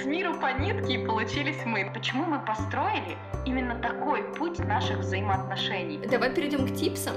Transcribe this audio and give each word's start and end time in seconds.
С 0.00 0.04
миру 0.04 0.34
по 0.40 0.52
нитке 0.52 0.94
и 0.94 1.06
получились 1.06 1.64
мы. 1.66 1.90
Почему 1.92 2.24
мы 2.24 2.38
построили 2.40 3.16
именно 3.44 3.74
такой 3.74 4.22
путь 4.34 4.58
наших 4.58 4.98
взаимоотношений? 4.98 5.98
Давай 6.06 6.34
перейдем 6.34 6.66
к 6.66 6.74
типсам. 6.74 7.14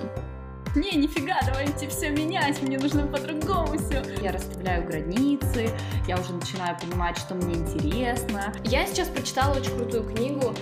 Не, 0.75 0.91
нифига, 0.91 1.39
давайте 1.45 1.87
все 1.87 2.09
менять, 2.09 2.61
мне 2.61 2.77
нужно 2.77 3.07
по-другому 3.07 3.77
все. 3.77 4.03
Я 4.21 4.33
расставляю 4.33 4.85
границы, 4.85 5.69
я 6.05 6.19
уже 6.19 6.33
начинаю 6.33 6.77
понимать, 6.77 7.17
что 7.17 7.33
мне 7.33 7.55
интересно. 7.55 8.53
Я 8.65 8.85
сейчас 8.85 9.07
прочитала 9.07 9.55
очень 9.57 9.75
крутую 9.77 10.03
книгу. 10.03 10.53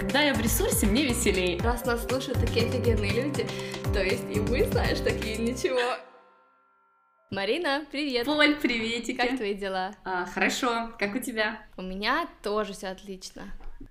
Когда 0.00 0.22
я 0.22 0.32
в 0.32 0.40
ресурсе, 0.40 0.86
мне 0.86 1.04
веселее. 1.04 1.60
Раз 1.60 1.84
нас 1.84 2.06
слушают 2.06 2.40
такие 2.40 2.66
офигенные 2.66 3.24
люди, 3.24 3.46
то 3.92 4.02
есть 4.02 4.24
и 4.34 4.40
вы, 4.40 4.64
знаешь, 4.64 5.00
такие 5.00 5.36
ничего. 5.36 5.78
Марина, 7.30 7.84
привет! 7.92 8.24
Поль, 8.24 8.56
приветики! 8.56 9.14
Как 9.14 9.36
твои 9.36 9.52
дела? 9.52 9.94
А, 10.02 10.24
хорошо, 10.24 10.94
как 10.98 11.14
у 11.14 11.18
тебя? 11.18 11.60
У 11.76 11.82
меня 11.82 12.26
тоже 12.42 12.72
все 12.72 12.88
отлично. 12.88 13.42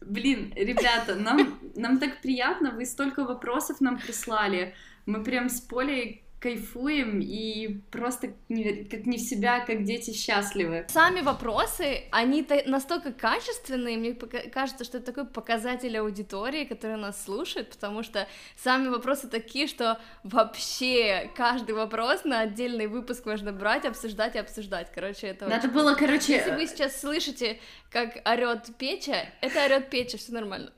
Блин, 0.02 0.52
ребята, 0.55 1.13
нам, 1.13 1.59
нам 1.76 1.99
так 1.99 2.20
приятно, 2.21 2.71
вы 2.71 2.85
столько 2.88 3.23
вопросов 3.23 3.79
нам 3.79 3.99
прислали. 3.99 4.73
Мы 5.05 5.23
прям 5.23 5.49
с 5.49 5.62
Полей 5.62 6.23
кайфуем 6.47 7.19
и 7.19 7.81
просто 7.91 8.33
не, 8.47 8.85
как 8.85 9.05
не 9.05 9.17
в 9.17 9.21
себя, 9.21 9.59
как 9.59 9.83
дети 9.83 10.11
счастливы. 10.13 10.85
Сами 10.87 11.20
вопросы, 11.20 12.03
они 12.11 12.47
настолько 12.65 13.11
качественные, 13.11 13.97
мне 13.97 14.13
кажется, 14.13 14.85
что 14.85 14.97
это 14.97 15.07
такой 15.07 15.25
показатель 15.25 15.97
аудитории, 15.97 16.63
которая 16.63 16.97
нас 16.97 17.21
слушает, 17.21 17.70
потому 17.70 18.01
что 18.01 18.27
сами 18.55 18.87
вопросы 18.87 19.27
такие, 19.27 19.67
что 19.67 19.99
вообще 20.23 21.29
каждый 21.35 21.75
вопрос 21.75 22.23
на 22.23 22.39
отдельный 22.39 22.87
выпуск 22.87 23.25
можно 23.25 23.51
брать, 23.51 23.85
обсуждать 23.85 24.35
и 24.35 24.39
обсуждать. 24.39 24.89
Короче, 24.95 25.27
это 25.27 25.48
Надо 25.48 25.67
очень... 25.67 25.75
было, 25.75 25.95
короче... 25.95 26.34
Если 26.37 26.51
вы 26.51 26.65
сейчас 26.67 27.01
слышите, 27.01 27.59
как 27.91 28.21
орет 28.25 28.70
Печа, 28.77 29.25
это 29.41 29.65
орет 29.65 29.89
Печа, 29.89 30.17
все 30.17 30.31
нормально. 30.31 30.71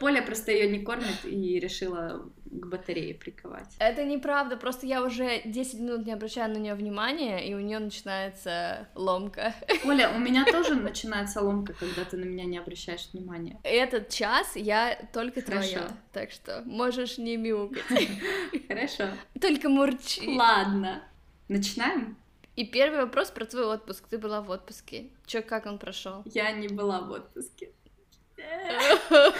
Поля 0.00 0.22
просто 0.22 0.52
ее 0.52 0.68
не 0.68 0.84
кормит 0.84 1.24
и 1.24 1.58
решила 1.58 2.28
к 2.60 2.66
батарее 2.66 3.14
приковать. 3.14 3.74
Это 3.78 4.04
неправда, 4.04 4.56
просто 4.56 4.86
я 4.86 5.02
уже 5.02 5.42
10 5.44 5.80
минут 5.80 6.06
не 6.06 6.12
обращаю 6.12 6.52
на 6.52 6.58
нее 6.58 6.74
внимания, 6.74 7.46
и 7.48 7.54
у 7.54 7.60
нее 7.60 7.78
начинается 7.78 8.88
ломка. 8.94 9.54
Оля, 9.84 10.10
у 10.14 10.18
меня 10.18 10.44
тоже 10.44 10.74
начинается 10.74 11.40
ломка, 11.40 11.74
когда 11.74 12.04
ты 12.04 12.16
на 12.16 12.24
меня 12.24 12.44
не 12.44 12.58
обращаешь 12.58 13.08
внимания. 13.12 13.58
Этот 13.62 14.08
час 14.08 14.56
я 14.56 14.98
только 15.12 15.42
Хорошо. 15.42 15.70
твоя, 15.70 15.88
так 16.12 16.30
что 16.30 16.62
можешь 16.66 17.18
не 17.18 17.36
мяукать. 17.36 18.08
Хорошо. 18.68 19.04
Только 19.40 19.68
мурчи. 19.68 20.36
Ладно. 20.36 21.02
Начинаем? 21.48 22.16
И 22.56 22.64
первый 22.64 23.02
вопрос 23.02 23.30
про 23.30 23.44
твой 23.44 23.66
отпуск. 23.66 24.08
Ты 24.08 24.18
была 24.18 24.42
в 24.42 24.50
отпуске. 24.50 25.10
Чё, 25.26 25.42
как 25.42 25.66
он 25.66 25.78
прошел? 25.78 26.22
Я 26.24 26.50
не 26.50 26.66
была 26.66 27.00
в 27.02 27.12
отпуске. 27.12 27.70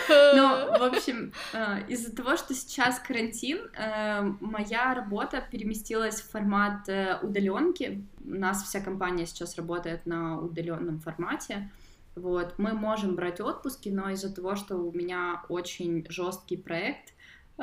Ну, 0.09 0.79
в 0.79 0.83
общем, 0.83 1.33
э, 1.53 1.87
из-за 1.89 2.15
того, 2.15 2.37
что 2.37 2.55
сейчас 2.55 2.99
карантин, 2.99 3.59
э, 3.77 4.23
моя 4.41 4.95
работа 4.95 5.43
переместилась 5.51 6.21
в 6.21 6.31
формат 6.31 6.89
э, 6.89 7.19
удаленки. 7.23 8.05
У 8.25 8.35
нас 8.35 8.63
вся 8.63 8.81
компания 8.81 9.27
сейчас 9.27 9.57
работает 9.57 10.07
на 10.07 10.41
удаленном 10.41 11.01
формате. 11.01 11.71
Вот, 12.17 12.55
мы 12.59 12.73
можем 12.73 13.15
брать 13.15 13.41
отпуски, 13.41 13.89
но 13.91 14.11
из-за 14.11 14.35
того, 14.35 14.57
что 14.57 14.77
у 14.77 14.93
меня 14.93 15.43
очень 15.49 16.05
жесткий 16.09 16.57
проект, 16.57 17.13
у 17.57 17.63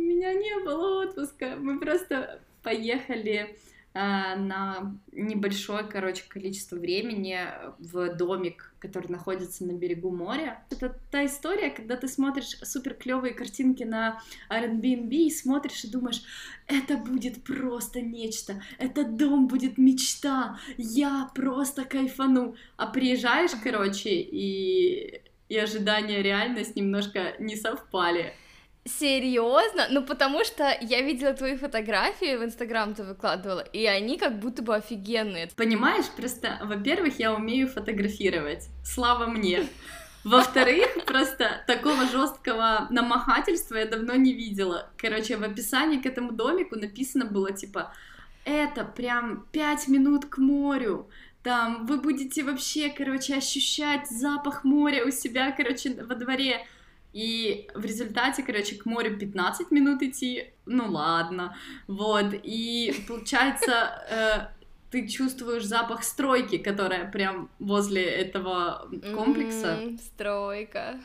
меня 0.00 0.32
не 0.32 0.64
было 0.64 1.04
отпуска. 1.04 1.54
Мы 1.56 1.78
просто 1.78 2.40
поехали 2.62 3.56
на 3.94 4.98
небольшое, 5.12 5.84
короче, 5.84 6.24
количество 6.28 6.76
времени 6.76 7.38
в 7.78 8.14
домик, 8.16 8.74
который 8.80 9.06
находится 9.06 9.64
на 9.64 9.72
берегу 9.72 10.10
моря. 10.10 10.64
Это 10.70 10.98
та 11.12 11.24
история, 11.24 11.70
когда 11.70 11.96
ты 11.96 12.08
смотришь 12.08 12.58
супер 12.62 12.94
клевые 12.94 13.34
картинки 13.34 13.84
на 13.84 14.20
Airbnb 14.50 15.10
и 15.10 15.30
смотришь 15.30 15.84
и 15.84 15.90
думаешь, 15.90 16.22
это 16.66 16.96
будет 16.96 17.44
просто 17.44 18.00
нечто, 18.00 18.60
этот 18.78 19.16
дом 19.16 19.46
будет 19.46 19.78
мечта, 19.78 20.58
я 20.76 21.30
просто 21.34 21.84
кайфану. 21.84 22.56
А 22.76 22.88
приезжаешь, 22.88 23.52
короче, 23.62 24.10
и, 24.10 25.22
и 25.48 25.56
ожидания 25.56 26.20
реальность 26.20 26.74
немножко 26.74 27.36
не 27.38 27.54
совпали. 27.54 28.34
Серьезно? 28.84 29.86
Ну, 29.90 30.02
потому 30.02 30.44
что 30.44 30.76
я 30.82 31.00
видела 31.00 31.32
твои 31.32 31.56
фотографии 31.56 32.36
в 32.36 32.44
Инстаграм 32.44 32.94
ты 32.94 33.02
выкладывала, 33.02 33.60
и 33.60 33.86
они 33.86 34.18
как 34.18 34.38
будто 34.38 34.62
бы 34.62 34.74
офигенные. 34.74 35.48
Понимаешь, 35.56 36.04
просто, 36.16 36.60
во-первых, 36.62 37.18
я 37.18 37.34
умею 37.34 37.68
фотографировать. 37.68 38.68
Слава 38.84 39.26
мне. 39.26 39.66
Во-вторых, 40.22 41.04
просто 41.06 41.64
такого 41.66 42.06
жесткого 42.06 42.86
намахательства 42.90 43.76
я 43.76 43.86
давно 43.86 44.14
не 44.14 44.32
видела. 44.32 44.90
Короче, 44.96 45.36
в 45.36 45.42
описании 45.42 46.00
к 46.00 46.06
этому 46.06 46.32
домику 46.32 46.76
написано 46.78 47.24
было 47.24 47.52
типа 47.52 47.92
это 48.44 48.84
прям 48.84 49.46
пять 49.52 49.88
минут 49.88 50.26
к 50.26 50.38
морю. 50.38 51.08
Там 51.42 51.86
вы 51.86 51.98
будете 51.98 52.42
вообще, 52.42 52.88
короче, 52.88 53.36
ощущать 53.36 54.08
запах 54.08 54.64
моря 54.64 55.04
у 55.04 55.10
себя, 55.10 55.52
короче, 55.52 55.94
во 56.02 56.14
дворе. 56.14 56.66
И 57.14 57.70
в 57.74 57.84
результате, 57.84 58.42
короче, 58.42 58.74
к 58.74 58.86
морю 58.86 59.16
15 59.16 59.70
минут 59.70 60.02
идти, 60.02 60.50
ну 60.66 60.90
ладно, 60.90 61.56
вот, 61.86 62.34
и 62.42 62.92
получается, 63.06 64.02
э, 64.10 64.64
ты 64.90 65.06
чувствуешь 65.06 65.64
запах 65.64 66.02
стройки, 66.02 66.58
которая 66.58 67.10
прям 67.10 67.50
возле 67.60 68.04
этого 68.04 68.88
комплекса. 69.14 69.78
Mm-hmm, 69.80 69.98
стройка. 69.98 71.00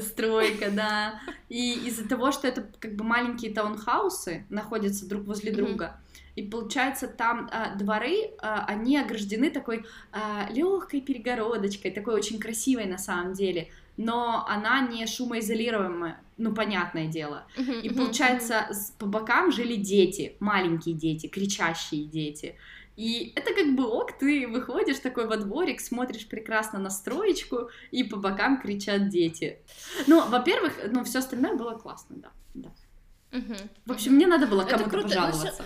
Стройка, 0.00 0.70
да. 0.72 1.20
И 1.50 1.74
из-за 1.88 2.08
того, 2.08 2.32
что 2.32 2.48
это 2.48 2.66
как 2.78 2.96
бы 2.96 3.04
маленькие 3.04 3.52
таунхаусы 3.52 4.46
находятся 4.48 5.06
друг 5.06 5.24
возле 5.24 5.52
mm-hmm. 5.52 5.56
друга, 5.56 6.00
и 6.36 6.42
получается 6.42 7.06
там 7.06 7.50
э, 7.52 7.76
дворы, 7.76 8.14
э, 8.14 8.30
они 8.40 8.96
ограждены 8.96 9.50
такой 9.50 9.84
э, 10.12 10.52
легкой 10.52 11.02
перегородочкой, 11.02 11.90
такой 11.90 12.14
очень 12.14 12.38
красивой 12.38 12.86
на 12.86 12.98
самом 12.98 13.34
деле 13.34 13.68
но 13.96 14.46
она 14.48 14.80
не 14.80 15.06
шумоизолируемая, 15.06 16.20
ну, 16.36 16.54
понятное 16.54 17.06
дело. 17.06 17.46
Uh-huh, 17.56 17.80
и 17.80 17.90
получается, 17.90 18.68
uh-huh. 18.70 18.98
по 18.98 19.06
бокам 19.06 19.52
жили 19.52 19.76
дети, 19.76 20.36
маленькие 20.40 20.94
дети, 20.94 21.26
кричащие 21.26 22.04
дети. 22.04 22.56
И 22.96 23.32
это 23.36 23.54
как 23.54 23.74
бы 23.74 23.86
ок, 23.86 24.12
ты 24.18 24.46
выходишь 24.46 24.98
такой 24.98 25.26
во 25.26 25.36
дворик, 25.36 25.80
смотришь 25.80 26.28
прекрасно 26.28 26.78
на 26.78 26.90
строечку, 26.90 27.70
и 27.90 28.04
по 28.04 28.16
бокам 28.16 28.60
кричат 28.60 29.08
дети. 29.08 29.58
Ну, 30.06 30.26
во-первых, 30.28 30.74
ну, 30.90 31.04
все 31.04 31.20
остальное 31.20 31.54
было 31.54 31.72
классно, 31.72 32.16
да. 32.16 32.28
да. 32.54 32.68
Uh-huh. 33.32 33.68
В 33.86 33.92
общем, 33.92 34.14
мне 34.14 34.26
надо 34.26 34.46
было 34.46 34.64
кому-то 34.64 35.02
пожаловаться. 35.02 35.54
Но 35.58 35.64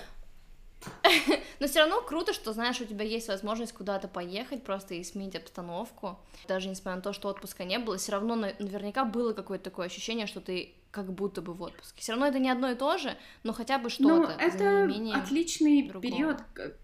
все 1.67 1.81
равно 1.81 2.01
круто, 2.01 2.33
что 2.33 2.53
знаешь, 2.53 2.81
у 2.81 2.85
тебя 2.85 3.05
есть 3.05 3.29
возможность 3.29 3.73
куда-то 3.73 4.09
поехать, 4.09 4.65
просто 4.65 4.95
и 4.95 5.05
сменить 5.05 5.37
обстановку. 5.37 6.19
Даже 6.49 6.69
несмотря 6.69 6.97
на 6.97 7.03
то, 7.03 7.13
что 7.13 7.29
отпуска 7.29 7.65
не 7.65 7.79
было, 7.79 7.97
все 7.97 8.13
равно 8.13 8.37
наверняка 8.37 9.05
было 9.05 9.33
какое-то 9.33 9.65
такое 9.65 9.87
ощущение, 9.87 10.27
что 10.27 10.41
ты 10.41 10.75
как 10.95 11.13
будто 11.13 11.43
бы 11.43 11.55
в 11.55 11.63
отпуске. 11.63 12.01
Все 12.01 12.13
равно 12.13 12.29
это 12.29 12.39
не 12.39 12.49
одно 12.49 12.71
и 12.71 12.77
то 12.77 12.99
же, 12.99 13.17
но 13.43 13.53
хотя 13.53 13.79
бы 13.79 13.91
что-то. 13.91 14.33
Ну, 14.33 14.39
это 14.39 14.85
отличный 15.13 15.89
другого. 15.89 16.01
период 16.01 16.39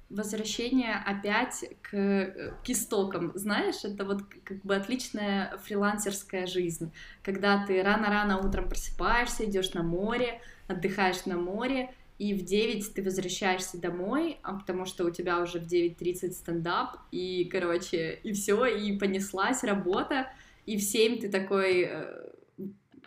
возвращения 0.09 1.00
опять 1.06 1.65
к, 1.81 2.56
к 2.65 2.69
истокам. 2.69 3.31
Знаешь, 3.37 3.84
это 3.84 4.05
вот 4.05 4.22
как 4.43 4.62
бы 4.62 4.75
отличная 4.75 5.56
фрилансерская 5.59 6.49
жизнь, 6.49 6.93
когда 7.22 7.65
ты 7.65 7.81
рано-рано 7.84 8.38
утром 8.38 8.69
просыпаешься, 8.69 9.44
идешь 9.44 9.75
на 9.75 9.84
море, 9.84 10.41
отдыхаешь 10.67 11.25
на 11.27 11.37
море, 11.37 11.94
и 12.20 12.34
в 12.34 12.44
9 12.44 12.92
ты 12.92 13.03
возвращаешься 13.03 13.81
домой, 13.81 14.41
а 14.42 14.53
потому 14.53 14.84
что 14.84 15.06
у 15.06 15.10
тебя 15.10 15.41
уже 15.41 15.58
в 15.58 15.62
9.30 15.62 16.32
стендап, 16.32 16.98
и, 17.10 17.48
короче, 17.50 18.20
и 18.22 18.34
все, 18.34 18.66
и 18.66 18.98
понеслась 18.98 19.64
работа, 19.64 20.31
и 20.67 20.76
в 20.76 20.82
7 20.82 21.19
ты 21.19 21.31
такой 21.31 21.88
э, 21.88 22.28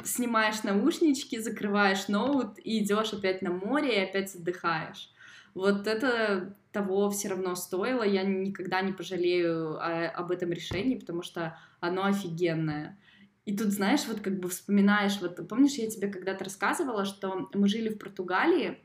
снимаешь 0.03 0.63
наушнички, 0.63 1.37
закрываешь 1.37 2.07
ноут 2.07 2.57
и 2.63 2.79
идешь 2.79 3.13
опять 3.13 3.43
на 3.43 3.51
море 3.51 3.99
и 3.99 4.03
опять 4.03 4.33
отдыхаешь. 4.33 5.11
Вот 5.53 5.85
это 5.85 6.57
того 6.71 7.11
все 7.11 7.27
равно 7.27 7.53
стоило, 7.53 8.01
я 8.01 8.23
никогда 8.23 8.81
не 8.81 8.93
пожалею 8.93 9.77
о, 9.77 10.09
об 10.09 10.31
этом 10.31 10.51
решении, 10.51 10.97
потому 10.97 11.21
что 11.21 11.55
оно 11.81 12.05
офигенное. 12.05 12.97
И 13.45 13.55
тут, 13.55 13.67
знаешь, 13.67 14.07
вот 14.07 14.21
как 14.21 14.39
бы 14.39 14.49
вспоминаешь, 14.49 15.21
вот 15.21 15.47
помнишь, 15.47 15.73
я 15.73 15.87
тебе 15.87 16.07
когда-то 16.07 16.45
рассказывала, 16.45 17.05
что 17.05 17.47
мы 17.53 17.67
жили 17.67 17.89
в 17.89 17.99
Португалии, 17.99 18.79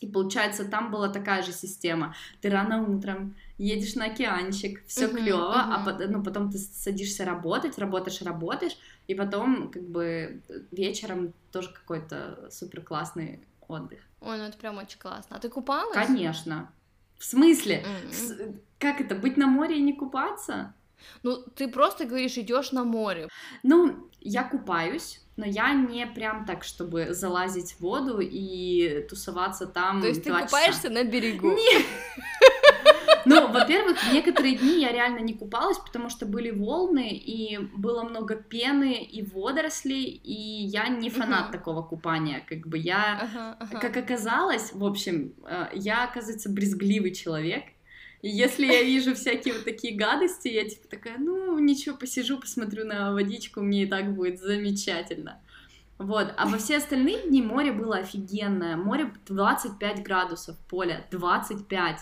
и 0.00 0.06
получается, 0.06 0.64
там 0.64 0.90
была 0.90 1.08
такая 1.08 1.42
же 1.42 1.52
система. 1.52 2.14
Ты 2.40 2.48
рано 2.48 2.82
утром 2.88 3.36
едешь 3.58 3.94
на 3.94 4.06
океанчик, 4.06 4.84
все 4.86 5.06
uh-huh, 5.06 5.16
клево, 5.16 5.52
uh-huh. 5.52 5.74
а 5.74 5.84
потом, 5.84 6.10
ну, 6.10 6.24
потом 6.24 6.50
ты 6.50 6.58
садишься 6.58 7.24
работать, 7.26 7.78
работаешь, 7.78 8.22
работаешь, 8.22 8.76
и 9.08 9.14
потом 9.14 9.70
как 9.70 9.82
бы 9.82 10.40
вечером 10.70 11.34
тоже 11.52 11.70
какой-то 11.70 12.48
супер 12.50 12.80
классный 12.80 13.40
отдых. 13.68 14.00
Ой, 14.20 14.38
ну 14.38 14.44
это 14.44 14.56
прям 14.56 14.78
очень 14.78 14.98
классно. 14.98 15.36
А 15.36 15.38
ты 15.38 15.48
купалась? 15.48 15.94
Конечно. 15.94 16.72
В 17.18 17.24
смысле? 17.24 17.84
Mm-hmm. 17.84 18.60
Как 18.78 19.02
это, 19.02 19.14
быть 19.14 19.36
на 19.36 19.46
море 19.46 19.78
и 19.78 19.82
не 19.82 19.92
купаться? 19.92 20.72
Ну, 21.22 21.42
ты 21.42 21.68
просто 21.68 22.06
говоришь, 22.06 22.38
идешь 22.38 22.72
на 22.72 22.84
море. 22.84 23.28
Ну, 23.62 24.08
я 24.20 24.44
купаюсь, 24.44 25.20
но 25.36 25.46
я 25.46 25.72
не 25.72 26.06
прям 26.06 26.44
так, 26.44 26.64
чтобы 26.64 27.14
залазить 27.14 27.72
в 27.72 27.80
воду 27.80 28.18
и 28.20 29.06
тусоваться 29.08 29.66
там. 29.66 30.00
То 30.00 30.08
есть 30.08 30.22
ты 30.22 30.30
купаешься 30.30 30.82
часа. 30.82 30.90
на 30.94 31.04
берегу? 31.04 31.52
Нет. 31.52 31.86
Ну, 33.26 33.48
во-первых, 33.48 33.98
некоторые 34.12 34.56
дни 34.56 34.80
я 34.80 34.92
реально 34.92 35.20
не 35.20 35.34
купалась, 35.34 35.78
потому 35.78 36.08
что 36.08 36.26
были 36.26 36.50
волны, 36.50 37.10
и 37.10 37.58
было 37.58 38.02
много 38.02 38.34
пены 38.34 39.02
и 39.02 39.22
водорослей, 39.22 40.04
и 40.04 40.64
я 40.64 40.88
не 40.88 41.10
фанат 41.10 41.44
Мгм. 41.44 41.52
такого 41.52 41.82
купания. 41.82 42.42
Как 42.48 42.66
бы 42.66 42.78
я, 42.78 43.56
ага. 43.60 43.78
как 43.80 43.96
оказалось, 43.96 44.72
в 44.72 44.84
общем, 44.84 45.34
э, 45.46 45.66
я, 45.74 46.04
оказывается, 46.04 46.50
брезгливый 46.50 47.12
человек. 47.12 47.64
И 48.22 48.28
если 48.28 48.66
я 48.66 48.82
вижу 48.82 49.14
всякие 49.14 49.54
вот 49.54 49.64
такие 49.64 49.94
гадости, 49.96 50.48
я 50.48 50.68
типа 50.68 50.88
такая, 50.88 51.18
ну, 51.18 51.58
ничего, 51.58 51.96
посижу, 51.96 52.38
посмотрю 52.38 52.84
на 52.84 53.12
водичку, 53.12 53.60
мне 53.60 53.84
и 53.84 53.86
так 53.86 54.14
будет 54.14 54.40
замечательно. 54.40 55.40
Вот, 55.98 56.32
а 56.36 56.46
во 56.46 56.58
все 56.58 56.78
остальные 56.78 57.28
дни 57.28 57.42
море 57.42 57.72
было 57.72 57.98
офигенное. 57.98 58.76
Море 58.76 59.12
25 59.26 60.02
градусов, 60.02 60.56
Поля, 60.68 61.06
25. 61.10 62.00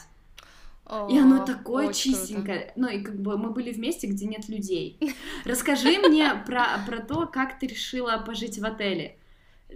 И 1.10 1.18
оно 1.18 1.44
такое 1.44 1.88
очень 1.88 2.12
круто. 2.12 2.26
чистенькое. 2.26 2.72
Ну 2.76 2.88
и 2.88 3.02
как 3.02 3.20
бы 3.20 3.36
мы 3.36 3.50
были 3.50 3.72
в 3.72 3.78
месте, 3.78 4.06
где 4.06 4.26
нет 4.26 4.48
людей. 4.48 4.98
Расскажи 5.44 5.98
мне 5.98 6.32
про, 6.46 6.64
про 6.86 6.98
то, 7.00 7.26
как 7.26 7.58
ты 7.58 7.66
решила 7.66 8.16
пожить 8.18 8.58
в 8.58 8.64
отеле. 8.64 9.16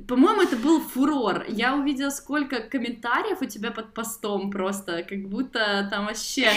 По-моему, 0.09 0.43
это 0.43 0.56
был 0.56 0.81
фурор. 0.81 1.44
Я 1.49 1.75
увидела, 1.75 2.11
сколько 2.11 2.61
комментариев 2.61 3.43
у 3.43 3.44
тебя 3.44 3.71
под 3.71 3.93
постом 3.93 4.50
просто, 4.50 5.03
как 5.03 5.29
будто 5.29 5.87
там 5.91 6.06
вообще 6.06 6.50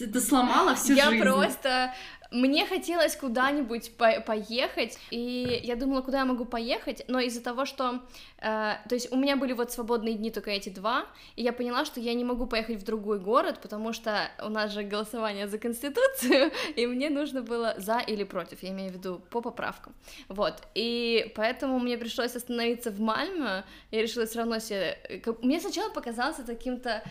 это 0.00 0.20
сломало 0.20 0.74
всю 0.74 0.94
я 0.94 1.10
жизнь. 1.10 1.22
просто... 1.22 1.92
Мне 2.30 2.66
хотелось 2.66 3.16
куда-нибудь 3.16 3.96
по- 3.96 4.20
поехать, 4.20 4.98
и 5.10 5.60
я 5.64 5.76
думала, 5.76 6.02
куда 6.02 6.18
я 6.18 6.24
могу 6.26 6.44
поехать, 6.44 7.02
но 7.08 7.20
из-за 7.20 7.42
того, 7.42 7.64
что... 7.64 8.00
э, 8.38 8.74
то 8.88 8.94
есть 8.94 9.10
у 9.12 9.16
меня 9.16 9.36
были 9.36 9.54
вот 9.54 9.72
свободные 9.72 10.14
дни 10.14 10.30
только 10.30 10.50
эти 10.50 10.68
два, 10.68 11.06
и 11.36 11.42
я 11.42 11.52
поняла, 11.52 11.86
что 11.86 12.00
я 12.00 12.12
не 12.14 12.24
могу 12.24 12.46
поехать 12.46 12.82
в 12.82 12.84
другой 12.84 13.18
город, 13.18 13.60
потому 13.62 13.94
что 13.94 14.30
у 14.44 14.50
нас 14.50 14.72
же 14.72 14.82
голосование 14.82 15.48
за 15.48 15.58
Конституцию, 15.58 16.52
и 16.76 16.86
мне 16.86 17.08
нужно 17.08 17.40
было 17.40 17.74
за 17.78 17.98
или 17.98 18.24
против, 18.24 18.62
я 18.62 18.70
имею 18.70 18.90
в 18.90 18.94
виду 18.94 19.22
по 19.30 19.40
поправкам. 19.40 19.94
Вот, 20.28 20.54
и 20.74 21.32
поэтому 21.34 21.78
мне 21.78 21.96
пришлось 21.96 22.36
остановиться 22.36 22.90
в 22.90 23.00
Мальме, 23.00 23.64
я 23.90 24.02
решила 24.02 24.26
все 24.26 24.40
равно 24.40 24.58
себе... 24.58 24.98
Мне 25.42 25.60
сначала 25.60 25.90
показался 25.90 26.42
каким-то 26.42 27.02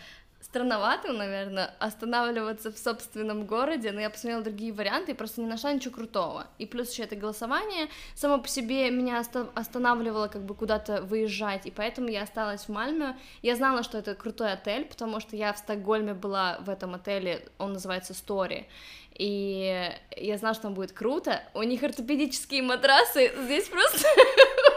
странноватым, 0.50 1.18
наверное, 1.18 1.74
останавливаться 1.78 2.72
в 2.72 2.78
собственном 2.78 3.44
городе, 3.44 3.92
но 3.92 4.00
я 4.00 4.08
посмотрела 4.08 4.42
другие 4.42 4.72
варианты 4.72 5.12
и 5.12 5.14
просто 5.14 5.42
не 5.42 5.46
нашла 5.46 5.72
ничего 5.72 5.94
крутого. 5.94 6.46
И 6.58 6.64
плюс 6.64 6.90
еще 6.90 7.02
это 7.02 7.16
голосование 7.16 7.88
само 8.14 8.38
по 8.38 8.48
себе 8.48 8.90
меня 8.90 9.20
оста- 9.20 9.50
останавливало 9.54 10.28
как 10.28 10.42
бы 10.42 10.54
куда-то 10.54 11.02
выезжать, 11.02 11.66
и 11.66 11.70
поэтому 11.70 12.08
я 12.08 12.22
осталась 12.22 12.62
в 12.62 12.68
Мальме. 12.70 13.18
Я 13.42 13.56
знала, 13.56 13.82
что 13.82 13.98
это 13.98 14.14
крутой 14.14 14.52
отель, 14.52 14.86
потому 14.86 15.20
что 15.20 15.36
я 15.36 15.52
в 15.52 15.58
Стокгольме 15.58 16.14
была 16.14 16.58
в 16.60 16.70
этом 16.70 16.94
отеле, 16.94 17.46
он 17.58 17.74
называется 17.74 18.14
Story, 18.14 18.64
и 19.12 19.92
я 20.16 20.38
знала, 20.38 20.54
что 20.54 20.64
там 20.64 20.74
будет 20.74 20.92
круто. 20.92 21.42
У 21.52 21.62
них 21.62 21.82
ортопедические 21.82 22.62
матрасы, 22.62 23.32
здесь 23.44 23.68
просто 23.68 24.06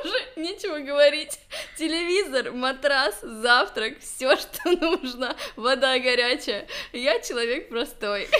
уже 0.03 0.17
нечего 0.35 0.79
говорить. 0.79 1.39
Телевизор, 1.77 2.51
матрас, 2.51 3.19
завтрак, 3.21 3.99
все, 3.99 4.35
что 4.37 4.71
нужно, 4.71 5.35
вода 5.55 5.97
горячая. 5.99 6.67
Я 6.93 7.19
человек 7.19 7.69
простой. 7.69 8.27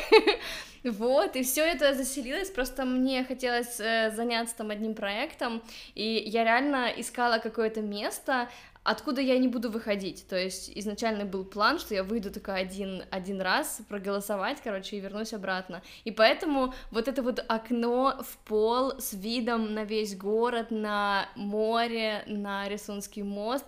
Вот, 0.83 1.35
и 1.35 1.43
все 1.43 1.61
это 1.61 1.93
заселилось, 1.93 2.49
просто 2.49 2.85
мне 2.85 3.23
хотелось 3.23 3.79
э, 3.79 4.11
заняться 4.15 4.55
там 4.57 4.71
одним 4.71 4.95
проектом, 4.95 5.61
и 5.93 6.23
я 6.25 6.43
реально 6.43 6.91
искала 6.97 7.37
какое-то 7.37 7.81
место, 7.81 8.49
откуда 8.83 9.21
я 9.21 9.37
не 9.37 9.47
буду 9.47 9.69
выходить. 9.69 10.25
То 10.27 10.37
есть 10.37 10.71
изначально 10.75 11.25
был 11.25 11.45
план, 11.45 11.79
что 11.79 11.93
я 11.93 12.03
выйду 12.03 12.31
только 12.31 12.53
один, 12.53 13.03
один 13.11 13.41
раз 13.41 13.81
проголосовать, 13.87 14.59
короче, 14.63 14.97
и 14.97 14.99
вернусь 14.99 15.33
обратно. 15.33 15.81
И 16.03 16.11
поэтому 16.11 16.73
вот 16.91 17.07
это 17.07 17.21
вот 17.21 17.43
окно 17.47 18.21
в 18.21 18.37
пол 18.47 18.99
с 18.99 19.13
видом 19.13 19.73
на 19.73 19.83
весь 19.83 20.15
город, 20.15 20.71
на 20.71 21.29
море, 21.35 22.23
на 22.27 22.67
Рисунский 22.67 23.23
мост, 23.23 23.65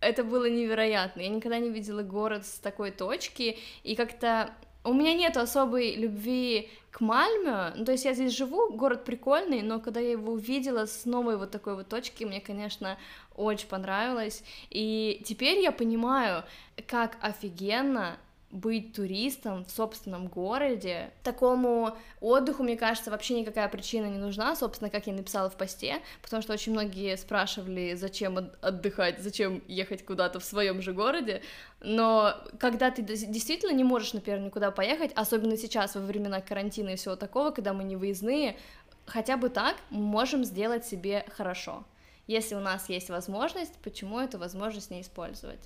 это 0.00 0.24
было 0.24 0.48
невероятно. 0.48 1.20
Я 1.20 1.28
никогда 1.28 1.58
не 1.58 1.70
видела 1.70 2.02
город 2.02 2.46
с 2.46 2.58
такой 2.58 2.90
точки, 2.90 3.58
и 3.82 3.94
как-то 3.94 4.50
у 4.84 4.92
меня 4.92 5.14
нет 5.14 5.36
особой 5.36 5.94
любви 5.94 6.70
к 6.90 7.00
Мальме, 7.00 7.72
ну, 7.76 7.84
то 7.84 7.92
есть 7.92 8.04
я 8.04 8.14
здесь 8.14 8.36
живу, 8.36 8.72
город 8.72 9.04
прикольный, 9.04 9.62
но 9.62 9.78
когда 9.78 10.00
я 10.00 10.12
его 10.12 10.32
увидела 10.32 10.86
с 10.86 11.04
новой 11.04 11.36
вот 11.36 11.50
такой 11.50 11.76
вот 11.76 11.88
точки, 11.88 12.24
мне, 12.24 12.40
конечно, 12.40 12.98
очень 13.36 13.68
понравилось, 13.68 14.42
и 14.70 15.22
теперь 15.24 15.60
я 15.60 15.72
понимаю, 15.72 16.44
как 16.86 17.16
офигенно 17.20 18.16
быть 18.50 18.94
туристом 18.94 19.64
в 19.64 19.70
собственном 19.70 20.26
городе. 20.26 21.10
Такому 21.22 21.96
отдыху, 22.20 22.62
мне 22.62 22.76
кажется, 22.76 23.10
вообще 23.10 23.40
никакая 23.40 23.68
причина 23.68 24.06
не 24.06 24.18
нужна, 24.18 24.56
собственно, 24.56 24.90
как 24.90 25.06
я 25.06 25.12
написала 25.12 25.48
в 25.48 25.56
посте, 25.56 26.00
потому 26.20 26.42
что 26.42 26.52
очень 26.52 26.72
многие 26.72 27.16
спрашивали, 27.16 27.94
зачем 27.94 28.38
от- 28.38 28.64
отдыхать, 28.64 29.20
зачем 29.20 29.62
ехать 29.68 30.04
куда-то 30.04 30.40
в 30.40 30.44
своем 30.44 30.82
же 30.82 30.92
городе, 30.92 31.42
но 31.80 32.34
когда 32.58 32.90
ты 32.90 33.02
действительно 33.02 33.72
не 33.72 33.84
можешь, 33.84 34.14
например, 34.14 34.40
никуда 34.40 34.70
поехать, 34.70 35.12
особенно 35.14 35.56
сейчас, 35.56 35.94
во 35.94 36.00
времена 36.00 36.40
карантина 36.40 36.90
и 36.90 36.96
всего 36.96 37.16
такого, 37.16 37.50
когда 37.50 37.72
мы 37.72 37.84
не 37.84 37.96
выездные, 37.96 38.56
хотя 39.06 39.36
бы 39.36 39.48
так 39.48 39.76
мы 39.90 40.00
можем 40.00 40.44
сделать 40.44 40.84
себе 40.84 41.24
хорошо. 41.36 41.84
Если 42.26 42.54
у 42.54 42.60
нас 42.60 42.88
есть 42.88 43.10
возможность, 43.10 43.74
почему 43.82 44.20
эту 44.20 44.38
возможность 44.38 44.90
не 44.90 45.00
использовать? 45.00 45.60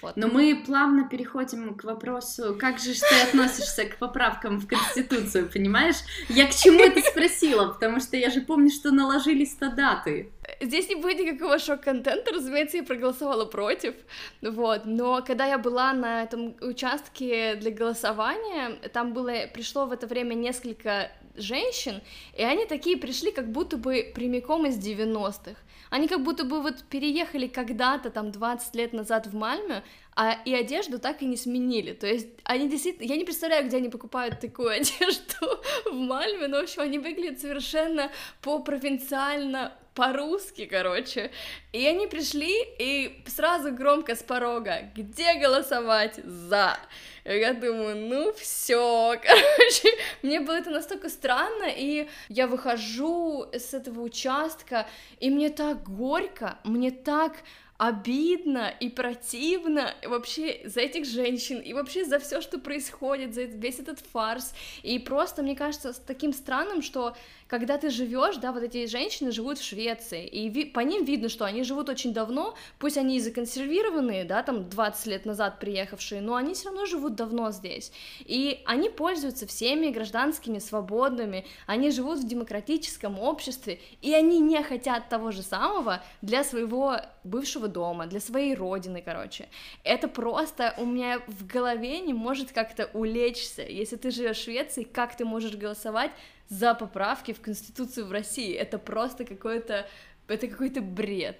Вот. 0.00 0.16
Но 0.16 0.28
мы 0.28 0.62
плавно 0.64 1.08
переходим 1.08 1.74
к 1.74 1.84
вопросу, 1.84 2.56
как 2.58 2.78
же 2.78 2.92
ты 2.94 3.20
относишься 3.28 3.84
к 3.84 3.96
поправкам 3.98 4.58
в 4.58 4.66
Конституцию, 4.66 5.50
понимаешь? 5.50 5.96
Я 6.28 6.46
к 6.46 6.54
чему 6.54 6.80
это 6.80 7.00
спросила, 7.00 7.68
потому 7.72 8.00
что 8.00 8.16
я 8.16 8.30
же 8.30 8.40
помню, 8.40 8.70
что 8.70 8.90
наложились-то 8.92 9.70
даты. 9.70 10.30
Здесь 10.60 10.88
не 10.88 10.96
будет 10.96 11.20
никакого 11.20 11.58
шок-контента, 11.58 12.32
разумеется, 12.32 12.78
я 12.78 12.82
проголосовала 12.82 13.44
против, 13.44 13.94
вот, 14.42 14.86
но 14.86 15.22
когда 15.24 15.46
я 15.46 15.56
была 15.56 15.92
на 15.92 16.24
этом 16.24 16.56
участке 16.60 17.54
для 17.54 17.70
голосования, 17.70 18.76
там 18.92 19.12
было, 19.12 19.46
пришло 19.52 19.86
в 19.86 19.92
это 19.92 20.08
время 20.08 20.34
несколько 20.34 21.12
женщин, 21.36 22.02
и 22.36 22.42
они 22.42 22.66
такие 22.66 22.96
пришли 22.96 23.30
как 23.30 23.52
будто 23.52 23.76
бы 23.76 24.10
прямиком 24.14 24.66
из 24.66 24.78
90-х, 24.78 25.54
они 25.90 26.08
как 26.08 26.24
будто 26.24 26.44
бы 26.44 26.60
вот 26.60 26.82
переехали 26.90 27.46
когда-то, 27.46 28.10
там, 28.10 28.32
20 28.32 28.74
лет 28.74 28.92
назад 28.92 29.28
в 29.28 29.34
Мальме, 29.34 29.84
а 30.16 30.32
и 30.44 30.52
одежду 30.52 30.98
так 30.98 31.22
и 31.22 31.26
не 31.26 31.36
сменили, 31.36 31.92
то 31.92 32.08
есть 32.08 32.28
они 32.42 32.68
действительно, 32.68 33.06
я 33.06 33.16
не 33.16 33.24
представляю, 33.24 33.66
где 33.66 33.76
они 33.76 33.88
покупают 33.88 34.40
такую 34.40 34.70
одежду 34.80 35.60
в 35.86 35.94
Мальме, 35.94 36.48
но, 36.48 36.58
в 36.58 36.62
общем, 36.64 36.82
они 36.82 36.98
выглядят 36.98 37.40
совершенно 37.40 38.10
по-провинциально, 38.42 39.72
по-русски, 39.98 40.66
короче. 40.66 41.32
И 41.72 41.84
они 41.84 42.06
пришли 42.06 42.54
и 42.78 43.20
сразу 43.26 43.72
громко 43.72 44.14
с 44.14 44.22
порога, 44.22 44.92
где 44.94 45.34
голосовать 45.34 46.20
за? 46.24 46.78
Я 47.24 47.52
думаю, 47.52 47.96
ну 47.96 48.32
все, 48.32 49.16
короче, 49.20 49.88
мне 50.22 50.38
было 50.38 50.54
это 50.54 50.70
настолько 50.70 51.08
странно, 51.08 51.66
и 51.68 52.08
я 52.28 52.46
выхожу 52.46 53.46
с 53.52 53.74
этого 53.74 54.02
участка, 54.02 54.86
и 55.18 55.30
мне 55.30 55.50
так 55.50 55.82
горько, 55.82 56.60
мне 56.62 56.92
так 56.92 57.32
обидно 57.78 58.74
и 58.80 58.88
противно 58.88 59.94
вообще 60.04 60.62
за 60.64 60.80
этих 60.80 61.06
женщин 61.06 61.60
и 61.60 61.72
вообще 61.72 62.04
за 62.04 62.18
все, 62.18 62.40
что 62.40 62.58
происходит, 62.58 63.34
за 63.34 63.44
весь 63.44 63.78
этот 63.78 64.00
фарс. 64.00 64.52
И 64.82 64.98
просто, 64.98 65.42
мне 65.42 65.54
кажется, 65.54 65.94
таким 66.06 66.32
странным, 66.32 66.82
что 66.82 67.16
когда 67.48 67.78
ты 67.78 67.90
живешь, 67.90 68.36
да, 68.36 68.52
вот 68.52 68.62
эти 68.62 68.86
женщины 68.86 69.32
живут 69.32 69.58
в 69.58 69.64
Швеции, 69.64 70.26
и 70.26 70.48
ви- 70.48 70.66
по 70.66 70.80
ним 70.80 71.04
видно, 71.04 71.28
что 71.30 71.46
они 71.46 71.64
живут 71.64 71.88
очень 71.88 72.12
давно, 72.12 72.54
пусть 72.78 72.98
они 72.98 73.16
и 73.16 73.20
законсервированные, 73.20 74.24
да, 74.24 74.42
там 74.42 74.68
20 74.68 75.06
лет 75.06 75.24
назад 75.24 75.58
приехавшие, 75.58 76.20
но 76.20 76.34
они 76.34 76.52
все 76.52 76.66
равно 76.68 76.84
живут 76.84 77.14
давно 77.14 77.50
здесь. 77.50 77.90
И 78.20 78.60
они 78.66 78.90
пользуются 78.90 79.46
всеми 79.46 79.88
гражданскими 79.88 80.58
свободами, 80.58 81.46
они 81.66 81.90
живут 81.90 82.18
в 82.18 82.28
демократическом 82.28 83.18
обществе, 83.18 83.80
и 84.02 84.12
они 84.12 84.40
не 84.40 84.62
хотят 84.62 85.08
того 85.08 85.30
же 85.30 85.42
самого 85.42 86.02
для 86.20 86.44
своего 86.44 87.00
бывшего 87.24 87.68
дома, 87.68 88.06
для 88.06 88.20
своей 88.20 88.54
родины, 88.54 89.02
короче. 89.02 89.48
Это 89.84 90.06
просто 90.08 90.74
у 90.76 90.84
меня 90.84 91.20
в 91.26 91.46
голове 91.46 92.00
не 92.00 92.12
может 92.12 92.52
как-то 92.52 92.90
улечься. 92.92 93.62
Если 93.62 93.96
ты 93.96 94.10
живешь 94.10 94.36
в 94.36 94.44
Швеции, 94.44 94.82
как 94.82 95.16
ты 95.16 95.24
можешь 95.24 95.54
голосовать 95.54 96.10
за 96.48 96.74
поправки 96.74 97.32
в 97.32 97.40
Конституцию 97.40 98.06
в 98.06 98.12
России? 98.12 98.54
Это 98.54 98.78
просто 98.78 99.24
какой-то... 99.24 99.88
Это 100.28 100.46
какой-то 100.46 100.80
бред. 100.80 101.38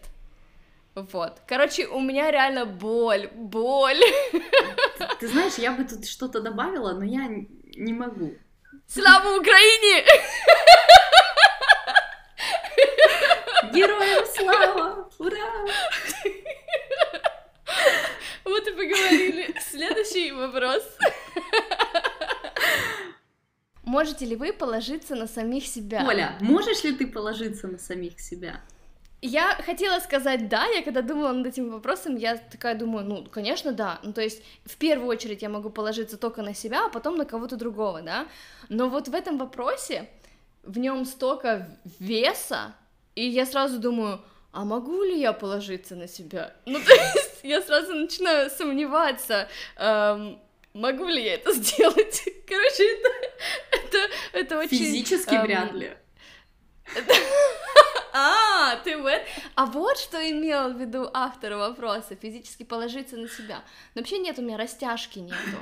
Вот. 0.95 1.41
Короче, 1.47 1.87
у 1.87 2.01
меня 2.01 2.31
реально 2.31 2.65
боль, 2.65 3.29
боль. 3.35 4.01
Ты 5.21 5.29
знаешь, 5.29 5.55
я 5.55 5.73
бы 5.73 5.85
тут 5.85 6.07
что-то 6.07 6.41
добавила, 6.41 6.93
но 6.93 7.05
я 7.05 7.29
не 7.77 7.93
могу. 7.93 8.35
Слава 8.87 9.39
Украине! 9.39 10.05
Героям 13.73 14.27
слава! 14.35 15.11
Ура! 15.19 15.67
Вот 18.45 18.67
и 18.67 18.71
поговорили. 18.71 19.55
Следующий 19.61 20.33
вопрос. 20.33 20.83
Можете 23.89 24.27
ли 24.27 24.37
вы 24.37 24.53
положиться 24.53 25.15
на 25.15 25.27
самих 25.27 25.67
себя? 25.67 26.05
Оля, 26.07 26.37
можешь 26.41 26.85
ли 26.85 26.93
ты 26.93 27.07
положиться 27.07 27.69
на 27.69 27.79
самих 27.79 28.21
себя? 28.21 28.61
Я 29.23 29.59
хотела 29.65 29.99
сказать 30.01 30.49
да, 30.49 30.67
я 30.67 30.83
когда 30.83 31.01
думала 31.01 31.33
над 31.33 31.47
этим 31.47 31.71
вопросом, 31.71 32.17
я 32.17 32.37
такая 32.37 32.75
думаю, 32.75 33.07
ну, 33.07 33.25
конечно, 33.25 33.73
да. 33.73 33.99
Ну, 34.03 34.13
то 34.13 34.21
есть, 34.21 34.43
в 34.67 34.77
первую 34.77 35.09
очередь 35.09 35.41
я 35.41 35.49
могу 35.49 35.71
положиться 35.71 36.19
только 36.19 36.43
на 36.43 36.55
себя, 36.55 36.85
а 36.85 36.89
потом 36.91 37.17
на 37.17 37.25
кого-то 37.25 37.57
другого, 37.57 38.03
да. 38.03 38.27
Но 38.69 38.91
вот 38.91 39.09
в 39.09 39.15
этом 39.15 39.39
вопросе, 39.39 40.07
в 40.65 40.79
нем 40.79 41.07
столько 41.07 41.67
веса, 41.99 42.75
и 43.15 43.27
я 43.27 43.47
сразу 43.47 43.79
думаю, 43.79 44.21
а 44.53 44.65
могу 44.67 45.03
ли 45.03 45.19
я 45.19 45.33
положиться 45.33 45.97
на 45.97 46.09
себя? 46.09 46.53
Ну, 46.67 46.79
то 46.85 46.93
есть, 46.93 47.41
я 47.43 47.63
сразу 47.63 47.95
начинаю 47.95 48.51
сомневаться, 48.51 49.49
эм, 49.77 50.39
могу 50.79 51.07
ли 51.07 51.25
я 51.25 51.35
это 51.35 51.53
сделать? 51.53 52.23
Короче, 52.47 52.85
это, 52.93 53.09
это, 53.73 53.99
это 54.33 54.59
очень... 54.59 54.79
Физически 54.79 55.35
эм, 55.35 55.43
вряд 55.43 55.73
ли. 55.73 55.93
А, 58.11 58.77
ты 58.77 58.97
вот... 58.97 59.21
А 59.55 59.67
вот 59.67 59.99
что 59.99 60.19
имел 60.31 60.73
в 60.73 60.81
виду 60.81 61.09
автор 61.13 61.55
вопроса, 61.55 62.17
физически 62.17 62.63
положиться 62.63 63.17
на 63.17 63.29
себя. 63.29 63.63
Но 63.95 64.01
вообще 64.01 64.19
нет, 64.19 64.39
у 64.39 64.43
меня 64.43 64.57
растяжки 64.57 65.19
нету. 65.19 65.59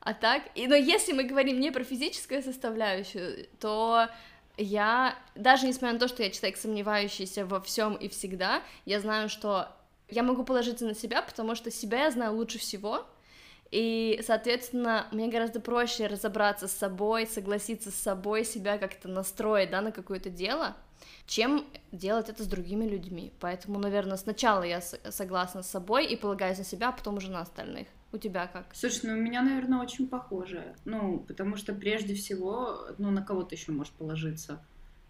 А 0.00 0.12
так, 0.12 0.42
и, 0.54 0.66
но 0.66 0.74
если 0.74 1.12
мы 1.12 1.24
говорим 1.24 1.58
не 1.60 1.70
про 1.70 1.84
физическую 1.84 2.42
составляющую, 2.42 3.46
то 3.60 4.08
я, 4.56 5.16
даже 5.34 5.66
несмотря 5.66 5.94
на 5.94 5.98
то, 5.98 6.08
что 6.08 6.22
я 6.22 6.30
человек, 6.30 6.58
сомневающийся 6.58 7.46
во 7.46 7.60
всем 7.60 7.94
и 7.94 8.08
всегда, 8.08 8.62
я 8.84 9.00
знаю, 9.00 9.28
что 9.28 9.68
я 10.08 10.22
могу 10.22 10.44
положиться 10.44 10.84
на 10.84 10.94
себя, 10.94 11.22
потому 11.22 11.54
что 11.54 11.70
себя 11.70 12.04
я 12.04 12.10
знаю 12.10 12.34
лучше 12.34 12.58
всего, 12.58 13.06
и, 13.70 14.22
соответственно, 14.24 15.08
мне 15.12 15.28
гораздо 15.28 15.60
проще 15.60 16.06
разобраться 16.06 16.68
с 16.68 16.72
собой, 16.72 17.26
согласиться 17.26 17.90
с 17.90 17.96
собой, 17.96 18.44
себя 18.44 18.78
как-то 18.78 19.08
настроить, 19.08 19.70
да, 19.70 19.80
на 19.80 19.92
какое-то 19.92 20.30
дело, 20.30 20.76
чем 21.26 21.64
делать 21.90 22.28
это 22.28 22.44
с 22.44 22.46
другими 22.46 22.84
людьми. 22.86 23.32
Поэтому, 23.40 23.78
наверное, 23.78 24.16
сначала 24.16 24.62
я 24.62 24.80
согласна 24.80 25.62
с 25.62 25.70
собой 25.70 26.06
и 26.06 26.16
полагаюсь 26.16 26.58
на 26.58 26.64
себя, 26.64 26.90
а 26.90 26.92
потом 26.92 27.16
уже 27.16 27.30
на 27.30 27.40
остальных. 27.40 27.88
У 28.12 28.18
тебя 28.18 28.46
как? 28.46 28.66
Слушай, 28.72 29.10
ну 29.10 29.12
у 29.14 29.20
меня, 29.20 29.42
наверное, 29.42 29.80
очень 29.80 30.06
похоже. 30.06 30.74
Ну, 30.84 31.18
потому 31.18 31.56
что 31.56 31.74
прежде 31.74 32.14
всего, 32.14 32.86
ну, 32.98 33.10
на 33.10 33.22
кого 33.22 33.42
ты 33.42 33.56
еще 33.56 33.72
можешь 33.72 33.92
положиться? 33.92 34.64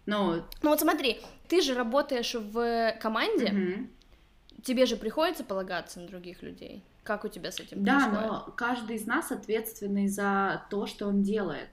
Ну, 0.07 0.43
ну 0.63 0.69
вот 0.69 0.79
смотри, 0.79 1.21
ты 1.47 1.61
же 1.61 1.75
работаешь 1.75 2.33
в 2.33 2.93
команде, 2.99 3.45
угу. 3.45 4.63
тебе 4.63 4.85
же 4.85 4.95
приходится 4.95 5.43
полагаться 5.43 5.99
на 5.99 6.07
других 6.07 6.41
людей. 6.41 6.83
Как 7.07 7.23
у 7.23 7.29
тебя 7.29 7.53
с 7.53 7.59
этим 7.61 7.85
да, 7.85 7.99
происходит? 7.99 8.21
но 8.21 8.53
каждый 8.57 8.97
из 8.97 9.07
нас 9.07 9.31
ответственный 9.31 10.09
за 10.09 10.65
то, 10.69 10.85
что 10.87 11.07
он 11.07 11.23
делает. 11.23 11.69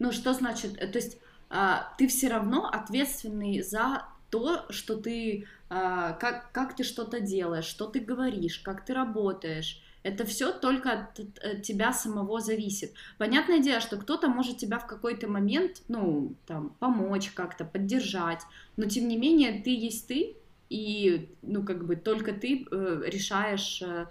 Ну, 0.00 0.10
что 0.10 0.32
значит, 0.34 0.76
то 0.78 0.98
есть 0.98 1.18
а, 1.48 1.94
ты 1.98 2.08
все 2.08 2.26
равно 2.26 2.66
ответственный 2.66 3.62
за 3.62 4.02
то, 4.28 4.66
что 4.70 4.96
ты, 4.96 5.46
а, 5.70 6.14
как, 6.14 6.50
как 6.50 6.74
ты 6.74 6.82
что-то 6.82 7.20
делаешь, 7.20 7.64
что 7.64 7.86
ты 7.86 8.00
говоришь, 8.00 8.58
как 8.58 8.84
ты 8.84 8.92
работаешь. 8.92 9.80
Это 10.02 10.24
все 10.24 10.52
только 10.52 10.90
от, 10.90 11.20
от 11.20 11.62
тебя 11.62 11.92
самого 11.92 12.40
зависит. 12.40 12.92
Понятное 13.18 13.60
дело, 13.60 13.80
что 13.80 13.96
кто-то 13.96 14.28
может 14.28 14.56
тебя 14.56 14.80
в 14.80 14.86
какой-то 14.88 15.28
момент, 15.28 15.82
ну, 15.86 16.34
там, 16.46 16.70
помочь 16.80 17.30
как-то, 17.30 17.64
поддержать, 17.64 18.42
но 18.76 18.86
тем 18.86 19.06
не 19.06 19.16
менее 19.16 19.62
ты 19.62 19.70
есть 19.70 20.08
ты, 20.08 20.36
и, 20.68 21.34
ну, 21.42 21.64
как 21.64 21.86
бы 21.86 21.96
только 21.96 22.32
ты 22.32 22.66
э, 22.70 23.02
решаешь, 23.06 23.82
э, 23.82 24.06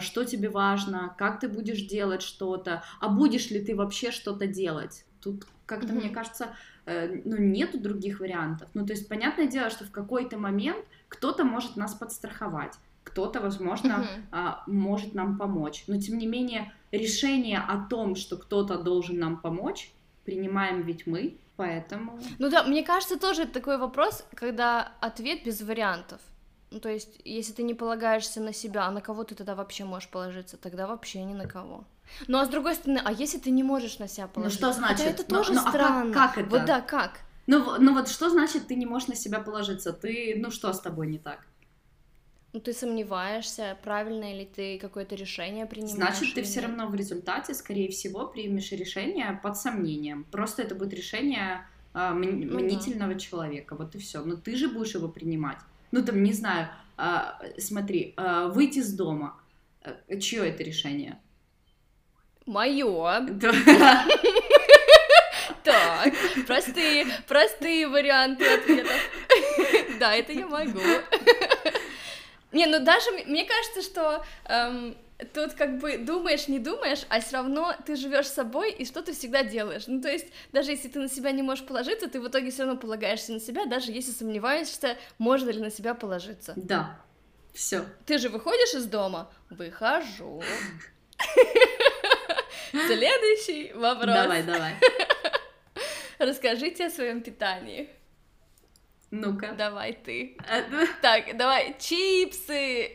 что 0.00 0.24
тебе 0.24 0.48
важно, 0.48 1.14
как 1.18 1.40
ты 1.40 1.48
будешь 1.48 1.82
делать 1.82 2.22
что-то, 2.22 2.82
а 3.00 3.08
будешь 3.08 3.50
ли 3.50 3.64
ты 3.64 3.74
вообще 3.74 4.10
что-то 4.10 4.46
делать. 4.46 5.04
Тут 5.20 5.46
как-то, 5.66 5.88
mm-hmm. 5.88 6.00
мне 6.00 6.10
кажется, 6.10 6.48
Э, 6.88 7.20
ну, 7.26 7.36
нету 7.36 7.78
других 7.78 8.20
вариантов. 8.20 8.70
Ну, 8.72 8.86
то 8.86 8.94
есть, 8.94 9.08
понятное 9.08 9.46
дело, 9.46 9.68
что 9.68 9.84
в 9.84 9.90
какой-то 9.90 10.38
момент 10.38 10.82
кто-то 11.08 11.44
может 11.44 11.76
нас 11.76 11.92
подстраховать, 11.92 12.72
кто-то, 13.04 13.40
возможно, 13.40 14.06
uh-huh. 14.32 14.54
может 14.66 15.14
нам 15.14 15.36
помочь. 15.36 15.84
Но, 15.86 16.00
тем 16.00 16.16
не 16.16 16.26
менее, 16.26 16.72
решение 16.90 17.58
о 17.58 17.86
том, 17.90 18.16
что 18.16 18.38
кто-то 18.38 18.78
должен 18.78 19.18
нам 19.18 19.36
помочь, 19.36 19.92
принимаем 20.24 20.80
ведь 20.80 21.06
мы, 21.06 21.36
поэтому... 21.56 22.18
Ну 22.38 22.48
да, 22.48 22.64
мне 22.64 22.82
кажется, 22.82 23.18
тоже 23.18 23.46
такой 23.46 23.76
вопрос, 23.76 24.26
когда 24.34 24.92
ответ 25.02 25.44
без 25.44 25.60
вариантов. 25.60 26.22
Ну, 26.70 26.80
то 26.80 26.90
есть, 26.90 27.20
если 27.24 27.52
ты 27.52 27.62
не 27.62 27.74
полагаешься 27.74 28.40
на 28.40 28.52
себя, 28.52 28.86
а 28.86 28.90
на 28.90 29.00
кого 29.00 29.24
ты 29.24 29.34
тогда 29.34 29.54
вообще 29.54 29.84
можешь 29.84 30.08
положиться? 30.08 30.56
Тогда 30.56 30.86
вообще 30.86 31.24
ни 31.24 31.32
на 31.32 31.46
кого. 31.46 31.84
Ну 32.26 32.38
а 32.38 32.44
с 32.44 32.48
другой 32.48 32.74
стороны, 32.74 33.00
а 33.04 33.12
если 33.12 33.38
ты 33.38 33.50
не 33.50 33.62
можешь 33.62 33.98
на 33.98 34.08
себя 34.08 34.26
положить? 34.28 34.60
Ну 34.60 34.68
что 34.68 34.78
значит? 34.78 34.98
Хотя 34.98 35.10
это 35.10 35.24
ну, 35.28 35.36
тоже 35.36 35.52
ну, 35.52 35.60
странно. 35.60 36.10
А 36.10 36.14
как, 36.14 36.34
как 36.34 36.38
это? 36.38 36.50
Вот 36.50 36.64
да, 36.64 36.80
как? 36.80 37.20
Ну, 37.46 37.78
ну 37.78 37.94
вот 37.94 38.08
что 38.08 38.30
значит 38.30 38.66
ты 38.66 38.74
не 38.74 38.86
можешь 38.86 39.08
на 39.08 39.14
себя 39.14 39.40
положиться? 39.40 39.92
Ты, 39.92 40.34
ну 40.36 40.50
что 40.50 40.72
с 40.72 40.80
тобой 40.80 41.06
не 41.06 41.18
так? 41.18 41.46
Ну 42.52 42.60
ты 42.60 42.72
сомневаешься, 42.72 43.76
правильно 43.82 44.32
ли 44.34 44.46
ты 44.46 44.78
какое-то 44.78 45.14
решение 45.14 45.66
принимаешь. 45.66 45.96
Значит, 45.96 46.34
ты 46.34 46.42
все 46.42 46.60
равно 46.60 46.86
в 46.86 46.94
результате, 46.94 47.54
скорее 47.54 47.90
всего, 47.90 48.26
примешь 48.26 48.72
решение 48.72 49.38
под 49.42 49.58
сомнением. 49.58 50.24
Просто 50.30 50.62
это 50.62 50.74
будет 50.74 50.94
решение 50.94 51.66
э, 51.92 52.10
мнительного 52.12 53.12
ну, 53.12 53.18
человека. 53.18 53.76
Вот 53.76 53.94
и 53.94 53.98
все. 53.98 54.22
Но 54.24 54.36
ты 54.36 54.56
же 54.56 54.68
будешь 54.68 54.94
его 54.94 55.08
принимать. 55.08 55.58
Ну 55.90 56.04
там, 56.04 56.22
не 56.22 56.32
знаю, 56.32 56.68
э, 56.96 57.58
смотри, 57.58 58.14
э, 58.16 58.50
выйти 58.52 58.78
из 58.78 58.92
дома. 58.92 59.40
Э, 59.82 60.18
чье 60.18 60.48
это 60.48 60.62
решение? 60.62 61.18
Мое. 62.46 63.26
Так, 65.64 66.14
простые, 66.46 67.06
простые 67.26 67.88
варианты 67.88 68.44
ответов. 68.46 68.96
Да, 70.00 70.14
это 70.14 70.32
я 70.32 70.46
могу. 70.46 70.80
Не, 72.52 72.66
ну 72.66 72.82
даже 72.84 73.10
мне 73.26 73.44
кажется, 73.44 73.82
что 73.82 74.24
эм, 74.44 74.96
тут 75.34 75.54
как 75.54 75.78
бы 75.78 75.98
думаешь, 75.98 76.48
не 76.48 76.58
думаешь, 76.58 77.04
а 77.08 77.20
все 77.20 77.36
равно 77.36 77.74
ты 77.84 77.96
живешь 77.96 78.26
с 78.26 78.34
собой 78.34 78.72
и 78.72 78.84
что 78.84 79.02
ты 79.02 79.12
всегда 79.12 79.42
делаешь. 79.42 79.84
Ну, 79.86 80.00
то 80.00 80.08
есть, 80.08 80.26
даже 80.52 80.70
если 80.70 80.88
ты 80.88 80.98
на 80.98 81.08
себя 81.08 81.32
не 81.32 81.42
можешь 81.42 81.66
положиться, 81.66 82.08
ты 82.08 82.20
в 82.20 82.28
итоге 82.28 82.50
все 82.50 82.64
равно 82.64 82.78
полагаешься 82.78 83.32
на 83.32 83.40
себя, 83.40 83.66
даже 83.66 83.92
если 83.92 84.12
сомневаешься, 84.12 84.96
можно 85.18 85.50
ли 85.50 85.60
на 85.60 85.70
себя 85.70 85.94
положиться. 85.94 86.54
Да. 86.56 87.00
Все. 87.52 87.84
Ты 88.06 88.18
же 88.18 88.28
выходишь 88.28 88.74
из 88.74 88.86
дома? 88.86 89.30
Выхожу. 89.50 90.42
Следующий 92.70 93.72
вопрос. 93.72 94.14
Давай, 94.14 94.42
давай. 94.42 94.74
Расскажите 96.18 96.86
о 96.86 96.90
своем 96.90 97.22
питании. 97.22 97.88
Ну-ка. 99.10 99.54
Давай 99.56 99.92
ты. 99.92 100.36
Так, 101.02 101.36
давай, 101.36 101.76
чипсы. 101.78 102.92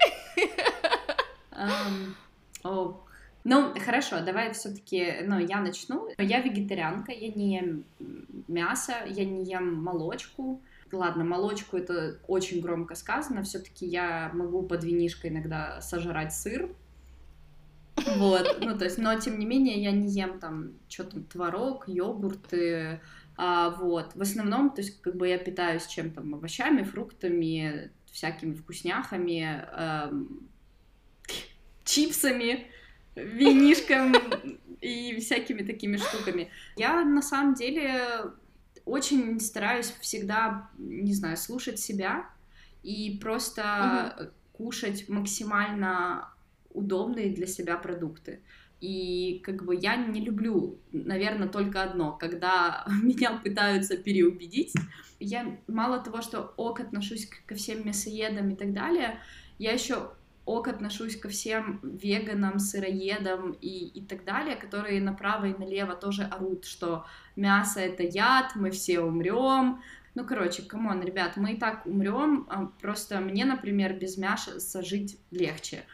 Oh. 2.63 2.95
Ну, 3.43 3.73
хорошо, 3.77 4.21
давай 4.21 4.53
все-таки, 4.53 5.17
ну, 5.25 5.37
я 5.37 5.59
начну. 5.59 6.07
Я 6.17 6.41
вегетарианка, 6.41 7.11
я 7.11 7.27
не 7.27 7.55
ем 7.55 7.85
мясо, 8.47 8.93
я 9.05 9.25
не 9.25 9.43
ем 9.43 9.83
молочку. 9.83 10.61
Ладно, 10.91 11.23
молочку 11.23 11.77
это 11.77 12.19
очень 12.27 12.61
громко 12.61 12.95
сказано, 12.95 13.43
все-таки 13.43 13.85
я 13.85 14.29
могу 14.33 14.61
под 14.61 14.83
винишко 14.83 15.27
иногда 15.27 15.81
сожрать 15.81 16.33
сыр, 16.33 16.69
вот, 18.17 18.57
ну, 18.59 18.77
то 18.77 18.85
есть, 18.85 18.97
но 18.97 19.19
тем 19.19 19.39
не 19.39 19.45
менее 19.45 19.81
я 19.81 19.91
не 19.91 20.09
ем 20.09 20.39
там 20.39 20.73
что-то 20.89 21.21
творог, 21.21 21.87
йогурты, 21.87 23.01
а, 23.35 23.69
вот. 23.71 24.15
В 24.15 24.21
основном, 24.21 24.69
то 24.69 24.81
есть, 24.81 25.01
как 25.01 25.15
бы 25.15 25.27
я 25.27 25.37
питаюсь 25.37 25.87
чем-то, 25.87 26.21
овощами, 26.21 26.83
фруктами, 26.83 27.91
всякими 28.11 28.53
вкусняхами, 28.53 29.65
эм, 29.75 30.49
чипсами, 31.83 32.67
винишком 33.15 34.13
и 34.81 35.19
всякими 35.19 35.63
такими 35.63 35.97
штуками. 35.97 36.49
Я 36.75 37.03
на 37.03 37.21
самом 37.21 37.55
деле 37.55 38.31
очень 38.85 39.39
стараюсь 39.39 39.93
всегда, 40.01 40.69
не 40.77 41.13
знаю, 41.13 41.37
слушать 41.37 41.79
себя 41.79 42.29
и 42.83 43.17
просто 43.21 44.15
угу. 44.17 44.29
кушать 44.51 45.09
максимально 45.09 46.29
удобные 46.71 47.33
для 47.33 47.47
себя 47.47 47.77
продукты. 47.77 48.41
И 48.83 49.39
как 49.45 49.63
бы 49.63 49.77
я 49.77 49.95
не 49.95 50.19
люблю, 50.19 50.77
наверное, 50.91 51.47
только 51.47 51.83
одно, 51.83 52.11
когда 52.11 52.85
меня 53.01 53.39
пытаются 53.41 53.95
переубедить. 53.95 54.73
Я 55.21 55.57
мало 55.67 55.99
того, 55.99 56.21
что 56.21 56.53
ok 56.57 56.81
отношусь 56.81 57.29
ко 57.45 57.55
всем 57.55 57.87
мясоедам 57.87 58.49
и 58.49 58.55
так 58.57 58.73
далее, 58.73 59.19
я 59.57 59.71
еще 59.71 60.11
ok 60.43 60.67
отношусь 60.67 61.15
ко 61.15 61.29
всем 61.29 61.79
веганам, 61.81 62.59
сыроедам 62.59 63.53
и, 63.61 63.87
и 63.87 64.05
так 64.05 64.25
далее, 64.25 64.57
которые 64.57 64.99
направо 64.99 65.45
и 65.45 65.57
налево 65.57 65.95
тоже 65.95 66.23
орут, 66.23 66.65
что 66.65 67.05
мясо 67.37 67.79
это 67.79 68.03
яд, 68.03 68.51
мы 68.55 68.69
все 68.71 68.99
умрем. 68.99 69.81
Ну, 70.13 70.25
короче, 70.25 70.61
come 70.61 70.84
on, 70.84 71.01
ребят, 71.01 71.37
мы 71.37 71.53
и 71.53 71.57
так 71.57 71.85
умрем, 71.85 72.45
а, 72.49 72.65
просто 72.81 73.21
мне, 73.21 73.45
например, 73.45 73.97
без 73.97 74.17
мяса 74.17 74.81
жить 74.81 75.17
легче. 75.31 75.85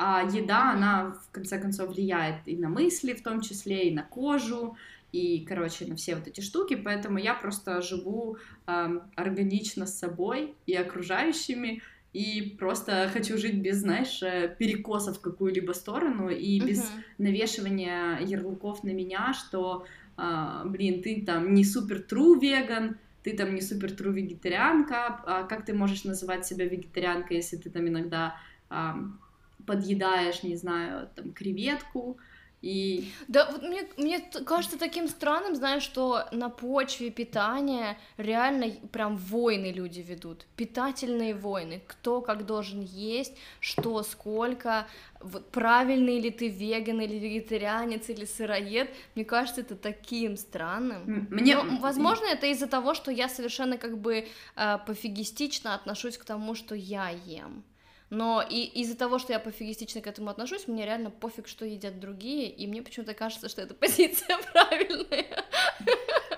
А 0.00 0.22
еда, 0.22 0.70
она, 0.70 1.16
в 1.28 1.32
конце 1.32 1.58
концов, 1.58 1.88
влияет 1.88 2.46
и 2.46 2.56
на 2.56 2.68
мысли, 2.68 3.14
в 3.14 3.22
том 3.22 3.40
числе, 3.40 3.88
и 3.88 3.94
на 3.94 4.04
кожу, 4.04 4.76
и, 5.10 5.44
короче, 5.44 5.86
на 5.86 5.96
все 5.96 6.14
вот 6.14 6.28
эти 6.28 6.40
штуки, 6.40 6.76
поэтому 6.76 7.18
я 7.18 7.34
просто 7.34 7.82
живу 7.82 8.36
э, 8.68 9.00
органично 9.16 9.86
с 9.86 9.98
собой 9.98 10.54
и 10.66 10.74
окружающими, 10.74 11.82
и 12.12 12.56
просто 12.60 13.10
хочу 13.12 13.38
жить 13.38 13.56
без, 13.56 13.78
знаешь, 13.78 14.22
э, 14.22 14.54
перекосов 14.56 15.18
в 15.18 15.20
какую-либо 15.20 15.72
сторону 15.72 16.28
и 16.28 16.60
без 16.60 16.84
uh-huh. 16.84 17.02
навешивания 17.18 18.20
ярлыков 18.20 18.84
на 18.84 18.90
меня, 18.90 19.34
что, 19.34 19.84
э, 20.16 20.62
блин, 20.66 21.02
ты 21.02 21.24
там 21.26 21.54
не 21.54 21.64
супер 21.64 22.04
true 22.08 22.38
веган, 22.40 22.98
ты 23.24 23.36
там 23.36 23.52
не 23.52 23.62
супер 23.62 23.88
true 23.88 24.12
вегетарианка, 24.12 25.20
а 25.26 25.42
как 25.42 25.64
ты 25.64 25.74
можешь 25.74 26.04
называть 26.04 26.46
себя 26.46 26.66
вегетарианкой, 26.66 27.38
если 27.38 27.56
ты 27.56 27.68
там 27.68 27.88
иногда 27.88 28.36
э, 28.70 28.92
подъедаешь, 29.68 30.42
не 30.42 30.56
знаю, 30.56 31.08
там 31.14 31.32
креветку, 31.32 32.18
и... 32.60 33.12
Да, 33.28 33.48
вот 33.52 33.62
мне, 33.62 33.86
мне 33.96 34.18
кажется 34.44 34.78
таким 34.78 35.06
странным, 35.06 35.54
знаешь, 35.54 35.84
что 35.84 36.24
на 36.32 36.48
почве 36.48 37.10
питания 37.10 37.96
реально 38.16 38.72
прям 38.90 39.16
войны 39.16 39.70
люди 39.70 40.00
ведут, 40.00 40.44
питательные 40.56 41.34
войны, 41.34 41.80
кто 41.86 42.20
как 42.20 42.46
должен 42.46 42.80
есть, 42.80 43.36
что, 43.60 44.02
сколько, 44.02 44.88
вот, 45.20 45.52
правильный 45.52 46.18
ли 46.18 46.30
ты 46.30 46.48
веган 46.48 47.00
или 47.00 47.16
вегетарианец 47.16 48.08
или 48.08 48.24
сыроед, 48.24 48.90
мне 49.14 49.24
кажется, 49.24 49.60
это 49.60 49.76
таким 49.76 50.36
странным. 50.36 51.28
Мне... 51.30 51.54
Но, 51.54 51.78
возможно, 51.78 52.26
это 52.26 52.48
из-за 52.48 52.66
того, 52.66 52.94
что 52.94 53.12
я 53.12 53.28
совершенно 53.28 53.78
как 53.78 53.98
бы 53.98 54.26
э, 54.56 54.78
пофигистично 54.84 55.74
отношусь 55.74 56.18
к 56.18 56.24
тому, 56.24 56.56
что 56.56 56.74
я 56.74 57.10
ем. 57.10 57.62
Но 58.10 58.42
и 58.42 58.64
из-за 58.64 58.96
того, 58.96 59.18
что 59.18 59.32
я 59.32 59.38
пофигистично 59.38 60.00
к 60.00 60.06
этому 60.06 60.30
отношусь, 60.30 60.66
мне 60.66 60.86
реально 60.86 61.10
пофиг, 61.10 61.46
что 61.46 61.66
едят 61.66 62.00
другие, 62.00 62.48
и 62.50 62.66
мне 62.66 62.82
почему-то 62.82 63.12
кажется, 63.14 63.48
что 63.48 63.60
эта 63.60 63.74
позиция 63.74 64.38
правильная. 64.52 65.44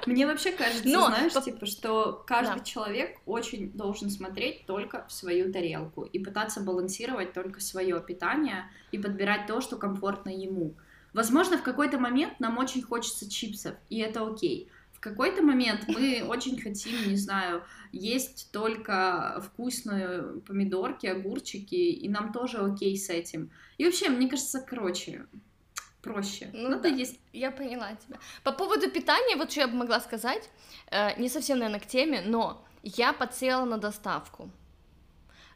Мне 0.07 0.27
вообще 0.27 0.50
кажется, 0.50 0.89
Но, 0.89 1.07
знаешь, 1.07 1.33
по... 1.33 1.41
типа, 1.41 1.67
что 1.67 2.25
каждый 2.27 2.59
да. 2.59 2.65
человек 2.65 3.19
очень 3.27 3.71
должен 3.73 4.11
смотреть 4.11 4.67
только 4.67 5.07
в 5.07 5.12
свою 5.12 5.53
тарелку 5.53 6.03
и 6.05 6.19
пытаться 6.19 6.61
балансировать 6.61 7.33
только 7.33 7.61
свое 7.61 8.00
питание 8.00 8.65
и 8.91 8.99
подбирать 8.99 9.47
то, 9.47 9.61
что 9.61 9.77
комфортно 9.77 10.31
ему. 10.31 10.75
Возможно, 11.12 11.59
в 11.59 11.62
какой-то 11.62 11.99
момент 11.99 12.41
нам 12.41 12.59
очень 12.59 12.83
хочется 12.83 13.31
чипсов, 13.31 13.75
и 13.89 13.99
это 13.99 14.27
окей 14.27 14.71
в 15.00 15.02
какой-то 15.02 15.42
момент 15.42 15.88
мы 15.88 16.23
очень 16.28 16.61
хотим, 16.61 17.09
не 17.09 17.16
знаю, 17.16 17.64
есть 17.90 18.52
только 18.52 19.42
вкусные 19.47 20.42
помидорки, 20.47 21.07
огурчики, 21.07 21.75
и 21.75 22.07
нам 22.07 22.35
тоже 22.35 22.59
окей 22.59 22.99
с 22.99 23.09
этим. 23.09 23.50
И 23.78 23.87
вообще, 23.87 24.11
мне 24.11 24.28
кажется, 24.28 24.61
короче, 24.61 25.25
проще. 26.02 26.50
Ну 26.52 26.69
Надо 26.69 26.83
да, 26.83 26.88
есть. 26.88 27.19
Я 27.33 27.50
поняла 27.50 27.95
тебя. 27.95 28.19
По 28.45 28.52
поводу 28.52 28.90
питания, 28.90 29.37
вот 29.37 29.50
что 29.50 29.61
я 29.61 29.69
бы 29.69 29.75
могла 29.75 30.00
сказать, 30.00 30.50
э, 30.90 31.19
не 31.19 31.30
совсем, 31.30 31.61
наверное, 31.61 31.80
к 31.80 31.87
теме, 31.87 32.21
но 32.21 32.62
я 32.83 33.14
подсела 33.14 33.64
на 33.64 33.78
доставку. 33.78 34.50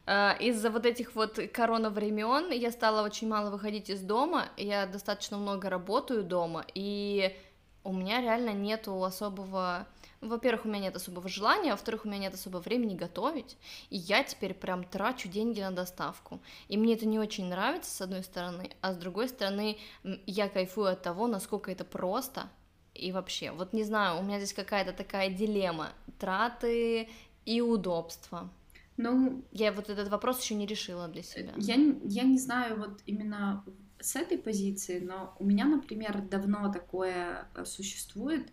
Э, 0.07 0.31
из-за 0.39 0.71
вот 0.71 0.87
этих 0.87 1.13
вот 1.13 1.39
корона 1.53 1.91
времен 1.91 2.51
я 2.51 2.71
стала 2.71 3.05
очень 3.05 3.27
мало 3.27 3.51
выходить 3.51 3.91
из 3.91 4.01
дома, 4.01 4.47
я 4.57 4.87
достаточно 4.87 5.37
много 5.37 5.69
работаю 5.69 6.23
дома, 6.23 6.65
и 6.73 7.37
у 7.85 7.93
меня 7.93 8.21
реально 8.21 8.51
нету 8.51 9.01
особого... 9.03 9.87
Во-первых, 10.21 10.65
у 10.65 10.69
меня 10.69 10.79
нет 10.79 10.95
особого 10.95 11.29
желания, 11.29 11.71
во-вторых, 11.71 12.05
у 12.05 12.07
меня 12.07 12.17
нет 12.17 12.33
особого 12.33 12.61
времени 12.61 12.95
готовить, 12.95 13.57
и 13.91 13.97
я 13.97 14.23
теперь 14.23 14.55
прям 14.55 14.83
трачу 14.83 15.29
деньги 15.29 15.61
на 15.61 15.71
доставку. 15.71 16.39
И 16.67 16.77
мне 16.77 16.95
это 16.95 17.05
не 17.05 17.19
очень 17.19 17.45
нравится, 17.45 17.91
с 17.91 18.01
одной 18.01 18.23
стороны, 18.23 18.71
а 18.81 18.93
с 18.93 18.97
другой 18.97 19.29
стороны, 19.29 19.77
я 20.25 20.49
кайфую 20.49 20.87
от 20.87 21.03
того, 21.03 21.27
насколько 21.27 21.71
это 21.71 21.85
просто, 21.85 22.49
и 22.95 23.11
вообще, 23.11 23.51
вот 23.51 23.73
не 23.73 23.83
знаю, 23.83 24.19
у 24.19 24.23
меня 24.23 24.39
здесь 24.39 24.53
какая-то 24.53 24.93
такая 24.93 25.29
дилемма, 25.29 25.89
траты 26.17 27.09
и 27.45 27.61
удобства. 27.61 28.49
Ну, 28.97 29.43
я 29.51 29.73
вот 29.73 29.89
этот 29.89 30.07
вопрос 30.07 30.41
еще 30.41 30.55
не 30.55 30.65
решила 30.65 31.07
для 31.07 31.21
себя. 31.21 31.51
Я, 31.57 31.75
я 31.75 32.23
не 32.23 32.39
знаю, 32.39 32.79
вот 32.79 33.01
именно 33.05 33.63
с 33.99 34.15
этой 34.15 34.37
позиции, 34.37 34.99
но 34.99 35.35
у 35.39 35.45
меня, 35.45 35.65
например, 35.65 36.21
давно 36.21 36.71
такое 36.71 37.47
э, 37.55 37.65
существует. 37.65 38.47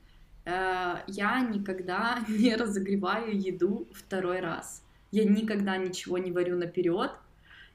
Э, 0.44 0.96
я 1.06 1.40
никогда 1.40 2.24
не 2.28 2.54
разогреваю 2.56 3.38
еду 3.38 3.88
второй 3.92 4.40
раз. 4.40 4.84
Я 5.10 5.24
никогда 5.24 5.76
ничего 5.76 6.16
не 6.18 6.32
варю 6.32 6.56
наперед, 6.56 7.12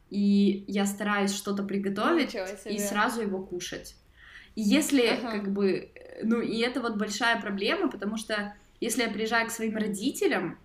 и 0.09 0.63
я 0.67 0.85
стараюсь 0.85 1.33
что-то 1.33 1.63
приготовить 1.63 2.35
и 2.65 2.79
сразу 2.79 3.21
его 3.21 3.43
кушать. 3.43 3.95
И 4.55 4.61
если 4.61 5.05
ага. 5.05 5.31
как 5.33 5.53
бы, 5.53 5.91
ну 6.23 6.41
и 6.41 6.59
это 6.61 6.81
вот 6.81 6.97
большая 6.97 7.39
проблема, 7.39 7.91
потому 7.91 8.17
что 8.17 8.55
если 8.79 9.03
я 9.03 9.09
приезжаю 9.09 9.47
к 9.47 9.51
своим 9.51 9.75
родителям, 9.75 10.57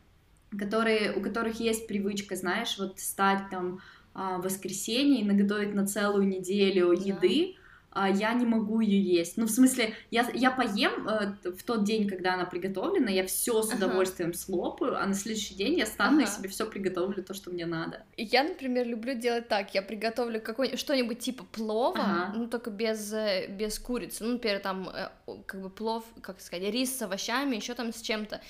которые, 0.58 1.12
у 1.12 1.20
которых 1.20 1.60
есть 1.60 1.86
привычка, 1.86 2.36
знаешь, 2.36 2.78
вот 2.78 3.00
стать 3.00 3.50
там 3.50 3.80
а, 4.14 4.38
воскресенье 4.38 5.20
и 5.20 5.24
наготовить 5.24 5.74
на 5.74 5.86
целую 5.86 6.26
неделю 6.26 6.92
еды, 6.92 7.56
я 7.94 8.32
не 8.32 8.46
могу 8.46 8.80
ее 8.80 9.00
есть. 9.00 9.36
Ну, 9.36 9.46
в 9.46 9.50
смысле, 9.50 9.94
я, 10.10 10.28
я 10.32 10.50
поем 10.50 11.08
э, 11.08 11.50
в 11.50 11.62
тот 11.62 11.84
день, 11.84 12.08
когда 12.08 12.34
она 12.34 12.44
приготовлена, 12.44 13.10
я 13.10 13.26
все 13.26 13.62
с 13.62 13.72
удовольствием 13.72 14.30
ага. 14.30 14.38
слопаю, 14.38 14.96
а 14.96 15.06
на 15.06 15.14
следующий 15.14 15.54
день 15.54 15.78
я 15.78 15.86
стану 15.86 16.18
ага. 16.18 16.24
и 16.24 16.26
себе 16.26 16.48
все 16.48 16.66
приготовлю 16.66 17.22
то, 17.22 17.34
что 17.34 17.50
мне 17.50 17.66
надо. 17.66 18.04
Я, 18.16 18.44
например, 18.44 18.86
люблю 18.86 19.14
делать 19.14 19.48
так: 19.48 19.74
я 19.74 19.82
приготовлю 19.82 20.40
какой 20.40 20.76
что-нибудь 20.76 21.18
типа 21.18 21.44
плова, 21.44 22.00
ага. 22.00 22.32
ну 22.34 22.48
только 22.48 22.70
без, 22.70 23.12
э, 23.12 23.48
без 23.48 23.78
курицы. 23.78 24.24
Ну, 24.24 24.32
например, 24.32 24.60
там 24.60 24.88
э, 24.88 25.08
как 25.46 25.60
бы 25.60 25.68
плов, 25.68 26.04
как 26.22 26.40
сказать, 26.40 26.72
рис 26.72 26.96
с 26.96 27.02
овощами, 27.02 27.56
еще 27.56 27.74
там 27.74 27.92
с 27.92 28.00
чем-то. 28.00 28.40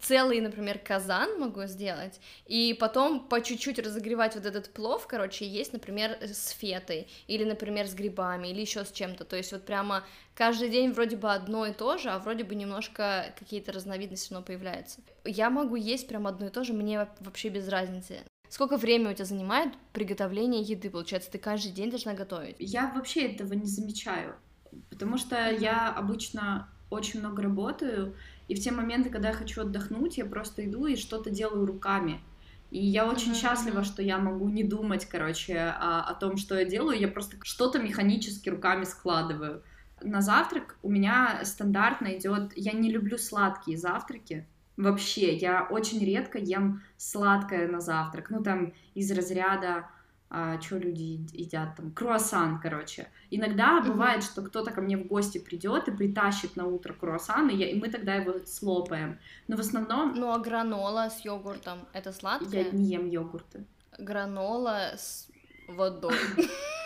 Целый, 0.00 0.40
например, 0.40 0.78
казан 0.78 1.40
могу 1.40 1.64
сделать, 1.64 2.20
и 2.46 2.76
потом 2.78 3.20
по 3.20 3.40
чуть-чуть 3.40 3.78
разогревать 3.78 4.34
вот 4.36 4.46
этот 4.46 4.72
плов, 4.72 5.06
короче, 5.08 5.46
есть, 5.46 5.72
например, 5.72 6.16
с 6.20 6.50
фетой, 6.50 7.08
или, 7.26 7.44
например, 7.44 7.88
с 7.88 7.94
грибами, 7.94 8.48
или 8.48 8.60
еще 8.60 8.84
с 8.84 8.91
чем-то. 8.92 9.24
То 9.24 9.36
есть 9.36 9.52
вот 9.52 9.64
прямо 9.64 10.04
каждый 10.34 10.68
день 10.68 10.92
вроде 10.92 11.16
бы 11.16 11.32
одно 11.32 11.66
и 11.66 11.72
то 11.72 11.98
же, 11.98 12.10
а 12.10 12.18
вроде 12.18 12.44
бы 12.44 12.54
немножко 12.54 13.34
какие-то 13.38 13.72
разновидности 13.72 14.28
снова 14.28 14.42
появляются. 14.42 15.00
Я 15.24 15.50
могу 15.50 15.76
есть 15.76 16.08
прям 16.08 16.26
одно 16.26 16.46
и 16.46 16.50
то 16.50 16.64
же, 16.64 16.72
мне 16.72 17.08
вообще 17.20 17.48
без 17.48 17.68
разницы. 17.68 18.20
Сколько 18.48 18.76
времени 18.76 19.12
у 19.12 19.14
тебя 19.14 19.24
занимает 19.24 19.72
приготовление 19.94 20.60
еды? 20.60 20.90
Получается, 20.90 21.30
ты 21.30 21.38
каждый 21.38 21.72
день 21.72 21.88
должна 21.88 22.12
готовить? 22.12 22.56
Я 22.58 22.92
вообще 22.94 23.22
этого 23.22 23.54
не 23.54 23.66
замечаю, 23.66 24.36
потому 24.90 25.16
что 25.16 25.36
mm-hmm. 25.36 25.60
я 25.60 25.90
обычно 25.90 26.68
очень 26.90 27.20
много 27.20 27.42
работаю, 27.42 28.14
и 28.48 28.54
в 28.54 28.60
те 28.60 28.70
моменты, 28.70 29.08
когда 29.08 29.28
я 29.28 29.34
хочу 29.34 29.62
отдохнуть, 29.62 30.18
я 30.18 30.26
просто 30.26 30.66
иду 30.66 30.86
и 30.86 30.96
что-то 30.96 31.30
делаю 31.30 31.64
руками. 31.64 32.20
И 32.72 32.86
я 32.86 33.06
очень 33.06 33.34
счастлива, 33.34 33.84
что 33.84 34.00
я 34.00 34.16
могу 34.16 34.48
не 34.48 34.64
думать, 34.64 35.04
короче, 35.04 35.58
о, 35.58 36.00
о 36.04 36.14
том, 36.14 36.38
что 36.38 36.58
я 36.58 36.64
делаю, 36.64 36.98
я 36.98 37.06
просто 37.06 37.36
что-то 37.42 37.78
механически 37.78 38.48
руками 38.48 38.84
складываю. 38.84 39.62
На 40.00 40.22
завтрак 40.22 40.78
у 40.82 40.88
меня 40.88 41.42
стандартно 41.44 42.16
идет. 42.16 42.52
Я 42.56 42.72
не 42.72 42.90
люблю 42.90 43.18
сладкие 43.18 43.76
завтраки. 43.76 44.48
Вообще, 44.78 45.36
я 45.36 45.66
очень 45.68 46.02
редко 46.02 46.38
ем 46.38 46.82
сладкое 46.96 47.70
на 47.70 47.80
завтрак. 47.80 48.30
Ну, 48.30 48.42
там, 48.42 48.72
из 48.94 49.12
разряда 49.12 49.88
а, 50.34 50.58
что 50.62 50.78
люди 50.78 51.26
едят 51.34 51.76
там, 51.76 51.90
круассан, 51.90 52.58
короче. 52.58 53.08
Иногда 53.30 53.78
mm-hmm. 53.78 53.86
бывает, 53.86 54.24
что 54.24 54.40
кто-то 54.40 54.70
ко 54.70 54.80
мне 54.80 54.96
в 54.96 55.06
гости 55.06 55.36
придет 55.36 55.88
и 55.88 55.90
притащит 55.90 56.56
на 56.56 56.66
утро 56.66 56.94
круассан, 56.94 57.50
и, 57.50 57.54
я, 57.54 57.68
и 57.68 57.78
мы 57.78 57.90
тогда 57.90 58.14
его 58.14 58.38
слопаем. 58.46 59.18
Но 59.46 59.58
в 59.58 59.60
основном... 59.60 60.14
Ну 60.14 60.32
а 60.32 60.38
гранола 60.38 61.10
с 61.10 61.22
йогуртом, 61.22 61.80
это 61.92 62.12
сладкое? 62.12 62.64
Я 62.64 62.70
не 62.70 62.84
ем 62.86 63.10
йогурты. 63.10 63.66
Гранола 63.98 64.94
с 64.96 65.28
водой. 65.68 66.16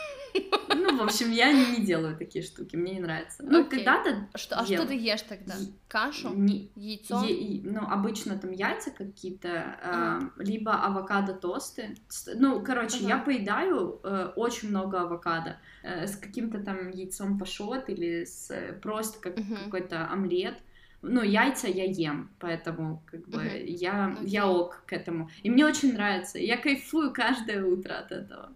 Ну, 0.75 0.99
в 0.99 1.03
общем, 1.03 1.31
я 1.31 1.53
не, 1.53 1.85
делаю 1.85 2.17
такие 2.17 2.45
штуки, 2.45 2.77
мне 2.77 2.95
не 2.95 3.01
нравится. 3.01 3.43
Ну, 3.43 3.63
okay. 3.63 3.69
когда-то 3.69 4.29
что, 4.35 4.57
А 4.57 4.65
что 4.65 4.87
ты 4.87 4.95
ешь 4.95 5.23
тогда? 5.23 5.55
Кашу? 5.89 6.31
Не, 6.35 6.71
Яйцо? 6.75 7.25
Е, 7.25 7.61
ну, 7.65 7.81
обычно 7.81 8.39
там 8.39 8.53
яйца 8.53 8.91
какие-то, 8.91 9.49
uh-huh. 9.49 10.31
э, 10.39 10.45
либо 10.45 10.73
авокадо-тосты. 10.73 11.97
Ну, 12.35 12.63
короче, 12.63 12.99
uh-huh. 12.99 13.09
я 13.09 13.19
поедаю 13.19 14.01
э, 14.03 14.33
очень 14.37 14.71
много 14.71 15.03
авокадо 15.03 15.59
э, 15.83 16.07
с 16.07 16.17
каким-то 16.17 16.59
там 16.59 16.91
яйцом 16.91 17.39
пашот 17.39 17.89
или 17.89 18.25
с 18.25 18.51
э, 18.51 18.73
просто 18.73 19.21
как 19.21 19.39
uh-huh. 19.39 19.65
какой-то 19.65 20.09
омлет. 20.11 20.59
Ну, 21.03 21.23
яйца 21.23 21.69
я 21.69 21.85
ем, 21.85 22.31
поэтому 22.39 23.03
как 23.07 23.29
бы 23.29 23.43
uh-huh. 23.43 23.65
я, 23.67 24.17
okay. 24.19 24.27
я 24.27 24.47
ок 24.49 24.83
к 24.87 24.93
этому. 24.93 25.31
И 25.43 25.51
мне 25.51 25.65
очень 25.65 25.93
нравится. 25.93 26.39
Я 26.39 26.57
кайфую 26.57 27.13
каждое 27.13 27.65
утро 27.65 27.95
от 27.95 28.13
этого. 28.13 28.53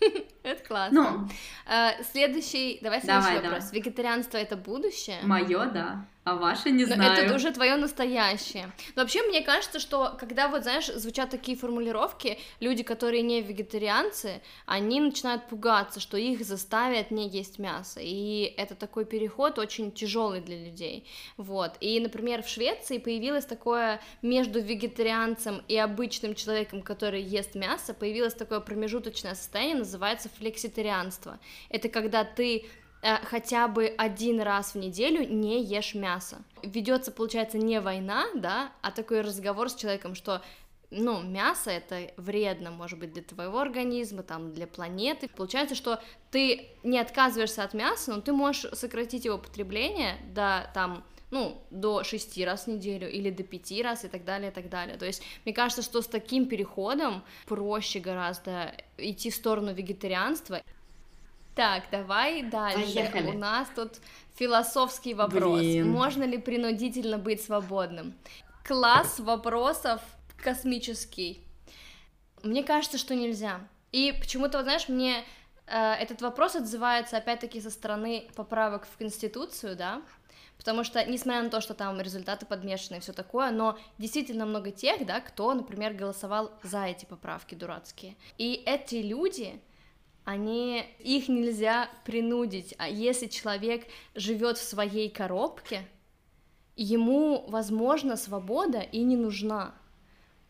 Это 0.42 0.62
классно. 0.66 1.02
Ну, 1.02 1.28
Э, 1.66 2.02
Следующий, 2.10 2.78
давай 2.82 3.00
следующий 3.00 3.34
Давай, 3.34 3.42
вопрос. 3.42 3.72
Вегетарианство 3.72 4.36
это 4.38 4.56
будущее? 4.56 5.18
мое, 5.22 5.66
да, 5.66 6.04
а 6.24 6.34
ваше 6.36 6.70
не 6.70 6.84
Но 6.84 6.94
знаю. 6.94 7.24
это 7.24 7.34
уже 7.34 7.50
твое 7.52 7.76
настоящее. 7.76 8.70
Но 8.94 9.02
вообще, 9.02 9.22
мне 9.22 9.42
кажется, 9.42 9.80
что 9.80 10.16
когда 10.20 10.48
вот, 10.48 10.62
знаешь, 10.62 10.86
звучат 10.86 11.30
такие 11.30 11.56
формулировки, 11.56 12.38
люди, 12.60 12.82
которые 12.84 13.22
не 13.22 13.40
вегетарианцы, 13.40 14.40
они 14.66 15.00
начинают 15.00 15.48
пугаться, 15.48 15.98
что 16.00 16.16
их 16.16 16.44
заставят 16.44 17.10
не 17.10 17.28
есть 17.28 17.58
мясо. 17.58 17.98
И 18.02 18.54
это 18.56 18.74
такой 18.76 19.04
переход 19.04 19.58
очень 19.58 19.90
тяжелый 19.90 20.40
для 20.40 20.64
людей. 20.64 21.08
Вот. 21.36 21.72
И, 21.80 21.98
например, 21.98 22.42
в 22.44 22.48
Швеции 22.48 22.98
появилось 22.98 23.44
такое 23.46 24.00
между 24.22 24.60
вегетарианцем 24.60 25.62
и 25.66 25.76
обычным 25.76 26.34
человеком, 26.36 26.82
который 26.82 27.22
ест 27.22 27.54
мясо, 27.56 27.94
появилось 27.94 28.34
такое 28.34 28.60
промежуточное 28.60 29.34
состояние, 29.34 29.76
называется 29.78 30.28
флекситарианство. 30.38 31.38
Это 31.68 31.88
когда 31.88 32.24
ты 32.24 32.66
э, 33.02 33.16
хотя 33.24 33.68
бы 33.68 33.86
один 33.86 34.40
раз 34.40 34.74
в 34.74 34.78
неделю 34.78 35.26
не 35.28 35.62
ешь 35.62 35.94
мясо. 35.94 36.42
Ведется, 36.62 37.12
получается, 37.12 37.58
не 37.58 37.80
война, 37.80 38.26
да, 38.34 38.72
а 38.82 38.90
такой 38.90 39.20
разговор 39.20 39.70
с 39.70 39.74
человеком, 39.74 40.14
что 40.14 40.42
ну, 40.92 41.22
мясо 41.22 41.70
это 41.70 42.12
вредно, 42.18 42.70
может 42.70 42.98
быть, 42.98 43.14
для 43.14 43.22
твоего 43.22 43.58
организма, 43.60 44.22
там, 44.22 44.52
для 44.52 44.66
планеты. 44.66 45.28
Получается, 45.28 45.74
что 45.74 46.02
ты 46.30 46.68
не 46.82 46.98
отказываешься 46.98 47.64
от 47.64 47.72
мяса, 47.72 48.12
но 48.14 48.20
ты 48.20 48.32
можешь 48.32 48.70
сократить 48.74 49.24
его 49.24 49.38
потребление 49.38 50.18
до, 50.34 50.70
там, 50.74 51.02
ну, 51.32 51.62
до 51.70 52.04
6 52.04 52.44
раз 52.44 52.64
в 52.64 52.66
неделю 52.68 53.10
или 53.10 53.30
до 53.30 53.42
5 53.42 53.82
раз 53.82 54.04
и 54.04 54.08
так 54.08 54.24
далее, 54.24 54.50
и 54.50 54.54
так 54.54 54.68
далее. 54.68 54.98
То 54.98 55.06
есть, 55.06 55.22
мне 55.46 55.54
кажется, 55.54 55.82
что 55.82 56.02
с 56.02 56.06
таким 56.06 56.46
переходом 56.46 57.24
проще 57.46 58.00
гораздо 58.00 58.74
идти 58.98 59.30
в 59.30 59.34
сторону 59.34 59.72
вегетарианства. 59.72 60.62
Так, 61.54 61.84
давай 61.90 62.42
дальше. 62.42 62.94
Поехали. 62.94 63.30
У 63.30 63.38
нас 63.38 63.66
тут 63.74 63.92
философский 64.34 65.14
вопрос. 65.14 65.60
Блин. 65.60 65.90
Можно 65.90 66.24
ли 66.24 66.36
принудительно 66.36 67.16
быть 67.16 67.42
свободным? 67.42 68.14
Класс 68.62 69.18
вопросов 69.18 70.02
космический. 70.36 71.40
Мне 72.42 72.62
кажется, 72.62 72.98
что 72.98 73.14
нельзя. 73.14 73.66
И 73.90 74.14
почему-то, 74.20 74.58
вот 74.58 74.64
знаешь, 74.64 74.88
мне 74.88 75.24
э, 75.66 75.92
этот 75.94 76.20
вопрос 76.20 76.56
отзывается 76.56 77.16
опять-таки 77.16 77.60
со 77.62 77.70
стороны 77.70 78.28
поправок 78.34 78.86
в 78.86 78.98
Конституцию, 78.98 79.76
да, 79.76 80.02
потому 80.62 80.84
что, 80.84 81.04
несмотря 81.04 81.42
на 81.42 81.50
то, 81.50 81.60
что 81.60 81.74
там 81.74 82.00
результаты 82.00 82.46
подмешаны 82.46 82.98
и 82.98 83.00
все 83.00 83.12
такое, 83.12 83.50
но 83.50 83.76
действительно 83.98 84.46
много 84.46 84.70
тех, 84.70 85.04
да, 85.04 85.20
кто, 85.20 85.52
например, 85.54 85.92
голосовал 85.92 86.52
за 86.62 86.84
эти 86.84 87.04
поправки 87.04 87.56
дурацкие. 87.56 88.14
И 88.38 88.62
эти 88.64 88.94
люди, 88.94 89.60
они, 90.24 90.84
их 91.00 91.28
нельзя 91.28 91.90
принудить, 92.04 92.76
а 92.78 92.88
если 92.88 93.26
человек 93.26 93.88
живет 94.14 94.56
в 94.56 94.62
своей 94.62 95.10
коробке, 95.10 95.88
ему, 96.76 97.44
возможно, 97.48 98.16
свобода 98.16 98.78
и 98.78 99.02
не 99.02 99.16
нужна. 99.16 99.74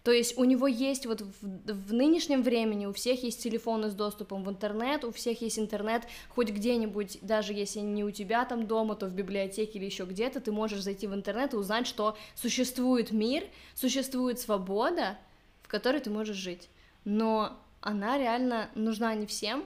То 0.02 0.10
есть 0.10 0.36
у 0.36 0.44
него 0.44 0.66
есть 0.66 1.06
вот 1.06 1.20
в, 1.20 1.32
в 1.42 1.92
нынешнем 1.92 2.42
времени 2.42 2.86
у 2.86 2.92
всех 2.92 3.22
есть 3.22 3.42
телефоны 3.42 3.88
с 3.88 3.94
доступом 3.94 4.42
в 4.42 4.50
интернет, 4.50 5.04
у 5.04 5.12
всех 5.12 5.40
есть 5.42 5.58
интернет 5.58 6.02
хоть 6.30 6.50
где-нибудь, 6.50 7.18
даже 7.22 7.52
если 7.52 7.80
не 7.80 8.02
у 8.02 8.10
тебя 8.10 8.44
там 8.44 8.66
дома, 8.66 8.96
то 8.96 9.06
в 9.06 9.12
библиотеке 9.12 9.78
или 9.78 9.84
еще 9.84 10.04
где-то, 10.04 10.40
ты 10.40 10.50
можешь 10.50 10.82
зайти 10.82 11.06
в 11.06 11.14
интернет 11.14 11.54
и 11.54 11.56
узнать, 11.56 11.86
что 11.86 12.16
существует 12.34 13.12
мир, 13.12 13.44
существует 13.74 14.40
свобода, 14.40 15.18
в 15.62 15.68
которой 15.68 16.00
ты 16.00 16.10
можешь 16.10 16.36
жить. 16.36 16.68
Но 17.04 17.56
она 17.80 18.18
реально 18.18 18.70
нужна 18.74 19.14
не 19.14 19.26
всем, 19.26 19.64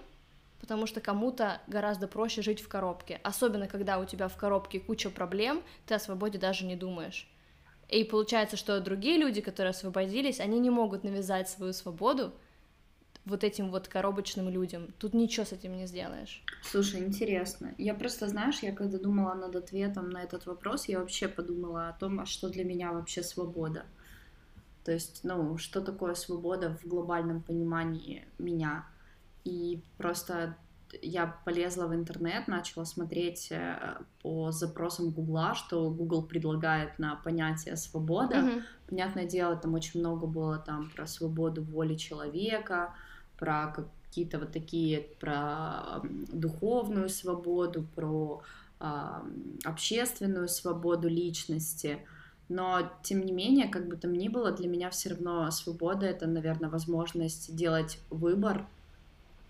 потому 0.60 0.86
что 0.86 1.00
кому-то 1.00 1.62
гораздо 1.66 2.08
проще 2.08 2.42
жить 2.42 2.60
в 2.60 2.68
коробке, 2.68 3.20
особенно 3.22 3.68
когда 3.68 3.98
у 3.98 4.04
тебя 4.04 4.28
в 4.28 4.36
коробке 4.36 4.80
куча 4.80 5.08
проблем, 5.08 5.62
ты 5.86 5.94
о 5.94 5.98
свободе 5.98 6.38
даже 6.38 6.66
не 6.66 6.76
думаешь. 6.76 7.26
И 7.88 8.04
получается, 8.04 8.56
что 8.56 8.80
другие 8.80 9.16
люди, 9.16 9.40
которые 9.40 9.70
освободились, 9.70 10.40
они 10.40 10.58
не 10.58 10.70
могут 10.70 11.04
навязать 11.04 11.48
свою 11.48 11.72
свободу 11.72 12.32
вот 13.24 13.42
этим 13.44 13.70
вот 13.70 13.88
коробочным 13.88 14.48
людям. 14.48 14.88
Тут 14.98 15.14
ничего 15.14 15.44
с 15.44 15.52
этим 15.52 15.76
не 15.76 15.86
сделаешь. 15.86 16.42
Слушай, 16.62 17.04
интересно. 17.04 17.74
Я 17.76 17.94
просто, 17.94 18.28
знаешь, 18.28 18.60
я 18.60 18.72
когда 18.72 18.98
думала 18.98 19.34
над 19.34 19.56
ответом 19.56 20.10
на 20.10 20.22
этот 20.22 20.46
вопрос, 20.46 20.86
я 20.88 21.00
вообще 21.00 21.28
подумала 21.28 21.88
о 21.88 21.92
том, 21.92 22.20
а 22.20 22.26
что 22.26 22.48
для 22.48 22.64
меня 22.64 22.92
вообще 22.92 23.22
свобода. 23.22 23.84
То 24.84 24.92
есть, 24.92 25.20
ну, 25.24 25.58
что 25.58 25.80
такое 25.80 26.14
свобода 26.14 26.78
в 26.82 26.86
глобальном 26.86 27.42
понимании 27.42 28.24
меня. 28.38 28.86
И 29.44 29.82
просто 29.98 30.56
я 31.02 31.26
полезла 31.44 31.86
в 31.86 31.94
интернет, 31.94 32.48
начала 32.48 32.84
смотреть 32.84 33.48
э, 33.50 33.98
по 34.22 34.50
запросам 34.52 35.10
Гугла, 35.10 35.54
что 35.54 35.90
Google 35.90 36.22
предлагает 36.22 36.98
на 36.98 37.16
понятие 37.16 37.76
свобода. 37.76 38.36
Мгм. 38.36 38.62
Понятное 38.88 39.26
дело, 39.26 39.56
там 39.56 39.74
очень 39.74 40.00
много 40.00 40.26
было 40.26 40.58
там 40.58 40.90
про 40.90 41.06
свободу 41.06 41.62
воли 41.62 41.96
человека, 41.96 42.94
про 43.38 43.74
какие-то 44.06 44.38
вот 44.38 44.52
такие, 44.52 45.00
про 45.20 46.00
духовную 46.32 47.08
свободу, 47.08 47.86
про 47.94 48.42
а, 48.78 49.26
общественную 49.64 50.48
свободу 50.48 51.08
личности. 51.08 51.98
Но, 52.48 52.90
тем 53.02 53.26
не 53.26 53.32
менее, 53.32 53.68
как 53.68 53.88
бы 53.88 53.96
там 53.96 54.12
ни 54.12 54.28
было, 54.28 54.52
для 54.52 54.68
меня 54.68 54.90
все 54.90 55.10
равно 55.10 55.50
свобода— 55.50 56.06
это, 56.06 56.26
наверное, 56.26 56.70
возможность 56.70 57.54
делать 57.54 57.98
выбор 58.08 58.66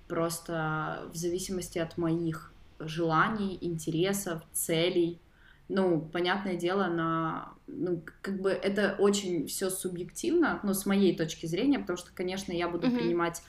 просто 0.08 1.08
в 1.12 1.16
зависимости 1.16 1.78
от 1.78 1.98
моих 1.98 2.52
желаний, 2.78 3.58
интересов, 3.60 4.42
целей. 4.52 5.20
Ну, 5.68 6.00
понятное 6.00 6.56
дело, 6.56 6.86
на, 6.86 7.54
ну, 7.66 8.02
как 8.22 8.40
бы 8.40 8.50
это 8.50 8.94
очень 8.98 9.46
все 9.46 9.68
субъективно, 9.70 10.60
но 10.62 10.74
с 10.74 10.86
моей 10.86 11.16
точки 11.16 11.46
зрения, 11.46 11.78
потому 11.80 11.96
что, 11.96 12.10
конечно, 12.14 12.52
я 12.52 12.68
буду 12.68 12.86
Мгм. 12.86 12.96
принимать 12.96 13.42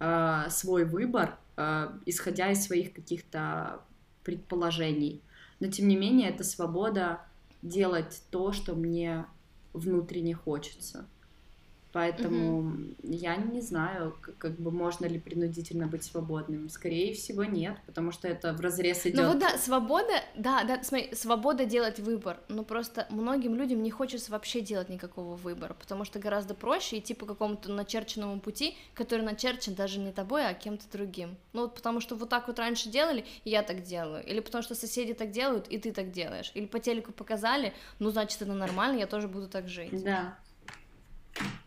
э, 0.00 0.44
свой 0.48 0.84
выбор, 0.84 1.36
э, 1.56 1.88
исходя 2.06 2.50
из 2.52 2.64
своих 2.64 2.94
каких-то 2.94 3.82
предположений. 4.24 5.22
Но, 5.60 5.66
тем 5.68 5.88
не 5.88 5.96
менее, 5.96 6.30
это 6.30 6.44
свобода 6.44 7.20
делать 7.62 8.22
то, 8.30 8.52
что 8.52 8.74
мне 8.74 9.26
внутренне 9.72 10.34
хочется. 10.34 11.06
Поэтому 11.98 12.76
я 13.02 13.34
не 13.34 13.60
знаю, 13.60 14.16
к- 14.20 14.32
как 14.38 14.52
бы 14.52 14.70
можно 14.70 15.06
ли 15.06 15.18
принудительно 15.18 15.88
быть 15.88 16.04
свободным. 16.04 16.68
Скорее 16.68 17.12
всего, 17.12 17.42
нет, 17.42 17.76
потому 17.86 18.12
что 18.12 18.28
это 18.28 18.52
в 18.52 18.60
разрез 18.60 19.04
идет. 19.06 19.16
Ну 19.16 19.28
вот 19.28 19.40
да, 19.40 19.58
свобода, 19.58 20.22
да, 20.36 20.62
да, 20.62 20.80
смотри, 20.84 21.12
свобода 21.16 21.64
делать 21.64 21.98
выбор, 21.98 22.38
но 22.48 22.62
просто 22.62 23.06
многим 23.10 23.56
людям 23.56 23.82
не 23.82 23.90
хочется 23.90 24.30
вообще 24.30 24.60
делать 24.60 24.88
никакого 24.88 25.34
выбора, 25.34 25.74
потому 25.74 26.04
что 26.04 26.20
гораздо 26.20 26.54
проще 26.54 26.98
идти 26.98 27.14
по 27.14 27.26
какому-то 27.26 27.72
начерченному 27.72 28.38
пути, 28.40 28.76
который 28.94 29.22
начерчен 29.22 29.74
даже 29.74 29.98
не 29.98 30.12
тобой, 30.12 30.46
а 30.46 30.54
кем-то 30.54 30.84
другим. 30.92 31.36
Ну 31.52 31.62
вот 31.62 31.74
потому 31.74 32.00
что 32.00 32.14
вот 32.14 32.28
так 32.28 32.46
вот 32.46 32.60
раньше 32.60 32.90
делали, 32.90 33.24
и 33.44 33.50
я 33.50 33.64
так 33.64 33.82
делаю, 33.82 34.24
или 34.24 34.38
потому 34.38 34.62
что 34.62 34.76
соседи 34.76 35.14
так 35.14 35.32
делают, 35.32 35.66
и 35.66 35.78
ты 35.78 35.92
так 35.92 36.12
делаешь, 36.12 36.52
или 36.54 36.66
по 36.66 36.78
телеку 36.78 37.10
показали, 37.12 37.72
ну 37.98 38.10
значит 38.10 38.40
это 38.40 38.52
нормально, 38.54 38.98
я 39.00 39.08
тоже 39.08 39.26
буду 39.26 39.48
так 39.48 39.68
жить. 39.68 40.04
Да. 40.04 40.38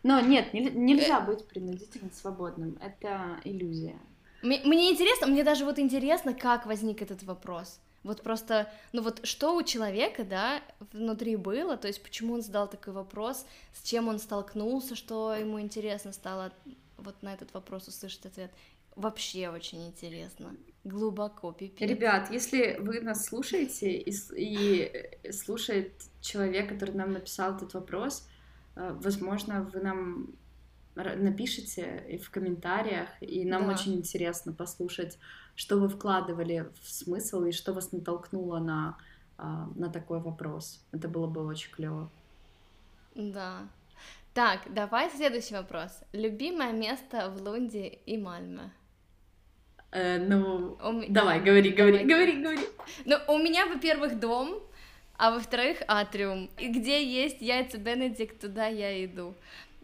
Но 0.04 0.20
нет, 0.20 0.54
нель- 0.54 0.74
нельзя 0.76 1.20
быть 1.20 1.46
принудительно 1.48 2.10
свободным. 2.12 2.78
Это 2.82 3.40
иллюзия. 3.44 3.98
Мне, 4.42 4.62
мне 4.66 4.92
интересно, 4.92 5.28
мне 5.28 5.44
даже 5.44 5.66
вот 5.66 5.78
интересно, 5.78 6.34
как 6.34 6.66
возник 6.66 7.02
этот 7.02 7.22
вопрос. 7.24 7.80
Вот 8.04 8.24
просто, 8.24 8.68
ну 8.94 9.04
вот 9.04 9.24
что 9.28 9.56
у 9.56 9.62
человека, 9.62 10.24
да, 10.24 10.62
внутри 10.92 11.36
было, 11.36 11.78
то 11.78 11.88
есть 11.88 12.02
почему 12.02 12.34
он 12.34 12.42
задал 12.42 12.68
такой 12.68 12.94
вопрос, 12.94 13.46
с 13.74 13.84
чем 13.88 14.08
он 14.08 14.18
столкнулся, 14.18 14.96
что 14.96 15.36
ему 15.36 15.62
интересно 15.62 16.12
стало 16.12 16.52
вот 16.98 17.22
на 17.22 17.32
этот 17.34 17.54
вопрос 17.54 17.88
услышать 17.88 18.26
ответ. 18.26 18.52
Вообще 18.96 19.50
очень 19.50 19.88
интересно, 19.88 20.56
глубоко, 20.84 21.52
пипец. 21.52 21.88
Ребят, 21.88 22.32
если 22.32 22.78
вы 22.80 23.02
нас 23.02 23.26
слушаете 23.26 23.92
и, 23.94 24.12
с- 24.12 24.34
и 24.36 24.92
э, 25.24 25.32
слушает 25.32 25.94
человек, 26.22 26.70
который 26.70 26.96
нам 26.96 27.14
написал 27.14 27.56
этот 27.56 27.74
вопрос, 27.76 28.28
э, 28.28 28.31
возможно, 29.02 29.70
вы 29.74 29.80
нам 29.82 30.28
напишите 30.96 32.04
и 32.10 32.18
в 32.18 32.30
комментариях, 32.30 33.08
и 33.22 33.46
нам 33.46 33.66
Да. 33.68 33.74
очень 33.74 33.96
интересно 33.96 34.54
послушать, 34.54 35.18
что 35.56 35.78
вы 35.78 35.88
вкладывали 35.88 36.70
в 36.82 36.90
смысл 36.90 37.44
и 37.46 37.52
что 37.52 37.74
вас 37.74 37.92
натолкнуло 37.92 38.60
на, 38.60 38.98
а, 39.38 39.68
на 39.76 39.90
такой 39.90 40.20
вопрос. 40.20 40.86
Это 40.92 41.08
было 41.08 41.28
бы 41.28 41.46
очень 41.46 41.72
клево. 41.72 42.10
Да. 43.16 43.68
Так, 44.34 44.74
давай 44.74 45.10
следующий 45.10 45.56
вопрос. 45.56 46.04
Любимое 46.14 46.72
место 46.74 47.30
в 47.30 47.42
Лунде 47.42 47.88
и 47.88 48.18
Мальме? 48.18 48.72
Э, 49.92 50.20
ну, 50.20 50.78
У 50.82 51.12
давай, 51.12 51.42
говори, 51.42 51.70
говори, 51.72 52.00
Давай. 52.00 52.06
говори, 52.06 52.42
говори. 52.42 52.68
Ну, 53.06 53.18
у 53.28 53.38
меня, 53.40 53.66
во-первых, 53.66 54.20
дом, 54.20 54.62
а 55.22 55.30
во-вторых, 55.30 55.78
атриум. 55.88 56.50
И 56.58 56.68
где 56.68 57.06
есть 57.06 57.42
яйца 57.42 57.78
Бенедикт, 57.78 58.42
туда 58.42 58.66
я 58.66 59.06
иду. 59.06 59.36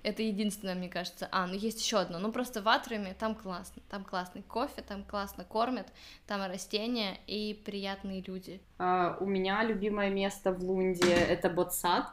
Это 0.01 0.23
единственное, 0.23 0.73
мне 0.73 0.89
кажется. 0.89 1.29
А, 1.31 1.45
ну 1.45 1.53
есть 1.53 1.79
еще 1.79 1.99
одно. 1.99 2.17
Ну 2.17 2.31
просто 2.31 2.63
в 2.63 2.67
Атриуме 2.67 3.13
там 3.19 3.35
классно. 3.35 3.83
Там 3.87 4.03
классный 4.03 4.41
кофе, 4.41 4.81
там 4.81 5.03
классно 5.03 5.43
кормят, 5.43 5.85
там 6.25 6.41
растения 6.51 7.19
и 7.27 7.61
приятные 7.65 8.23
люди. 8.25 8.59
А, 8.79 9.15
у 9.19 9.27
меня 9.27 9.63
любимое 9.63 10.09
место 10.09 10.51
в 10.51 10.63
Лунде— 10.63 11.13
это 11.29 11.51
Ботсад. 11.51 12.07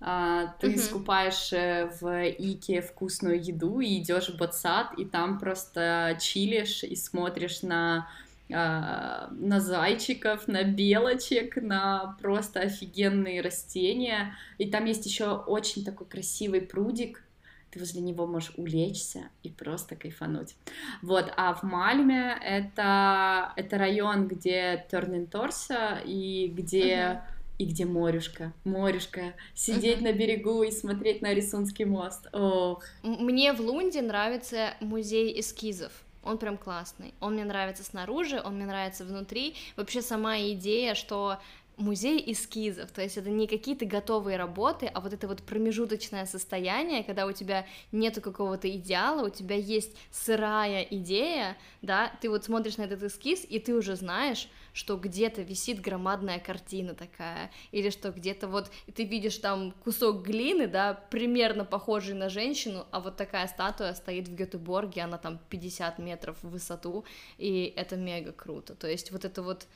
А, 0.00 0.48
ты 0.60 0.72
Мгм. 0.72 0.78
скупаешь 0.78 1.54
э, 1.54 1.90
в 2.02 2.28
Ике 2.28 2.82
вкусную 2.82 3.42
еду 3.42 3.80
и 3.80 3.98
идешь 3.98 4.28
в 4.28 4.36
Ботсад, 4.36 4.98
и 4.98 5.06
там 5.06 5.38
просто 5.38 6.18
чилишь 6.20 6.84
и 6.84 6.96
смотришь 6.96 7.62
на 7.62 8.10
на 8.52 9.60
зайчиков, 9.60 10.46
на 10.48 10.62
белочек, 10.62 11.56
на 11.56 12.16
просто 12.20 12.60
офигенные 12.60 13.40
растения. 13.40 14.34
И 14.58 14.70
там 14.70 14.84
есть 14.84 15.06
еще 15.06 15.32
очень 15.36 15.84
такой 15.84 16.06
красивый 16.06 16.60
прудик. 16.60 17.22
Ты 17.70 17.78
возле 17.78 18.02
него 18.02 18.26
можешь 18.26 18.52
улечься 18.58 19.30
и 19.42 19.48
просто 19.48 19.96
кайфануть. 19.96 20.54
Вот, 21.00 21.32
а 21.38 21.54
в 21.54 21.62
Мальме 21.62 22.36
это, 22.44 23.52
это 23.56 23.78
район, 23.78 24.28
где 24.28 24.86
Тернин 24.90 25.26
Торса 25.26 26.00
и 26.04 26.48
где 26.54 27.22
и 27.58 27.64
где 27.66 27.84
морюшка, 27.84 28.52
морюшка, 28.64 29.34
сидеть 29.54 29.98
Мгм. 29.98 30.04
на 30.04 30.12
берегу 30.12 30.62
и 30.64 30.70
смотреть 30.70 31.22
на 31.22 31.32
Рисунский 31.32 31.84
мост. 31.84 32.26
Ох, 32.32 32.82
Мне 33.02 33.52
в 33.52 33.60
Лунде 33.60 34.02
нравится 34.02 34.74
музей 34.80 35.38
эскизов. 35.38 35.92
Он 36.22 36.38
прям 36.38 36.56
классный. 36.56 37.14
Он 37.20 37.34
мне 37.34 37.44
нравится 37.44 37.82
снаружи, 37.82 38.40
он 38.42 38.54
мне 38.56 38.64
нравится 38.64 39.04
внутри. 39.04 39.56
Вообще 39.76 40.02
сама 40.02 40.38
идея, 40.38 40.94
что 40.94 41.38
музей 41.82 42.22
эскизов, 42.32 42.90
то 42.92 43.02
есть 43.02 43.18
это 43.18 43.28
не 43.28 43.46
какие-то 43.46 43.84
готовые 43.84 44.36
работы, 44.36 44.86
а 44.86 45.00
вот 45.00 45.12
это 45.12 45.28
вот 45.28 45.42
промежуточное 45.42 46.26
состояние, 46.26 47.04
когда 47.04 47.26
у 47.26 47.32
тебя 47.32 47.66
нету 47.90 48.20
какого-то 48.20 48.70
идеала, 48.70 49.26
у 49.26 49.30
тебя 49.30 49.56
есть 49.56 49.96
сырая 50.10 50.82
идея, 50.82 51.56
да, 51.82 52.12
ты 52.20 52.30
вот 52.30 52.44
смотришь 52.44 52.76
на 52.76 52.82
этот 52.82 53.02
эскиз, 53.02 53.44
и 53.48 53.58
ты 53.58 53.74
уже 53.74 53.96
знаешь, 53.96 54.48
что 54.72 54.96
где-то 54.96 55.42
висит 55.42 55.80
громадная 55.80 56.38
картина 56.38 56.94
такая, 56.94 57.50
или 57.72 57.90
что 57.90 58.10
где-то 58.10 58.48
вот 58.48 58.70
ты 58.94 59.04
видишь 59.04 59.36
там 59.38 59.72
кусок 59.84 60.22
глины, 60.22 60.66
да, 60.66 60.94
примерно 60.94 61.64
похожий 61.64 62.14
на 62.14 62.28
женщину, 62.28 62.86
а 62.90 63.00
вот 63.00 63.16
такая 63.16 63.46
статуя 63.48 63.92
стоит 63.94 64.28
в 64.28 64.34
Гетеборге, 64.34 65.02
она 65.02 65.18
там 65.18 65.38
50 65.50 65.98
метров 65.98 66.36
в 66.42 66.50
высоту, 66.50 67.04
и 67.38 67.72
это 67.76 67.96
мега 67.96 68.32
круто, 68.32 68.74
то 68.74 68.86
есть 68.86 69.10
вот 69.10 69.24
это 69.24 69.42
вот 69.42 69.66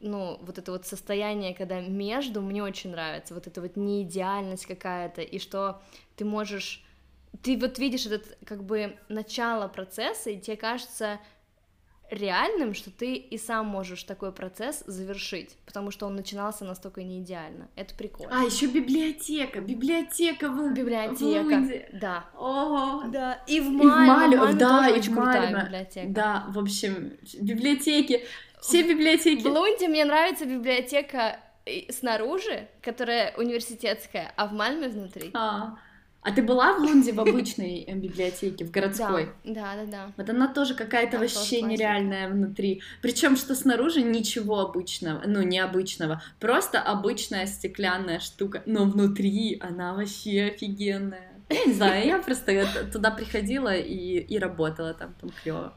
ну, 0.00 0.38
вот 0.42 0.58
это 0.58 0.72
вот 0.72 0.86
состояние, 0.86 1.54
когда 1.54 1.80
между, 1.80 2.40
мне 2.40 2.62
очень 2.62 2.90
нравится, 2.90 3.34
вот 3.34 3.46
эта 3.46 3.60
вот 3.60 3.76
неидеальность 3.76 4.66
какая-то, 4.66 5.22
и 5.22 5.38
что 5.38 5.82
ты 6.16 6.24
можешь, 6.24 6.84
ты 7.42 7.56
вот 7.56 7.78
видишь 7.78 8.06
этот, 8.06 8.38
как 8.44 8.64
бы, 8.64 8.96
начало 9.08 9.68
процесса, 9.68 10.30
и 10.30 10.40
тебе 10.40 10.56
кажется 10.56 11.20
реальным, 12.10 12.74
что 12.74 12.90
ты 12.90 13.14
и 13.14 13.38
сам 13.38 13.66
можешь 13.66 14.02
такой 14.02 14.32
процесс 14.32 14.82
завершить, 14.86 15.56
потому 15.64 15.90
что 15.90 16.06
он 16.06 16.16
начинался 16.16 16.64
настолько 16.64 17.02
не 17.02 17.20
идеально. 17.20 17.68
Это 17.76 17.94
прикольно. 17.94 18.32
а 18.40 18.44
еще 18.44 18.66
библиотека, 18.66 19.60
библиотека 19.60 20.48
в 20.48 20.74
Библиотека. 20.74 21.14
в 21.14 21.46
Лунде. 21.46 21.88
Да. 21.92 22.24
О, 22.36 23.04
Да, 23.08 23.34
и 23.46 23.60
в 23.60 23.66
И 23.66 23.68
в 23.68 23.70
Мальме, 23.70 24.06
Мальме, 24.06 24.36
Мальме 24.36 24.58
да, 24.58 24.88
и 24.88 25.00
в 25.00 25.10
Мальме. 25.10 25.70
Да, 26.06 26.46
в 26.48 26.58
общем, 26.58 27.12
библиотеки, 27.40 28.24
все 28.60 28.82
библиотеки. 28.88 29.42
В 29.42 29.46
Лунде 29.46 29.88
мне 29.88 30.04
нравится 30.04 30.44
библиотека 30.46 31.38
и- 31.66 31.90
снаружи, 31.92 32.68
которая 32.82 33.34
университетская, 33.36 34.32
а 34.36 34.46
в 34.46 34.52
Мальме 34.52 34.88
внутри. 34.88 35.30
А, 35.34 35.76
а 36.22 36.32
ты 36.32 36.42
была 36.42 36.74
в 36.74 36.80
Лунде 36.80 37.12
в 37.12 37.20
обычной 37.20 37.84
э, 37.86 37.94
библиотеке, 37.94 38.64
в 38.64 38.70
городской? 38.70 39.30
Да, 39.44 39.74
да, 39.76 39.84
да. 39.86 40.12
Вот 40.16 40.28
она 40.28 40.48
тоже 40.48 40.74
какая-то 40.74 41.18
вообще 41.18 41.62
нереальная 41.62 42.28
внутри. 42.28 42.82
Причем, 43.00 43.36
что 43.36 43.54
снаружи 43.54 44.02
ничего 44.02 44.60
обычного, 44.60 45.22
ну, 45.26 45.42
необычного. 45.42 46.22
Просто 46.38 46.80
обычная 46.80 47.46
стеклянная 47.46 48.20
штука. 48.20 48.62
Но 48.66 48.84
внутри 48.84 49.58
она 49.60 49.94
вообще 49.94 50.52
офигенная. 50.54 51.29
Я 51.50 51.64
не 51.66 51.72
знаю, 51.74 52.06
я 52.06 52.18
просто 52.18 52.88
туда 52.92 53.10
приходила 53.10 53.74
и, 53.76 54.18
и 54.18 54.38
работала 54.38 54.94
там, 54.94 55.14
там 55.20 55.30
клево. 55.30 55.74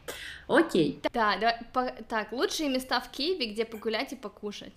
Окей. 0.48 1.00
Да, 1.12 1.36
давай, 1.38 1.58
по- 1.74 2.04
так, 2.08 2.32
лучшие 2.32 2.70
места 2.70 3.00
в 3.00 3.10
Киеве, 3.10 3.52
где 3.52 3.66
погулять 3.66 4.14
и 4.14 4.16
покушать. 4.16 4.74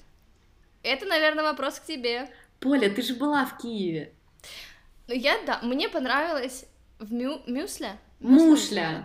Это, 0.83 1.05
наверное, 1.07 1.45
вопрос 1.45 1.79
к 1.81 1.85
тебе. 1.85 2.29
Поля, 2.61 2.89
ты 2.89 3.03
же 3.03 3.15
была 3.15 3.45
в 3.45 3.59
Киеве. 3.59 4.13
Ну, 5.09 5.15
я, 5.15 5.37
да, 5.47 5.61
мне 5.63 5.89
понравилось 5.89 6.65
в 6.99 7.13
Мю... 7.13 7.41
Мюсле? 7.47 7.99
Мушля. 8.21 9.05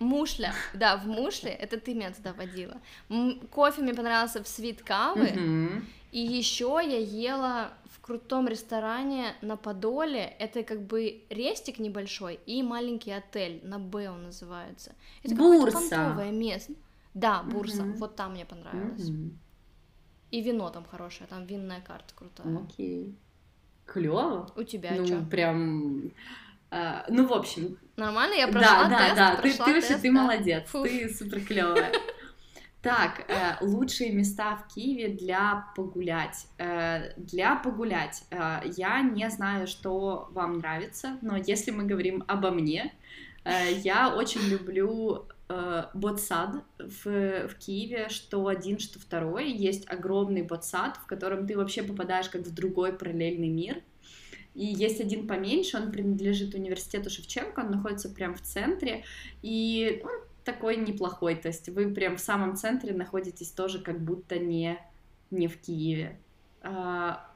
Мушля, 0.00 0.52
да, 0.74 0.96
в 0.96 1.06
Мушле, 1.06 1.50
это 1.50 1.78
ты 1.78 1.94
меня 1.94 2.10
туда 2.10 2.32
водила. 2.32 2.76
Кофе 3.50 3.82
мне 3.82 3.94
понравился 3.94 4.42
в 4.42 4.48
Свит 4.48 4.82
Кавы, 4.82 5.30
Мгм. 5.30 5.86
И 6.14 6.20
еще 6.20 6.80
я 6.80 6.98
ела 6.98 7.72
в 7.90 8.00
крутом 8.00 8.46
ресторане 8.46 9.34
на 9.42 9.56
Подоле, 9.56 10.20
это 10.38 10.62
как 10.62 10.86
бы 10.86 11.24
рестик 11.28 11.80
небольшой 11.80 12.38
и 12.46 12.62
маленький 12.62 13.10
отель, 13.10 13.60
на 13.64 13.80
Б 13.80 14.08
он 14.10 14.22
называется. 14.22 14.92
Это 15.24 15.34
Бурса. 15.34 16.30
место. 16.30 16.72
Да, 17.14 17.42
Бурса, 17.42 17.82
Мгм. 17.82 17.96
вот 17.96 18.14
там 18.14 18.32
мне 18.34 18.44
понравилось. 18.44 19.08
Мгм. 19.08 19.36
И 20.30 20.40
вино 20.40 20.70
там 20.70 20.84
хорошее, 20.84 21.26
там 21.28 21.46
винная 21.46 21.80
карта 21.80 22.14
крутая. 22.14 22.58
Окей. 22.58 23.16
Клево. 23.84 24.52
У 24.54 24.62
тебя 24.62 24.92
Ну, 24.96 25.06
что? 25.06 25.20
прям... 25.22 26.12
а, 26.70 27.06
ну, 27.08 27.26
в 27.26 27.32
общем, 27.32 27.76
Нормально? 27.96 28.34
Я 28.34 28.46
прошла 28.48 28.84
да, 28.84 28.88
да, 28.88 28.98
тест, 28.98 29.16
да, 29.16 29.34
ты, 29.36 29.42
прошла 29.42 29.64
ты 29.66 29.72
вообще, 29.74 29.88
тест, 29.88 30.02
ты 30.02 30.12
да. 30.12 30.22
молодец, 30.22 30.68
Фух. 30.68 30.84
ты 30.84 31.12
супер 31.12 31.40
клевая. 31.44 31.92
Так, 32.84 33.24
э, 33.28 33.64
лучшие 33.64 34.12
места 34.12 34.56
в 34.56 34.74
Киеве 34.74 35.08
для 35.08 35.72
погулять. 35.74 36.46
Э, 36.58 37.14
для 37.16 37.56
погулять. 37.56 38.24
Э, 38.30 38.60
я 38.76 39.00
не 39.00 39.30
знаю, 39.30 39.66
что 39.66 40.28
вам 40.32 40.58
нравится, 40.58 41.16
но 41.22 41.34
если 41.34 41.70
мы 41.70 41.84
говорим 41.84 42.24
обо 42.28 42.50
мне, 42.50 42.92
э, 43.44 43.72
я 43.82 44.14
очень 44.14 44.42
люблю 44.42 45.24
э, 45.48 45.84
ботсад 45.94 46.56
в, 46.78 47.48
в 47.48 47.54
Киеве, 47.58 48.10
что 48.10 48.48
один, 48.48 48.78
что 48.78 48.98
второй. 48.98 49.50
Есть 49.50 49.90
огромный 49.90 50.42
ботсад, 50.42 50.98
в 50.98 51.06
котором 51.06 51.46
ты 51.46 51.56
вообще 51.56 51.82
попадаешь 51.82 52.28
как 52.28 52.42
в 52.42 52.52
другой 52.52 52.92
параллельный 52.92 53.48
мир. 53.48 53.82
И 54.54 54.66
есть 54.66 55.00
один 55.00 55.26
поменьше, 55.26 55.78
он 55.78 55.90
принадлежит 55.90 56.54
университету 56.54 57.08
Шевченко, 57.08 57.60
он 57.60 57.70
находится 57.70 58.10
прям 58.10 58.34
в 58.34 58.42
центре, 58.42 59.04
и 59.42 60.02
он 60.04 60.23
такой 60.44 60.76
неплохой, 60.76 61.34
то 61.34 61.48
есть 61.48 61.68
вы 61.68 61.92
прям 61.92 62.16
в 62.16 62.20
самом 62.20 62.56
центре 62.56 62.94
находитесь 62.94 63.50
тоже 63.50 63.80
как 63.80 64.00
будто 64.00 64.38
не, 64.38 64.78
не 65.30 65.48
в 65.48 65.60
Киеве. 65.60 66.18
А, 66.62 67.26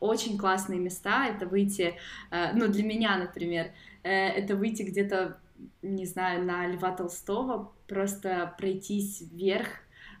Очень 0.00 0.38
классные 0.38 0.78
места, 0.78 1.26
это 1.26 1.46
выйти, 1.46 1.94
э, 2.30 2.52
ну 2.54 2.68
для 2.68 2.84
меня, 2.84 3.18
например, 3.18 3.72
э, 4.04 4.10
это 4.10 4.54
выйти 4.54 4.82
где-то, 4.82 5.38
не 5.82 6.06
знаю, 6.06 6.44
на 6.44 6.66
Льва 6.68 6.92
Толстого, 6.92 7.72
просто 7.88 8.54
пройтись 8.58 9.22
вверх 9.32 9.68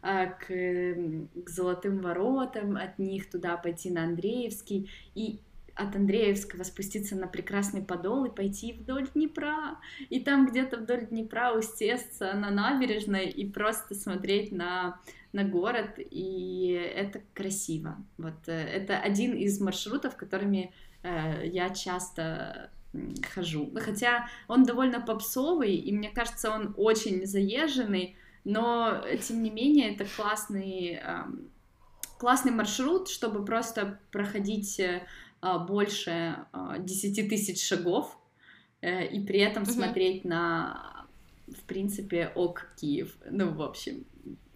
э, 0.02 0.26
к, 0.26 1.44
к 1.44 1.48
Золотым 1.50 2.00
воротам, 2.00 2.76
от 2.76 2.98
них 2.98 3.30
туда 3.30 3.56
пойти 3.56 3.90
на 3.90 4.02
Андреевский, 4.04 4.90
и 5.14 5.38
от 5.78 5.94
Андреевского 5.94 6.64
спуститься 6.64 7.14
на 7.14 7.28
прекрасный 7.28 7.82
подол 7.82 8.24
и 8.24 8.34
пойти 8.34 8.72
вдоль 8.72 9.08
Днепра, 9.14 9.78
и 10.10 10.20
там 10.20 10.46
где-то 10.46 10.78
вдоль 10.78 11.06
Днепра 11.06 11.52
усесться 11.56 12.32
на 12.34 12.50
набережной 12.50 13.28
и 13.28 13.48
просто 13.48 13.94
смотреть 13.94 14.50
на, 14.50 15.00
на 15.32 15.44
город, 15.44 15.94
и 15.98 16.92
это 16.94 17.22
красиво. 17.32 17.96
Вот 18.18 18.48
э, 18.48 18.52
это 18.52 18.98
один 18.98 19.34
из 19.34 19.60
маршрутов, 19.60 20.16
которыми 20.16 20.72
э, 21.02 21.46
я 21.46 21.70
часто 21.70 22.70
хожу. 23.34 23.70
Хотя 23.76 24.28
он 24.48 24.64
довольно 24.64 25.00
попсовый, 25.00 25.76
и 25.76 25.92
мне 25.92 26.10
кажется, 26.10 26.50
он 26.50 26.74
очень 26.76 27.24
заезженный, 27.24 28.16
но 28.44 29.04
тем 29.22 29.42
не 29.42 29.50
менее 29.50 29.94
это 29.94 30.06
классный, 30.16 30.94
эм, 30.94 31.50
классный 32.18 32.52
маршрут, 32.52 33.08
чтобы 33.08 33.44
просто 33.44 34.00
проходить 34.10 34.80
э, 34.80 35.06
больше 35.40 36.36
а, 36.52 36.78
10 36.78 37.28
тысяч 37.28 37.66
шагов 37.66 38.16
э, 38.80 39.06
и 39.06 39.20
при 39.24 39.38
этом 39.40 39.62
Мгм. 39.62 39.72
смотреть 39.72 40.24
на, 40.24 41.06
в 41.46 41.62
принципе, 41.62 42.32
ок 42.34 42.66
Киев. 42.80 43.16
Ну, 43.30 43.50
в 43.52 43.62
общем, 43.62 44.04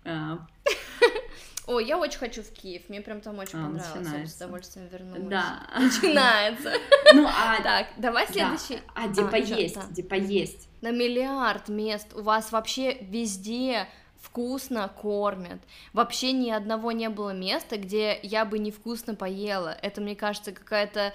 а, 0.05 0.47
О, 1.68 1.79
я 1.79 1.97
очень 1.97 2.18
хочу 2.18 2.42
в 2.42 2.51
Киев, 2.51 2.88
мне 2.88 3.01
прям 3.01 3.21
там 3.21 3.38
очень 3.38 3.57
А, 3.59 3.62
понравилось, 3.66 3.87
я 3.95 3.99
бы 4.01 4.05
с 4.05 4.05
начинается. 4.09 4.37
удовольствием 4.45 4.88
вернулась. 4.88 5.23
да. 5.29 5.68
Начинается. 5.79 6.73
Ну, 7.14 7.27
а, 7.27 7.62
Так, 7.62 7.88
давай 7.99 8.27
да. 8.27 8.33
следующий. 8.33 8.83
а 8.95 9.07
где 9.07 9.23
А, 9.23 9.27
поесть, 9.29 9.75
да. 9.75 9.83
где 9.90 10.03
поесть. 10.03 10.68
На 10.81 10.90
миллиард 10.90 11.68
мест 11.68 12.09
у 12.14 12.23
вас 12.23 12.51
вообще 12.53 12.95
везде 13.03 13.87
вкусно 14.23 14.89
кормят. 14.89 15.61
Вообще 15.93 16.33
ни 16.33 16.51
одного 16.51 16.93
не 16.93 17.11
было 17.11 17.35
места, 17.35 17.77
где 17.77 18.19
я 18.23 18.45
бы 18.45 18.59
невкусно 18.59 19.15
поела. 19.15 19.77
Это, 19.83 20.01
мне 20.01 20.17
кажется, 20.17 20.53
какая-то 20.53 21.13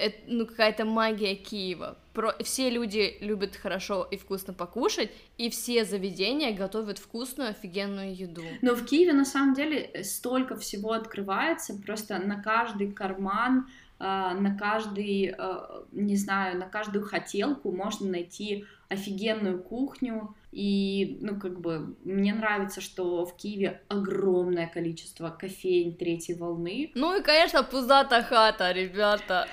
это, 0.00 0.16
ну, 0.26 0.46
какая-то 0.46 0.84
магия 0.84 1.34
Киева. 1.34 1.96
Про... 2.14 2.32
Все 2.42 2.70
люди 2.70 3.18
любят 3.20 3.54
хорошо 3.54 4.06
и 4.10 4.16
вкусно 4.16 4.54
покушать, 4.54 5.10
и 5.36 5.50
все 5.50 5.84
заведения 5.84 6.56
готовят 6.56 6.98
вкусную, 6.98 7.50
офигенную 7.50 8.14
еду. 8.14 8.42
Но 8.62 8.74
в 8.74 8.86
Киеве 8.86 9.12
на 9.12 9.24
самом 9.24 9.54
деле 9.54 10.02
столько 10.02 10.56
всего 10.56 10.92
открывается, 10.92 11.74
просто 11.74 12.18
на 12.18 12.42
каждый 12.42 12.92
карман, 12.92 13.68
а, 13.98 14.32
на 14.34 14.56
каждый, 14.56 15.34
а, 15.36 15.84
не 15.92 16.16
знаю, 16.16 16.58
на 16.58 16.66
каждую 16.66 17.04
хотелку 17.04 17.70
можно 17.70 18.08
найти 18.08 18.64
офигенную 18.88 19.62
кухню, 19.62 20.34
и, 20.52 21.18
ну, 21.20 21.38
как 21.38 21.60
бы, 21.60 21.96
мне 22.04 22.34
нравится, 22.34 22.80
что 22.80 23.24
в 23.24 23.36
Киеве 23.36 23.82
огромное 23.88 24.66
количество 24.66 25.30
кофеин 25.30 25.96
третьей 25.96 26.34
волны. 26.34 26.90
Ну 26.94 27.18
и, 27.18 27.22
конечно, 27.22 27.62
пузата 27.62 28.22
хата, 28.22 28.72
ребята. 28.72 29.48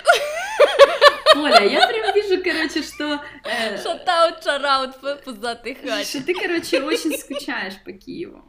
Оля, 1.36 1.62
я 1.64 1.86
прям 1.86 2.14
вижу, 2.14 2.42
короче, 2.42 2.82
что... 2.82 3.20
Э, 3.44 3.80
Шатаут, 3.80 4.42
шараут 4.42 5.00
по 5.00 5.14
пузатой 5.16 5.76
хате. 5.76 6.04
Что 6.04 6.24
ты, 6.24 6.34
короче, 6.34 6.82
очень 6.82 7.16
скучаешь 7.16 7.80
по 7.84 7.92
Киеву. 7.92 8.42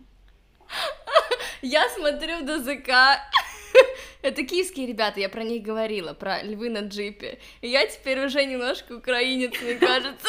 Я 1.62 1.88
смотрю 1.90 2.42
ДЗК. 2.46 2.90
Это 4.22 4.44
киевские 4.44 4.88
ребята, 4.88 5.20
я 5.20 5.30
про 5.30 5.44
них 5.44 5.62
говорила, 5.62 6.14
про 6.14 6.42
львы 6.42 6.70
на 6.70 6.80
джипе. 6.80 7.40
И 7.62 7.70
я 7.70 7.86
теперь 7.86 8.26
уже 8.26 8.44
немножко 8.44 8.94
украинец, 8.94 9.54
мне 9.62 9.76
кажется. 9.76 10.28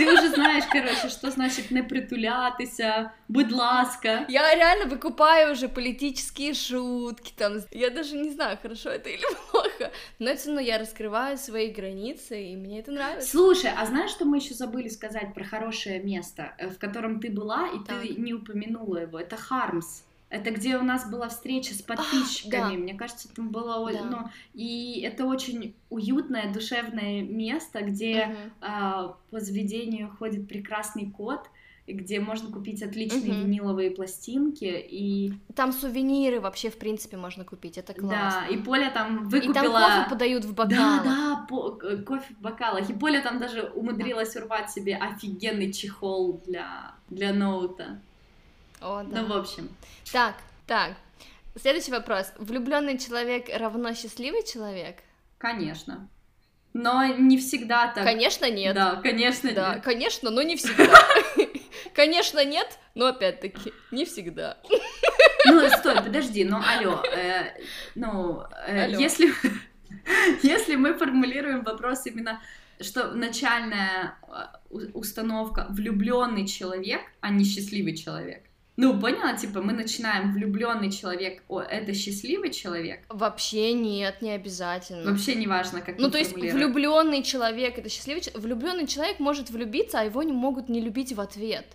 Ты 0.00 0.12
уже 0.12 0.30
знаешь, 0.30 0.64
короче, 0.70 1.10
что 1.10 1.30
значит 1.30 1.70
не 1.70 1.82
притулятися, 1.82 3.12
будь 3.28 3.52
ласка. 3.52 4.24
Я 4.28 4.54
реально 4.54 4.86
выкупаю 4.86 5.52
уже 5.52 5.68
политические 5.68 6.54
шутки, 6.54 7.34
там, 7.36 7.58
я 7.70 7.90
даже 7.90 8.16
не 8.16 8.30
знаю, 8.30 8.58
хорошо 8.62 8.88
это 8.88 9.10
или 9.10 9.22
плохо, 9.50 9.92
но 10.18 10.34
все 10.36 10.46
равно 10.46 10.60
я 10.62 10.78
раскрываю 10.78 11.36
свои 11.36 11.70
границы, 11.70 12.42
и 12.42 12.56
мне 12.56 12.80
это 12.80 12.92
нравится. 12.92 13.28
Слушай, 13.28 13.72
а 13.76 13.84
знаешь, 13.84 14.10
что 14.10 14.24
мы 14.24 14.38
еще 14.38 14.54
забыли 14.54 14.88
сказать 14.88 15.34
про 15.34 15.44
хорошее 15.44 16.00
место, 16.02 16.54
э, 16.56 16.70
в 16.70 16.78
котором 16.78 17.20
ты 17.20 17.30
была, 17.30 17.68
и 17.68 17.84
так. 17.84 18.00
ты 18.00 18.14
не 18.14 18.32
упомянула 18.32 18.98
его? 18.98 19.18
Это 19.18 19.36
Хармс. 19.36 20.04
Это 20.30 20.52
где 20.52 20.78
у 20.78 20.82
нас 20.82 21.10
была 21.10 21.28
встреча 21.28 21.74
с 21.74 21.82
подписчиками. 21.82 22.62
А, 22.62 22.70
да. 22.70 22.82
Мне 22.82 22.94
кажется, 22.94 23.28
там 23.34 23.50
было, 23.50 23.92
да. 23.92 24.04
ну, 24.04 24.18
и 24.54 25.00
это 25.00 25.24
очень 25.26 25.74
уютное, 25.90 26.52
душевное 26.52 27.22
место, 27.22 27.82
где 27.82 28.26
угу. 28.26 28.52
а, 28.60 29.16
по 29.30 29.40
заведению 29.40 30.08
ходит 30.18 30.46
прекрасный 30.48 31.10
кот, 31.10 31.50
где 31.88 32.20
можно 32.20 32.52
купить 32.52 32.80
отличные 32.80 33.32
угу. 33.32 33.40
виниловые 33.40 33.90
пластинки 33.90 34.64
и 34.88 35.32
там 35.56 35.72
сувениры 35.72 36.40
вообще 36.40 36.70
в 36.70 36.78
принципе 36.78 37.16
можно 37.16 37.44
купить, 37.44 37.76
это 37.76 37.92
классно. 37.92 38.44
Да, 38.46 38.54
и 38.54 38.56
Поля 38.56 38.90
там 38.90 39.28
выкупила. 39.28 39.50
И 39.50 39.54
там 39.54 39.72
кофе 39.72 40.10
подают 40.10 40.44
в 40.44 40.54
бокалах. 40.54 41.02
Да, 41.02 41.04
да, 41.04 41.46
по... 41.48 41.72
Кофе 41.72 42.34
в 42.34 42.40
бокалах. 42.40 42.88
И 42.88 42.92
Поля 42.92 43.20
там 43.20 43.40
даже 43.40 43.62
умудрилась 43.74 44.36
урвать 44.36 44.70
себе 44.70 44.94
офигенный 44.96 45.72
чехол 45.72 46.40
для 46.46 46.94
для 47.08 47.34
ноута. 47.34 48.00
О, 48.80 49.02
да. 49.02 49.22
Ну, 49.22 49.28
в 49.28 49.32
общем. 49.32 49.68
Так, 50.12 50.36
так. 50.66 50.94
Следующий 51.60 51.92
вопрос. 51.92 52.32
Влюбленный 52.38 52.98
человек 52.98 53.46
равно 53.52 53.94
счастливый 53.94 54.44
человек? 54.44 54.96
Конечно. 55.38 56.08
Но 56.72 57.04
не 57.04 57.38
всегда 57.38 57.88
так. 57.88 58.04
Конечно, 58.04 58.48
нет. 58.48 58.74
Да, 58.74 58.96
конечно, 58.96 59.52
да, 59.52 59.74
нет. 59.74 59.84
Конечно, 59.84 60.30
но 60.30 60.42
не 60.42 60.56
всегда. 60.56 60.94
Конечно, 61.94 62.44
нет, 62.44 62.78
но 62.94 63.06
опять-таки 63.06 63.72
не 63.90 64.04
всегда. 64.04 64.58
Ну, 65.46 65.68
стой, 65.70 65.96
подожди, 65.96 66.44
ну, 66.44 66.58
алло, 66.64 67.02
э, 67.02 67.56
ну, 67.94 68.42
э, 68.66 68.84
алло. 68.84 68.98
если, 68.98 69.32
если 70.42 70.76
мы 70.76 70.94
формулируем 70.94 71.64
вопрос 71.64 72.06
именно, 72.06 72.40
что 72.80 73.12
начальная 73.12 74.18
э, 74.70 74.76
установка 74.92 75.66
влюбленный 75.70 76.46
человек, 76.46 77.00
а 77.20 77.30
не 77.30 77.44
счастливый 77.44 77.96
человек, 77.96 78.44
ну, 78.80 78.98
поняла, 78.98 79.34
типа, 79.34 79.60
мы 79.60 79.74
начинаем 79.74 80.32
влюбленный 80.32 80.90
человек, 80.90 81.42
о, 81.48 81.60
это 81.60 81.92
счастливый 81.92 82.50
человек. 82.50 83.00
Вообще 83.10 83.74
нет, 83.74 84.22
не 84.22 84.30
обязательно. 84.30 85.10
Вообще 85.10 85.34
не 85.34 85.46
важно, 85.46 85.82
как. 85.82 85.98
Ну, 85.98 86.10
то 86.10 86.16
есть 86.16 86.32
влюбленный 86.32 87.22
человек 87.22 87.76
это 87.76 87.90
счастливый 87.90 88.22
человек. 88.22 88.42
Влюбленный 88.42 88.86
человек 88.86 89.20
может 89.20 89.50
влюбиться, 89.50 90.00
а 90.00 90.04
его 90.04 90.22
не 90.22 90.32
могут 90.32 90.70
не 90.70 90.80
любить 90.80 91.12
в 91.12 91.20
ответ. 91.20 91.66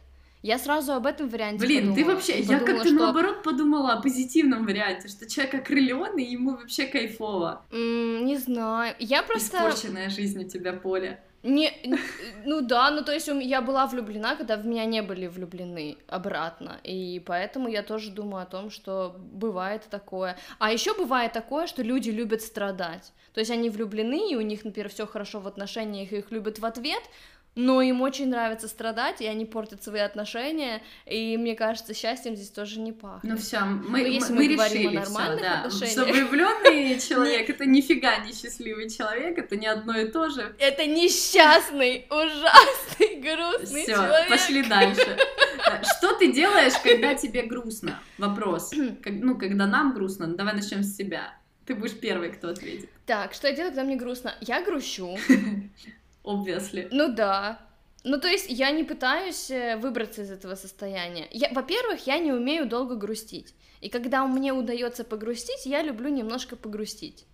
Я 0.42 0.58
сразу 0.58 0.94
об 0.94 1.06
этом 1.06 1.28
варианте 1.30 1.66
Блин, 1.66 1.90
подумала. 1.90 1.96
ты 1.96 2.06
вообще, 2.06 2.40
я 2.40 2.60
как-то 2.60 2.86
что... 2.86 2.94
наоборот 2.94 3.44
подумала 3.44 3.94
о 3.94 4.02
позитивном 4.02 4.66
варианте, 4.66 5.08
что 5.08 5.28
человек 5.28 5.56
окрыленный, 5.56 6.24
ему 6.24 6.52
вообще 6.52 6.86
кайфово. 6.86 7.66
Mm, 7.72 8.24
не 8.24 8.38
знаю, 8.38 8.96
я 9.00 9.24
просто... 9.24 9.58
Испорченная 9.58 10.10
жизнь 10.10 10.44
у 10.44 10.48
тебя, 10.48 10.74
Поля. 10.74 11.20
Не, 11.46 11.72
ну 12.44 12.62
да, 12.62 12.90
ну 12.90 13.04
то 13.04 13.14
есть 13.14 13.28
я 13.28 13.62
была 13.62 13.86
влюблена, 13.86 14.36
когда 14.36 14.58
в 14.58 14.66
меня 14.66 14.86
не 14.86 15.04
были 15.04 15.28
влюблены 15.28 15.98
обратно, 16.08 16.80
и 16.84 17.22
поэтому 17.24 17.68
я 17.68 17.84
тоже 17.84 18.10
думаю 18.10 18.42
о 18.42 18.46
том, 18.48 18.72
что 18.72 19.16
бывает 19.20 19.84
такое. 19.92 20.38
А 20.58 20.72
еще 20.72 20.96
бывает 20.96 21.34
такое, 21.34 21.68
что 21.68 21.84
люди 21.84 22.10
любят 22.10 22.42
страдать. 22.42 23.14
То 23.34 23.42
есть 23.42 23.52
они 23.52 23.70
влюблены, 23.70 24.32
и 24.32 24.36
у 24.36 24.42
них, 24.42 24.66
например, 24.66 24.90
все 24.90 25.06
хорошо 25.06 25.40
в 25.40 25.48
отношениях, 25.48 26.14
и 26.14 26.18
их 26.18 26.32
любят 26.32 26.58
в 26.58 26.66
ответ, 26.66 27.04
но 27.56 27.82
им 27.82 28.02
очень 28.02 28.30
нравится 28.30 28.68
страдать, 28.68 29.22
и 29.22 29.26
они 29.26 29.46
портят 29.46 29.84
свои 29.84 30.02
отношения, 30.02 30.82
и 31.06 31.38
мне 31.38 31.56
кажется, 31.56 31.94
счастьем 31.94 32.36
здесь 32.36 32.50
тоже 32.50 32.80
не 32.80 32.92
пахнет. 32.92 33.32
Ну 33.32 33.38
все, 33.38 33.62
мы, 33.62 34.02
но 34.02 34.08
если 34.08 34.34
мы, 34.34 34.48
мы 34.48 34.56
говорим 34.56 34.82
решили, 34.82 34.98
о 34.98 35.00
нормальных 35.00 35.40
всё, 35.40 35.50
да. 35.50 35.60
отношениях... 35.60 35.92
Что 35.92 36.06
влюбленный 36.06 37.00
человек— 37.10 37.50
это 37.52 37.66
нифига 37.66 38.18
не 38.18 38.34
счастливый 38.34 38.90
человек, 38.90 39.38
это 39.38 39.56
не 39.56 39.68
одно 39.68 39.98
и 39.98 40.10
то 40.10 40.30
же. 40.30 40.56
Это 40.60 40.86
несчастный, 40.86 42.06
ужасный, 42.10 43.22
грустный 43.22 43.84
Всё, 43.84 43.96
человек. 43.96 44.30
пошли 44.30 44.64
дальше. 44.64 45.18
Что 45.98 46.14
ты 46.14 46.32
делаешь, 46.32 46.74
когда 46.84 47.16
тебе 47.16 47.44
грустно? 47.44 48.00
Вопрос. 48.18 48.72
Ну, 49.06 49.38
когда 49.38 49.66
нам 49.66 49.94
грустно, 49.94 50.28
давай 50.28 50.54
начнем 50.54 50.84
с 50.84 50.96
себя. 50.96 51.34
Ты 51.66 51.74
будешь 51.74 51.98
первый, 52.00 52.32
кто 52.32 52.50
ответит. 52.50 52.90
Так, 53.06 53.34
что 53.34 53.48
я 53.48 53.56
делаю, 53.56 53.72
когда 53.72 53.84
мне 53.84 53.96
грустно? 53.96 54.36
Я 54.42 54.62
грущу. 54.62 55.18
obviously. 56.26 56.88
Ну 56.92 57.14
да. 57.14 57.60
Ну, 58.04 58.20
то 58.20 58.28
есть 58.28 58.50
я 58.50 58.72
не 58.72 58.84
пытаюсь 58.84 59.50
э, 59.50 59.78
выбраться 59.78 60.22
из 60.22 60.32
этого 60.32 60.56
состояния. 60.56 61.28
Я, 61.32 61.50
во-первых, 61.52 62.06
я 62.06 62.20
не 62.20 62.32
умею 62.32 62.68
долго 62.68 62.96
грустить. 62.96 63.56
И 63.82 63.90
когда 63.90 64.26
мне 64.28 64.54
удается 64.54 65.04
погрустить, 65.04 65.66
я 65.66 65.82
люблю 65.82 66.10
немножко 66.10 66.56
погрустить. 66.56 67.26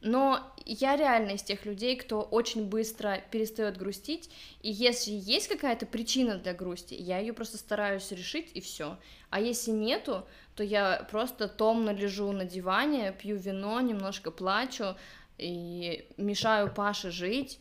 Но 0.00 0.52
я 0.64 0.96
реально 0.96 1.32
из 1.32 1.42
тех 1.42 1.64
людей, 1.64 1.96
кто 1.96 2.22
очень 2.22 2.68
быстро 2.68 3.22
перестает 3.30 3.76
грустить, 3.76 4.30
и 4.60 4.70
если 4.70 5.12
есть 5.12 5.46
какая-то 5.46 5.86
причина 5.86 6.38
для 6.38 6.54
грусти, 6.54 6.94
я 6.94 7.18
ее 7.18 7.32
просто 7.32 7.56
стараюсь 7.56 8.10
решить 8.10 8.50
и 8.54 8.60
все. 8.60 8.98
А 9.30 9.40
если 9.40 9.70
нету, 9.70 10.26
то 10.56 10.64
я 10.64 11.06
просто 11.10 11.46
томно 11.46 11.90
лежу 11.90 12.32
на 12.32 12.44
диване, 12.44 13.12
пью 13.12 13.36
вино, 13.36 13.80
немножко 13.80 14.32
плачу 14.32 14.96
и 15.38 16.04
мешаю 16.16 16.72
Паше 16.72 17.12
жить, 17.12 17.60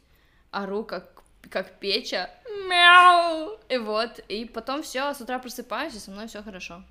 ору 0.52 0.84
как, 0.84 1.24
как 1.50 1.80
печа, 1.80 2.30
мяу, 2.70 3.58
и 3.70 3.78
вот, 3.78 4.20
и 4.28 4.46
потом 4.46 4.84
все, 4.84 5.14
с 5.14 5.22
утра 5.22 5.40
просыпаюсь, 5.40 5.96
и 5.96 6.00
со 6.00 6.12
мной 6.12 6.28
все 6.28 6.44
хорошо. 6.44 6.84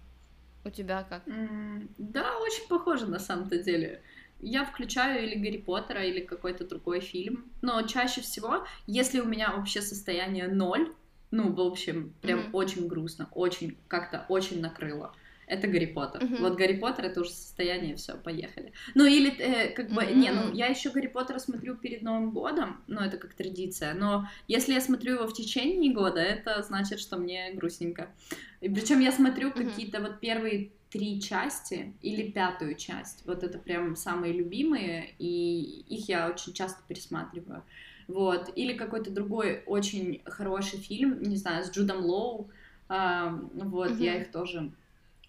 У 0.65 0.71
тебя 0.71 1.07
как? 1.09 1.27
Mm, 1.27 1.89
да, 1.97 2.37
очень 2.39 2.69
похоже 2.69 3.07
на 3.07 3.19
самом-то 3.19 3.63
деле. 3.63 4.03
Я 4.41 4.65
включаю 4.65 5.25
или 5.25 5.35
Гарри 5.35 5.59
Поттера, 5.59 6.05
или 6.05 6.21
какой-то 6.21 6.67
другой 6.67 7.01
фильм. 7.01 7.51
Но 7.63 7.83
чаще 7.83 8.21
всего, 8.21 8.67
если 8.87 9.21
у 9.21 9.27
меня 9.27 9.53
вообще 9.53 9.83
состояние 9.83 10.49
ноль, 10.49 10.93
ну, 11.31 11.53
в 11.53 11.61
общем, 11.61 12.15
прям 12.21 12.41
mm-hmm. 12.41 12.51
очень 12.53 12.89
грустно, 12.89 13.29
очень, 13.33 13.77
как-то 13.89 14.27
очень 14.29 14.61
накрыло, 14.61 15.15
это 15.51 15.67
Гарри 15.67 15.87
Поттер. 15.87 16.23
Uh-huh. 16.23 16.41
Вот 16.41 16.57
Гарри 16.57 16.77
Поттер 16.77 17.07
это 17.07 17.21
уже 17.21 17.31
состояние, 17.31 17.97
все, 17.97 18.17
поехали. 18.17 18.73
Ну 18.95 19.05
или 19.05 19.31
э, 19.31 19.75
как 19.75 19.91
бы, 19.91 20.03
uh-huh. 20.03 20.15
не, 20.15 20.31
ну 20.31 20.53
я 20.53 20.67
еще 20.67 20.91
Гарри 20.91 21.09
Поттера 21.09 21.39
смотрю 21.39 21.75
перед 21.75 22.03
Новым 22.03 22.31
годом, 22.31 22.81
ну 22.87 23.01
это 23.01 23.19
как 23.19 23.35
традиция, 23.35 23.95
но 23.95 24.29
если 24.47 24.73
я 24.73 24.81
смотрю 24.81 25.15
его 25.15 25.27
в 25.27 25.35
течение 25.35 25.93
года, 25.93 26.21
это 26.21 26.63
значит, 26.63 27.01
что 27.01 27.17
мне 27.17 27.53
грустненько. 27.53 28.09
Причем 28.61 29.01
я 29.01 29.11
смотрю 29.11 29.49
uh-huh. 29.49 29.65
какие-то 29.65 30.01
вот 30.01 30.21
первые 30.21 30.71
три 30.91 31.21
части 31.21 31.95
или 32.01 32.31
пятую 32.31 32.77
часть, 32.77 33.23
вот 33.27 33.43
это 33.43 33.59
прям 33.59 33.97
самые 33.97 34.33
любимые, 34.33 35.15
и 35.19 35.85
их 35.89 36.09
я 36.09 36.29
очень 36.29 36.53
часто 36.53 36.81
пересматриваю. 36.87 37.65
Вот, 38.07 38.51
или 38.57 38.73
какой-то 38.73 39.11
другой 39.11 39.63
очень 39.67 40.21
хороший 40.25 40.81
фильм, 40.81 41.23
не 41.23 41.37
знаю, 41.37 41.65
с 41.65 41.71
Джудом 41.71 42.05
Лоу, 42.05 42.51
а, 42.89 43.39
вот, 43.55 43.93
uh-huh. 43.93 44.03
я 44.03 44.21
их 44.21 44.33
тоже 44.33 44.73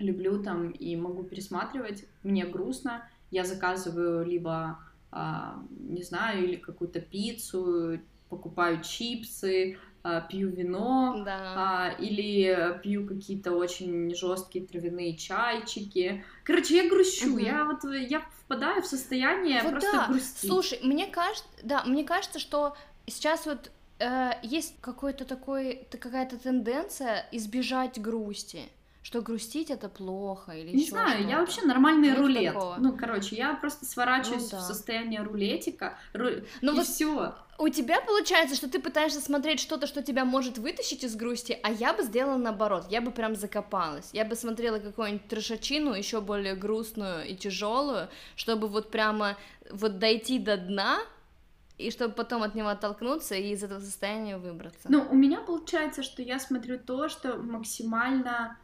люблю 0.02 0.42
там 0.44 0.72
и 0.72 0.96
могу 0.96 1.24
пересматривать. 1.24 2.06
Мне 2.24 2.46
грустно, 2.46 3.08
я 3.32 3.44
заказываю 3.46 4.26
либо, 4.26 4.80
а, 5.12 5.64
не 5.70 6.04
знаю, 6.04 6.44
или 6.46 6.56
какую-то 6.56 7.00
пиццу, 7.00 8.00
покупаю 8.30 8.82
чипсы, 8.82 9.78
а, 10.04 10.22
пью 10.22 10.50
вино, 10.50 11.22
Да. 11.26 11.54
а, 11.56 11.96
или 12.00 12.80
пью 12.82 13.06
какие-то 13.08 13.52
очень 13.52 14.14
жесткие 14.16 14.66
травяные 14.66 15.16
чайчики. 15.16 16.24
Короче, 16.44 16.78
я 16.84 16.90
грущу, 16.90 17.30
Мгм. 17.30 17.38
я 17.38 17.66
вот 17.66 17.84
я 17.94 18.22
впадаю 18.44 18.82
в 18.82 18.88
состояние 18.88 19.62
Вот 19.62 19.72
просто 19.74 19.92
да. 19.92 20.08
грусти. 20.08 20.48
Слушай, 20.48 20.80
мне 20.84 21.08
кажется, 21.08 21.48
да, 21.64 21.84
мне 21.84 22.04
кажется, 22.04 22.40
что 22.40 22.76
сейчас 23.06 23.46
вот 23.46 23.70
э, 24.00 24.32
есть 24.42 24.76
какой-то 24.82 25.26
такой, 25.26 25.88
какая-то 25.92 26.38
тенденция 26.40 27.24
избежать 27.32 28.02
грусти, 28.02 28.64
что 29.04 29.22
грустить 29.22 29.70
это 29.72 29.90
плохо 29.90 30.52
или 30.52 30.76
Не 30.76 30.86
знаю, 30.86 31.16
что-то. 31.20 31.30
я 31.30 31.40
вообще 31.40 31.62
нормальный 31.64 32.10
Нет 32.10 32.20
рулет. 32.20 32.54
такого? 32.54 32.76
Ну, 32.80 32.96
короче, 32.96 33.36
я 33.36 33.56
просто 33.56 33.86
сворачиваюсь 33.86 34.44
Ну 34.44 34.50
да. 34.52 34.58
в 34.60 34.62
состояние 34.62 35.22
рулетика, 35.24 35.98
ру- 36.14 36.48
Ну 36.62 36.74
и 36.74 36.76
вот 36.76 36.86
все. 36.86 37.34
У 37.58 37.70
тебя 37.70 38.02
получается, 38.02 38.56
что 38.56 38.68
ты 38.70 38.80
пытаешься 38.80 39.20
смотреть 39.22 39.60
что-то, 39.60 39.86
что 39.88 40.02
тебя 40.02 40.26
может 40.26 40.58
вытащить 40.58 41.04
из 41.04 41.16
грусти, 41.16 41.60
а 41.64 41.72
я 41.72 41.94
бы 41.94 42.04
сделала 42.04 42.38
наоборот, 42.38 42.86
я 42.90 43.02
бы 43.02 43.12
прям 43.12 43.36
закопалась, 43.36 44.10
я 44.14 44.26
бы 44.26 44.36
смотрела 44.36 44.80
какую-нибудь 44.80 45.28
трешачину, 45.28 45.94
еще 45.94 46.22
более 46.22 46.56
грустную 46.56 47.28
и 47.28 47.36
тяжелую, 47.36 48.08
чтобы 48.36 48.68
вот 48.68 48.90
прямо 48.92 49.36
вот 49.72 50.00
дойти 50.00 50.40
до 50.40 50.58
дна, 50.58 51.00
и 51.78 51.90
чтобы 51.90 52.14
потом 52.14 52.44
от 52.44 52.54
него 52.56 52.68
оттолкнуться 52.70 53.34
и 53.36 53.52
из 53.54 53.64
этого 53.64 53.80
состояния 53.80 54.38
выбраться. 54.38 54.88
Ну, 54.90 55.08
у 55.10 55.16
меня 55.16 55.40
получается, 55.40 56.04
что 56.04 56.22
я 56.22 56.40
смотрю 56.40 56.78
то, 56.80 57.10
что 57.10 57.38
максимально 57.38 58.58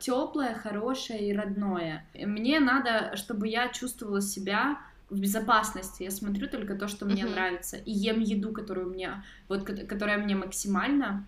теплое, 0.00 0.54
хорошее 0.54 1.28
и 1.30 1.32
родное. 1.36 2.04
Мне 2.14 2.60
надо, 2.60 3.16
чтобы 3.16 3.48
я 3.48 3.68
чувствовала 3.68 4.20
себя 4.20 4.78
в 5.10 5.18
безопасности. 5.18 6.02
Я 6.02 6.10
смотрю 6.10 6.48
только 6.48 6.74
то, 6.74 6.86
что 6.88 7.06
мне 7.06 7.24
нравится, 7.24 7.76
и 7.78 7.90
ем 7.90 8.20
еду, 8.20 8.52
которую 8.52 8.90
мне, 8.90 9.22
вот, 9.48 9.64
ко- 9.64 9.86
которая 9.86 10.18
мне 10.18 10.34
максимально 10.36 11.26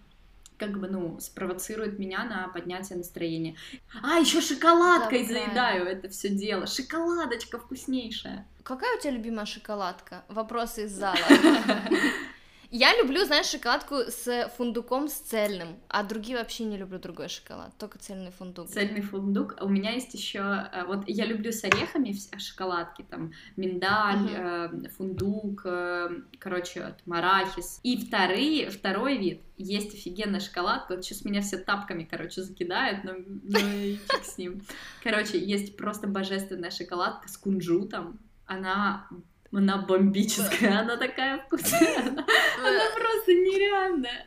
как 0.58 0.78
бы, 0.78 0.88
ну, 0.88 1.18
спровоцирует 1.20 1.98
меня 1.98 2.22
на 2.24 2.48
поднятие 2.48 2.98
настроения. 2.98 3.56
А, 4.02 4.18
еще 4.18 4.42
шоколадкой 4.42 5.24
правильно. 5.24 5.46
заедаю 5.46 5.86
это 5.86 6.10
все 6.10 6.28
дело. 6.28 6.66
Шоколадочка 6.66 7.58
вкуснейшая. 7.58 8.46
Какая 8.62 8.98
у 8.98 9.00
тебя 9.00 9.12
любимая 9.12 9.46
шоколадка? 9.46 10.22
Вопросы 10.28 10.84
из 10.84 10.92
зала. 10.92 11.16
Я 12.72 12.96
люблю, 12.96 13.24
знаешь, 13.24 13.46
шоколадку 13.46 13.96
с 13.96 14.48
фундуком 14.56 15.08
с 15.08 15.14
цельным, 15.14 15.80
а 15.88 16.04
другие 16.04 16.38
вообще 16.38 16.64
не 16.64 16.76
люблю 16.76 17.00
другой 17.00 17.28
шоколад, 17.28 17.76
только 17.78 17.98
цельный 17.98 18.30
фундук. 18.30 18.68
Цельный 18.68 19.00
фундук. 19.02 19.56
А 19.58 19.64
У 19.64 19.68
меня 19.68 19.90
есть 19.90 20.14
еще, 20.14 20.68
вот 20.86 21.02
я 21.08 21.26
люблю 21.26 21.50
с 21.50 21.64
орехами 21.64 22.10
вс- 22.10 22.38
шоколадки, 22.38 23.02
там 23.02 23.32
миндаль, 23.56 24.30
э, 24.30 24.88
фундук, 24.96 25.62
э, 25.64 26.10
короче, 26.38 26.84
вот, 26.84 26.94
марахис. 27.06 27.80
И 27.82 27.96
вторые, 28.06 28.70
второй 28.70 29.18
вид 29.18 29.40
есть 29.56 29.92
офигенная 29.92 30.40
шоколадка. 30.40 30.94
Вот 30.94 31.04
сейчас 31.04 31.24
меня 31.24 31.40
все 31.40 31.58
тапками, 31.58 32.04
короче, 32.04 32.42
закидают, 32.42 33.02
но 33.02 33.14
ну 33.42 33.58
с 34.22 34.38
ним. 34.38 34.62
Короче, 35.02 35.38
есть 35.38 35.76
просто 35.76 36.06
божественная 36.06 36.70
шоколадка 36.70 37.28
с 37.28 37.36
кунжутом. 37.36 38.20
Она 38.46 39.08
она 39.52 39.78
бомбическая, 39.78 40.80
она 40.80 40.96
такая 40.96 41.38
вкусная, 41.46 41.98
она, 41.98 42.24
она 42.58 42.84
просто 42.94 43.32
нереальная. 43.32 44.26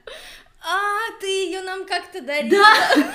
А, 0.65 1.19
ты 1.19 1.27
ее 1.27 1.61
нам 1.61 1.85
как-то 1.85 2.21
дарила. 2.21 2.63
Да, 2.63 3.13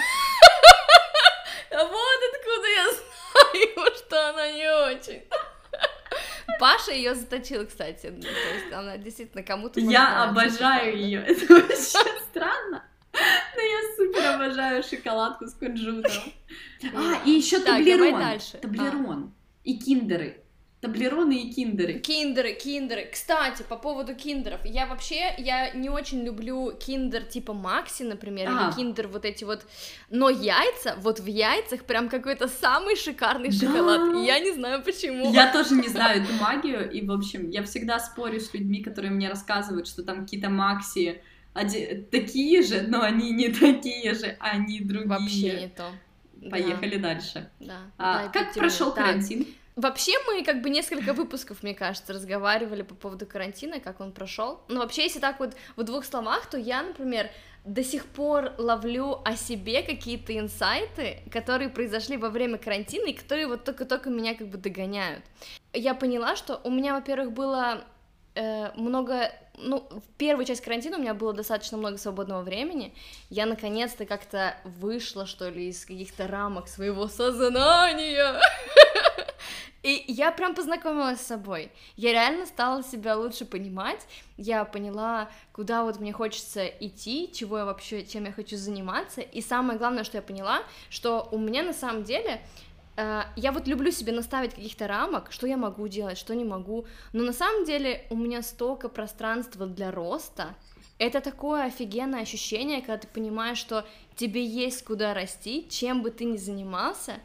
вот 1.85 2.21
откуда 2.35 2.69
я 2.69 2.85
знаю, 2.91 3.95
что 3.97 4.29
она 4.31 4.53
не 4.53 4.71
очень. 4.93 5.23
Паша 6.61 6.93
ее 6.93 7.15
заточил, 7.15 7.67
кстати. 7.67 8.09
Ну, 8.15 8.21
То 8.21 8.29
есть 8.29 8.73
она 8.73 8.97
действительно 8.99 9.43
кому-то. 9.43 9.81
Я 9.81 10.25
обожаю 10.25 10.97
ее. 10.97 11.23
Это 11.23 11.55
вообще 11.55 11.99
странно. 12.31 12.85
Но 13.13 13.63
я 13.63 13.97
супер 13.97 14.27
обожаю 14.35 14.83
шоколадку 14.83 15.47
с 15.47 15.55
кунжутом. 15.55 16.13
А, 16.95 17.23
и 17.25 17.31
еще 17.31 17.61
таблерон. 17.61 18.21
А. 18.23 18.39
Таблерон. 18.61 19.33
И 19.65 19.79
киндеры. 19.79 20.43
Таблероны 20.81 21.43
и 21.43 21.53
киндеры. 21.53 21.95
Киндеры, 21.99 22.53
киндеры. 22.53 23.09
Кстати, 23.13 23.65
по 23.69 23.75
поводу 23.77 24.15
киндеров, 24.15 24.61
я 24.65 24.87
вообще, 24.87 25.35
я 25.39 25.73
не 25.73 25.91
очень 25.91 26.23
люблю 26.25 26.71
киндер 26.79 27.25
типа 27.25 27.53
Макси, 27.53 28.05
например, 28.05 28.49
А. 28.49 28.69
или 28.69 28.77
киндер 28.77 29.09
вот 29.09 29.25
эти 29.25 29.43
вот, 29.43 29.67
но 30.09 30.31
яйца, 30.31 30.95
вот 31.01 31.19
в 31.19 31.27
яйцах 31.27 31.83
прям 31.85 32.09
какой-то 32.09 32.47
самый 32.47 32.95
шикарный 32.95 33.49
Да. 33.51 33.57
шоколад, 33.67 34.25
я 34.25 34.39
не 34.39 34.53
знаю 34.53 34.81
почему. 34.85 35.33
Я 35.33 35.53
тоже 35.53 35.75
не 35.75 35.89
знаю 35.89 36.23
эту 36.23 36.33
магию, 36.35 36.89
и, 36.89 37.05
в 37.05 37.11
общем, 37.11 37.51
я 37.51 37.65
всегда 37.65 37.99
спорю 37.99 38.39
с 38.39 38.55
людьми, 38.55 38.81
которые 38.81 39.11
мне 39.11 39.29
рассказывают, 39.29 39.89
что 39.89 40.05
там 40.05 40.21
какие-то 40.25 40.49
Макси 40.49 41.21
оде- 41.57 42.05
такие 42.09 42.63
же, 42.63 42.83
но 42.83 43.03
они 43.03 43.33
не 43.33 43.49
такие 43.49 44.15
же, 44.15 44.37
они 44.39 44.79
другие. 44.81 45.09
Вообще 45.09 45.61
не 45.63 45.69
то. 45.71 45.91
Да, 46.35 46.51
Поехали 46.51 46.99
дальше. 46.99 47.51
Да, 47.59 47.79
А, 47.99 48.23
да, 48.27 48.29
как 48.29 48.55
прошел 48.55 48.93
карантин? 48.93 49.45
Вообще 49.79 50.11
мы 50.27 50.43
как 50.43 50.61
бы 50.61 50.71
несколько 50.71 51.13
выпусков, 51.13 51.63
мне 51.63 51.73
кажется, 51.73 52.13
разговаривали 52.13 52.83
по 52.83 52.97
поводу 52.97 53.27
карантина, 53.27 53.79
как 53.79 54.01
он 54.01 54.11
прошел. 54.11 54.61
Но 54.67 54.81
вообще, 54.81 55.05
если 55.05 55.21
так 55.21 55.39
вот 55.39 55.55
в 55.77 55.85
двух 55.85 56.05
словах, 56.05 56.51
то 56.51 56.59
я, 56.59 56.83
например, 56.83 57.31
до 57.65 57.85
сих 57.85 58.07
пор 58.07 58.55
ловлю 58.59 59.21
о 59.25 59.37
себе 59.37 59.83
какие-то 59.83 60.37
инсайты, 60.37 61.19
которые 61.31 61.69
произошли 61.69 62.17
во 62.17 62.29
время 62.29 62.59
карантина 62.59 63.07
и 63.07 63.13
которые 63.13 63.47
вот 63.47 63.63
только-только 63.63 64.11
меня 64.11 64.35
как 64.35 64.49
бы 64.49 64.59
догоняют. 64.59 65.23
Я 65.73 65.95
поняла, 65.95 66.35
что 66.35 66.61
у 66.65 66.71
меня, 66.73 66.95
во-первых, 66.95 67.31
было 67.31 67.85
э, 68.35 68.73
много, 68.75 69.31
ну, 69.61 69.89
в 69.91 70.17
первую 70.17 70.45
часть 70.45 70.61
карантина 70.61 70.97
у 70.97 71.01
меня 71.01 71.15
было 71.15 71.33
достаточно 71.33 71.77
много 71.79 71.99
свободного 71.99 72.43
времени. 72.43 72.95
Я 73.31 73.47
наконец-то 73.47 74.07
как-то 74.07 74.57
вышла, 74.65 75.27
что 75.27 75.49
ли, 75.49 75.69
из 75.69 75.85
каких-то 75.85 76.27
рамок 76.27 76.69
своего 76.69 77.09
сознания. 77.09 78.41
И 79.83 80.05
я 80.09 80.33
прям 80.33 80.55
познакомилась 80.55 81.21
с 81.21 81.27
собой. 81.27 81.71
Я 81.97 82.13
реально 82.13 82.47
стала 82.47 82.83
себя 82.83 83.17
лучше 83.17 83.45
понимать. 83.45 84.07
Я 84.37 84.65
поняла, 84.65 85.31
куда 85.53 85.85
вот 85.85 86.01
мне 86.01 86.13
хочется 86.13 86.67
идти, 86.67 87.31
чего 87.33 87.59
я 87.59 87.65
вообще, 87.65 88.05
чем 88.05 88.25
я 88.25 88.33
хочу 88.33 88.57
заниматься. 88.57 89.21
И 89.21 89.41
самое 89.41 89.79
главное, 89.79 90.03
что 90.03 90.19
я 90.19 90.23
поняла, 90.23 90.63
что 90.91 91.29
у 91.31 91.39
меня 91.39 91.63
на 91.63 91.73
самом 91.73 92.03
деле 92.03 92.41
я 93.37 93.53
вот 93.53 93.69
люблю 93.69 93.93
себе 93.93 94.13
наставить 94.13 94.55
каких-то 94.55 94.89
рамок, 94.89 95.31
что 95.31 95.47
я 95.47 95.57
могу 95.57 95.87
делать, 95.87 96.19
что 96.19 96.35
не 96.35 96.45
могу. 96.45 96.85
Но 97.13 97.23
на 97.23 97.33
самом 97.33 97.65
деле 97.65 98.05
у 98.11 98.17
меня 98.17 98.43
столько 98.43 98.89
пространства 98.89 99.67
для 99.67 99.93
роста. 99.93 100.57
Это 100.99 101.21
такое 101.21 101.67
офигенное 101.67 102.23
ощущение, 102.23 102.81
когда 102.81 102.99
ты 102.99 103.07
понимаешь, 103.07 103.59
что 103.59 103.87
тебе 104.17 104.45
есть 104.45 104.85
куда 104.85 105.15
расти, 105.15 105.69
чем 105.71 106.03
бы 106.03 106.11
ты 106.11 106.25
ни 106.25 106.37
занимался, 106.37 107.21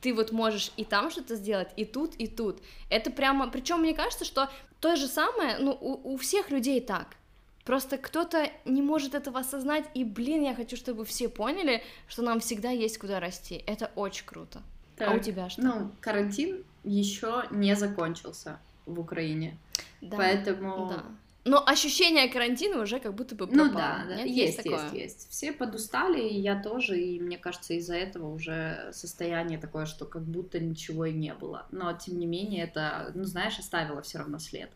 ты 0.00 0.14
вот 0.14 0.30
можешь 0.30 0.70
и 0.76 0.84
там 0.84 1.10
что-то 1.10 1.34
сделать, 1.34 1.70
и 1.76 1.84
тут, 1.84 2.14
и 2.14 2.28
тут. 2.28 2.62
Это 2.88 3.10
прямо, 3.10 3.48
причем 3.50 3.80
мне 3.80 3.94
кажется, 3.94 4.24
что 4.24 4.48
то 4.78 4.94
же 4.94 5.08
самое, 5.08 5.58
ну, 5.58 5.76
у, 5.80 6.14
у 6.14 6.16
всех 6.18 6.50
людей 6.50 6.80
так. 6.80 7.16
Просто 7.64 7.98
кто-то 7.98 8.48
не 8.64 8.80
может 8.80 9.16
этого 9.16 9.40
осознать, 9.40 9.86
и, 9.94 10.04
блин, 10.04 10.44
я 10.44 10.54
хочу, 10.54 10.76
чтобы 10.76 11.04
все 11.04 11.28
поняли, 11.28 11.82
что 12.06 12.22
нам 12.22 12.38
всегда 12.38 12.70
есть 12.70 12.98
куда 12.98 13.18
расти. 13.18 13.64
Это 13.66 13.90
очень 13.96 14.24
круто. 14.24 14.62
А 14.98 15.10
у 15.10 15.14
Так, 15.14 15.22
тебя 15.22 15.48
что? 15.50 15.62
Ну, 15.62 15.90
карантин 16.00 16.64
еще 16.84 17.44
не 17.50 17.74
закончился 17.76 18.58
в 18.86 18.98
Украине, 19.00 19.58
да, 20.00 20.16
поэтому... 20.16 20.88
да. 20.88 21.02
Но 21.48 21.62
ощущение 21.64 22.28
карантина 22.28 22.82
уже 22.82 22.98
как 22.98 23.14
будто 23.14 23.36
бы 23.36 23.46
Ну 23.46 23.70
пропало. 23.70 23.72
да, 23.74 24.04
да, 24.08 24.16
Нет, 24.16 24.26
есть, 24.26 24.56
такое? 24.56 24.82
есть, 24.90 24.94
есть. 24.94 25.30
Все 25.30 25.52
подустали, 25.52 26.20
и 26.20 26.40
я 26.40 26.60
тоже, 26.60 26.98
и 27.00 27.20
мне 27.20 27.38
кажется, 27.38 27.74
из-за 27.74 27.94
этого 27.94 28.32
уже 28.34 28.90
состояние 28.92 29.56
такое, 29.58 29.86
что 29.86 30.06
как 30.06 30.22
будто 30.22 30.58
ничего 30.58 31.04
и 31.04 31.12
не 31.12 31.32
было. 31.34 31.66
Но 31.70 31.92
тем 31.92 32.18
не 32.18 32.26
менее, 32.26 32.64
это, 32.64 33.12
ну 33.14 33.22
знаешь, 33.24 33.58
оставило 33.60 34.02
все 34.02 34.18
равно 34.18 34.40
след. 34.40 34.70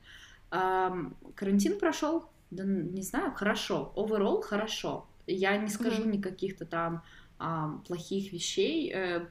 Ам, 0.51 1.16
карантин 1.35 1.79
прошел, 1.79 2.27
да 2.53 2.62
не 2.64 3.03
знаю, 3.03 3.33
хорошо. 3.33 3.93
Overall 3.97 4.41
хорошо. 4.43 5.07
Я 5.27 5.57
не 5.57 5.68
скажу 5.68 6.03
Мгм. 6.03 6.12
никаких-то 6.12 6.66
там 6.66 7.03
ам, 7.39 7.83
плохих 7.87 8.33
вещей. 8.33 8.93
Э, 8.95 9.27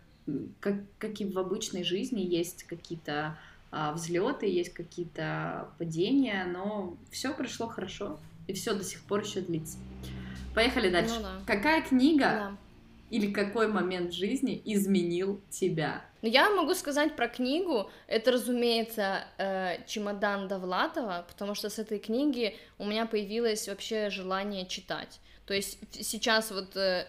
как, 0.59 0.75
как 0.97 1.19
и 1.21 1.25
в 1.25 1.37
обычной 1.39 1.83
жизни 1.83 2.21
есть 2.21 2.63
какие-то 2.63 3.37
взлеты, 3.93 4.47
есть 4.47 4.73
какие-то 4.73 5.69
падения, 5.77 6.45
но 6.51 6.97
все 7.11 7.33
прошло 7.33 7.67
хорошо, 7.67 8.19
и 8.47 8.53
все 8.53 8.73
до 8.73 8.83
сих 8.83 9.01
пор 9.01 9.21
еще 9.23 9.41
длится. 9.41 9.77
Поехали 10.55 10.89
дальше. 10.89 11.15
Ну 11.17 11.21
да. 11.21 11.33
Какая 11.45 11.81
книга 11.83 12.25
Да. 12.25 12.57
или 13.11 13.31
какой 13.31 13.67
момент 13.67 14.11
жизни 14.13 14.59
изменил 14.65 15.39
тебя? 15.51 16.03
Ну, 16.23 16.29
Я 16.29 16.49
могу 16.49 16.73
сказать 16.73 17.15
про 17.15 17.27
книгу. 17.27 17.89
Это, 18.07 18.31
разумеется, 18.31 19.23
э, 19.37 19.85
чемодан 19.87 20.47
Довлатова, 20.47 21.25
потому 21.29 21.53
что 21.55 21.69
с 21.69 21.77
этой 21.79 21.99
книги 21.99 22.55
у 22.79 22.85
меня 22.85 23.05
появилось 23.05 23.67
вообще 23.67 24.09
желание 24.09 24.65
читать. 24.65 25.19
То 25.45 25.53
есть 25.53 25.77
сейчас 25.91 26.49
вот 26.51 26.75
э, 26.75 27.07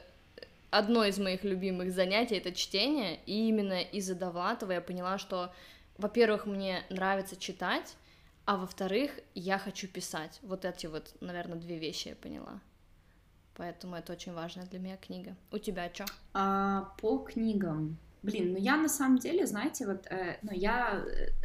одно 0.71 1.05
из 1.05 1.19
моих 1.19 1.45
любимых 1.45 1.93
занятий 1.93 2.37
это 2.37 2.53
чтение, 2.53 3.21
и 3.27 3.49
именно 3.49 3.81
из-за 3.81 4.15
Довлатова 4.15 4.73
я 4.73 4.81
поняла, 4.81 5.19
что, 5.19 5.53
во-первых, 5.99 6.47
мне 6.47 6.85
нравится 6.91 7.37
читать, 7.37 7.97
а 8.45 8.57
во-вторых, 8.57 9.13
я 9.35 9.59
хочу 9.59 9.87
писать. 9.89 10.41
Вот 10.43 10.65
эти 10.65 10.87
вот, 10.87 11.15
наверное, 11.21 11.59
две 11.59 11.79
вещи 11.79 12.09
я 12.09 12.17
поняла. 12.17 12.61
Поэтому 13.55 13.97
это 13.97 14.13
очень 14.13 14.33
важная 14.33 14.67
для 14.67 14.79
меня 14.79 14.97
книга. 14.97 15.37
У 15.53 15.59
тебя 15.59 15.91
что? 15.93 16.07
А, 16.33 16.95
по 17.01 17.19
книгам. 17.19 17.99
Блин, 18.23 18.53
ну 18.53 18.59
я 18.59 18.77
на 18.77 18.89
самом 18.89 19.19
деле, 19.19 19.47
знаете, 19.47 19.87
вот, 19.87 20.07
э, 20.07 20.39
ну 20.43 20.53
я, 20.53 21.03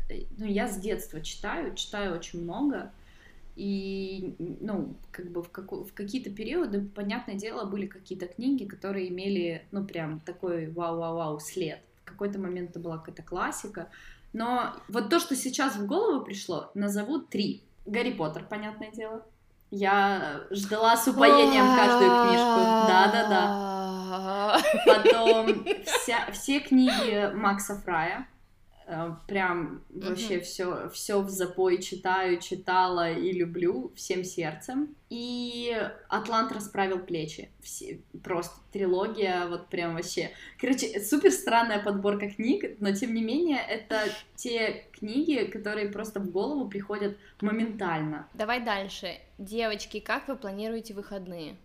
э, 0.10 0.26
ну 0.38 0.46
я 0.46 0.68
с 0.68 0.78
детства 0.78 1.22
читаю, 1.22 1.74
читаю 1.76 2.16
очень 2.16 2.42
много, 2.42 2.92
и, 3.56 4.36
ну, 4.38 4.96
как 5.12 5.32
бы 5.32 5.42
в, 5.42 5.50
как, 5.50 5.72
в 5.72 5.94
какие-то 5.94 6.30
периоды, 6.30 6.82
понятное 6.82 7.36
дело, 7.36 7.66
были 7.66 7.88
какие-то 7.88 8.28
книги, 8.28 8.66
которые 8.66 9.10
имели, 9.10 9.66
ну, 9.72 9.86
прям 9.86 10.20
такой 10.20 10.70
вау-вау-вау 10.72 11.40
след. 11.40 11.80
В 12.04 12.06
какой-то 12.06 12.40
момент 12.40 12.72
это 12.72 12.80
была 12.80 12.98
какая-то 12.98 13.24
классика. 13.24 13.90
Но 14.34 14.76
вот 14.90 15.10
то, 15.10 15.20
что 15.20 15.36
сейчас 15.36 15.78
в 15.78 15.86
голову 15.86 16.26
пришло, 16.26 16.70
назову 16.74 17.20
три. 17.20 17.64
Гарри 17.86 18.12
Поттер, 18.12 18.46
понятное 18.46 18.92
дело. 18.92 19.26
Я 19.72 20.42
ждала 20.52 20.98
с 20.98 21.08
упоением 21.08 21.66
каждую 21.76 22.10
книжку. 22.28 22.60
Да-да-да. 22.88 24.62
Потом 24.86 25.66
вся, 25.86 26.32
все 26.32 26.60
книги 26.60 27.34
Макса 27.34 27.76
Фрая. 27.76 28.28
Э, 28.88 29.12
прям 29.28 29.84
вообще 29.90 30.40
все, 30.40 30.90
все 30.90 31.22
в 31.22 31.30
запой 31.30 31.82
читаю, 31.82 32.40
читала 32.40 33.12
и 33.12 33.32
люблю 33.32 33.92
всем 33.96 34.24
сердцем. 34.24 34.96
И 35.10 35.76
Атлант 36.08 36.52
расправил 36.52 37.00
плечи. 37.00 37.50
Все, 37.62 38.02
просто 38.24 38.60
трилогия, 38.72 39.48
вот 39.48 39.70
прям 39.70 39.96
вообще. 39.96 40.32
Короче, 40.60 41.00
супер 41.02 41.32
странная 41.32 41.82
подборка 41.82 42.30
книг, 42.30 42.78
но 42.80 42.94
тем 42.94 43.14
не 43.14 43.24
менее, 43.24 43.60
это 43.60 44.04
те 44.36 44.86
книги, 44.92 45.46
которые 45.46 45.90
просто 45.90 46.20
в 46.20 46.30
голову 46.30 46.70
приходят 46.70 47.18
моментально. 47.42 48.28
Давай 48.34 48.64
дальше. 48.64 49.18
Девочки, 49.38 50.00
как 50.00 50.28
вы 50.28 50.36
планируете 50.36 50.94
выходные? 50.94 51.58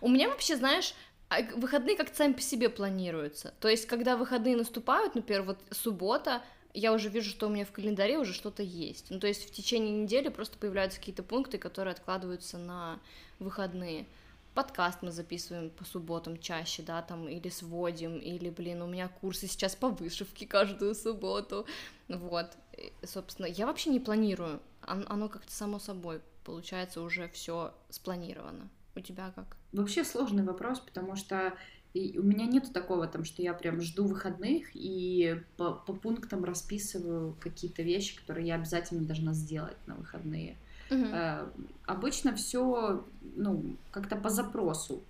У 0.00 0.08
меня 0.08 0.28
вообще, 0.28 0.56
знаешь, 0.56 0.94
а 1.28 1.42
выходные 1.56 1.96
как-то 1.96 2.16
сами 2.16 2.32
по 2.32 2.40
себе 2.40 2.68
планируются. 2.68 3.54
То 3.60 3.68
есть, 3.68 3.86
когда 3.86 4.16
выходные 4.16 4.56
наступают, 4.56 5.14
например, 5.14 5.42
вот 5.42 5.58
суббота, 5.70 6.42
я 6.74 6.92
уже 6.92 7.08
вижу, 7.08 7.30
что 7.30 7.46
у 7.46 7.50
меня 7.50 7.64
в 7.64 7.72
календаре 7.72 8.18
уже 8.18 8.32
что-то 8.32 8.62
есть. 8.62 9.10
Ну, 9.10 9.18
то 9.20 9.26
есть 9.26 9.48
в 9.48 9.52
течение 9.52 9.90
недели 9.90 10.28
просто 10.28 10.58
появляются 10.58 10.98
какие-то 10.98 11.22
пункты, 11.22 11.58
которые 11.58 11.92
откладываются 11.92 12.58
на 12.58 13.00
выходные. 13.38 14.06
Подкаст 14.54 15.02
мы 15.02 15.12
записываем 15.12 15.70
по 15.70 15.84
субботам 15.84 16.38
чаще, 16.38 16.82
да, 16.82 17.00
там, 17.02 17.28
или 17.28 17.48
сводим, 17.48 18.18
или, 18.18 18.50
блин, 18.50 18.82
у 18.82 18.86
меня 18.86 19.08
курсы 19.08 19.46
сейчас 19.46 19.76
по 19.76 19.88
вышивке 19.88 20.46
каждую 20.46 20.94
субботу, 20.94 21.66
вот. 22.08 22.46
И, 22.76 22.92
собственно, 23.06 23.46
я 23.46 23.66
вообще 23.66 23.90
не 23.90 24.00
планирую, 24.00 24.60
оно 24.80 25.28
как-то 25.28 25.52
само 25.52 25.78
собой, 25.78 26.20
получается, 26.44 27.02
уже 27.02 27.28
все 27.28 27.72
спланировано. 27.88 28.68
У 28.98 29.00
тебя 29.00 29.32
как? 29.34 29.56
Вообще 29.72 30.04
сложный 30.04 30.42
вопрос, 30.42 30.80
потому 30.80 31.14
что 31.14 31.54
и 31.94 32.18
у 32.18 32.22
меня 32.22 32.46
нет 32.46 32.72
такого, 32.72 33.06
там, 33.06 33.24
что 33.24 33.42
я 33.42 33.54
прям 33.54 33.80
жду 33.80 34.06
выходных 34.06 34.66
и 34.74 35.40
по, 35.56 35.72
по 35.72 35.94
пунктам 35.94 36.44
расписываю 36.44 37.34
какие-то 37.40 37.82
вещи, 37.82 38.18
которые 38.18 38.48
я 38.48 38.56
обязательно 38.56 39.06
должна 39.06 39.32
сделать 39.32 39.76
на 39.86 39.94
выходные. 39.94 40.56
Э, 40.90 41.46
обычно 41.86 42.34
все, 42.34 43.04
ну, 43.36 43.76
как-то 43.90 44.16
по 44.16 44.28
запросу. 44.28 45.02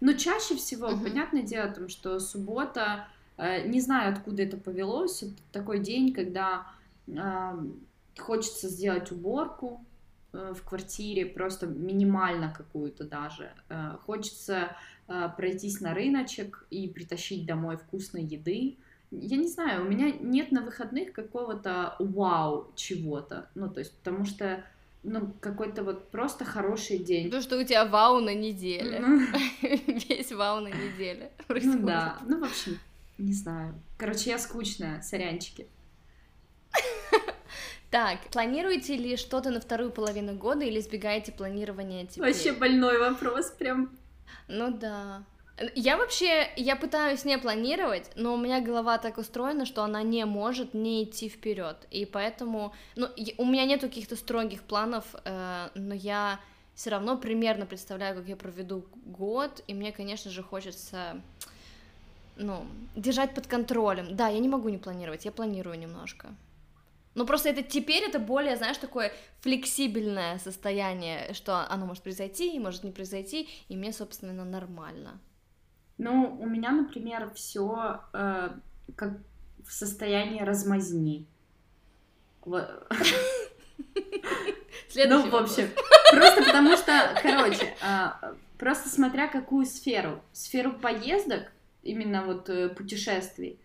Но 0.00 0.12
чаще 0.14 0.56
всего, 0.56 0.88
uh-huh. 0.88 1.02
понятное 1.02 1.42
дело, 1.42 1.70
там, 1.70 1.88
что 1.88 2.18
суббота, 2.18 3.06
э, 3.36 3.66
не 3.68 3.80
знаю, 3.80 4.12
откуда 4.12 4.42
это 4.42 4.56
повелось, 4.56 5.22
это 5.22 5.34
такой 5.52 5.78
день, 5.80 6.12
когда 6.12 6.66
э, 7.06 7.12
хочется 8.18 8.68
сделать 8.68 9.10
уборку, 9.12 9.84
в 10.34 10.62
квартире, 10.62 11.26
просто 11.26 11.66
минимально 11.66 12.52
какую-то 12.56 13.04
даже. 13.04 13.52
Э, 13.68 13.96
хочется 14.04 14.76
э, 15.08 15.28
пройтись 15.36 15.80
на 15.80 15.94
рыночек 15.94 16.66
и 16.70 16.88
притащить 16.88 17.46
домой 17.46 17.76
вкусной 17.76 18.24
еды. 18.24 18.76
Я 19.10 19.36
не 19.36 19.48
знаю, 19.48 19.84
у 19.84 19.88
меня 19.88 20.10
нет 20.10 20.50
на 20.50 20.62
выходных 20.62 21.12
какого-то 21.12 21.94
вау 21.98 22.72
чего-то. 22.74 23.48
Ну, 23.54 23.70
то 23.70 23.80
есть, 23.80 23.96
потому 23.98 24.24
что 24.24 24.64
ну, 25.04 25.32
какой-то 25.40 25.84
вот 25.84 26.10
просто 26.10 26.44
хороший 26.44 26.98
день. 26.98 27.30
То, 27.30 27.40
что 27.40 27.58
у 27.58 27.64
тебя 27.64 27.84
вау 27.84 28.20
на 28.20 28.34
неделе. 28.34 29.04
Весь 29.62 30.32
вау 30.32 30.60
на 30.60 30.68
неделе 30.68 31.30
Ну 31.48 31.86
да, 31.86 32.18
ну, 32.26 32.40
в 32.40 32.44
общем, 32.44 32.78
не 33.18 33.32
знаю. 33.32 33.74
Короче, 33.98 34.30
я 34.30 34.38
скучная, 34.38 35.00
сорянчики. 35.02 35.68
Так, 37.94 38.18
планируете 38.32 38.96
ли 38.96 39.16
что-то 39.16 39.50
на 39.50 39.60
вторую 39.60 39.92
половину 39.92 40.32
года 40.32 40.64
или 40.64 40.80
избегаете 40.80 41.30
планирования 41.30 42.06
теперь? 42.06 42.26
Вообще 42.26 42.50
больной 42.50 42.98
вопрос, 42.98 43.52
прям. 43.52 43.96
Ну 44.48 44.76
да. 44.76 45.22
Я 45.76 45.96
вообще, 45.96 46.48
я 46.56 46.74
пытаюсь 46.74 47.24
не 47.24 47.38
планировать, 47.38 48.10
но 48.16 48.34
у 48.34 48.36
меня 48.36 48.60
голова 48.60 48.98
так 48.98 49.16
устроена, 49.16 49.64
что 49.64 49.84
она 49.84 50.02
не 50.02 50.24
может 50.24 50.74
не 50.74 51.04
идти 51.04 51.28
вперед, 51.28 51.76
и 51.92 52.04
поэтому, 52.04 52.74
ну, 52.96 53.06
у 53.38 53.44
меня 53.44 53.64
нет 53.64 53.82
каких-то 53.82 54.16
строгих 54.16 54.64
планов, 54.64 55.04
э, 55.24 55.68
но 55.76 55.94
я 55.94 56.40
все 56.74 56.90
равно 56.90 57.16
примерно 57.16 57.64
представляю, 57.64 58.16
как 58.16 58.26
я 58.26 58.34
проведу 58.34 58.84
год, 59.06 59.62
и 59.68 59.74
мне, 59.74 59.92
конечно 59.92 60.32
же, 60.32 60.42
хочется, 60.42 61.22
ну, 62.34 62.66
держать 62.96 63.36
под 63.36 63.46
контролем. 63.46 64.16
Да, 64.16 64.26
я 64.26 64.40
не 64.40 64.48
могу 64.48 64.68
не 64.68 64.78
планировать, 64.78 65.24
я 65.24 65.30
планирую 65.30 65.78
немножко. 65.78 66.34
Ну, 67.14 67.26
просто 67.26 67.48
это 67.48 67.62
теперь 67.62 68.02
это 68.02 68.18
более, 68.18 68.56
знаешь, 68.56 68.76
такое 68.76 69.12
флексибельное 69.40 70.38
состояние, 70.38 71.32
что 71.32 71.70
оно 71.70 71.86
может 71.86 72.02
произойти, 72.02 72.58
может 72.58 72.82
не 72.82 72.90
произойти, 72.90 73.48
и 73.68 73.76
мне, 73.76 73.92
собственно, 73.92 74.44
нормально. 74.44 75.20
Ну, 75.96 76.36
у 76.40 76.46
меня, 76.46 76.72
например, 76.72 77.30
все 77.34 78.00
э, 78.12 78.50
как 78.96 79.18
в 79.64 79.72
состоянии 79.72 80.42
размазни. 80.42 81.26
Ну, 84.96 85.28
в 85.28 85.34
общем, 85.34 85.70
просто 86.12 86.44
потому 86.44 86.76
что, 86.76 87.18
короче, 87.20 87.74
а, 87.82 88.34
просто 88.58 88.88
смотря 88.88 89.26
какую 89.26 89.66
сферу. 89.66 90.22
Сферу 90.32 90.72
поездок, 90.72 91.50
именно 91.82 92.24
вот 92.24 92.48
э, 92.48 92.68
путешествий, 92.68 93.58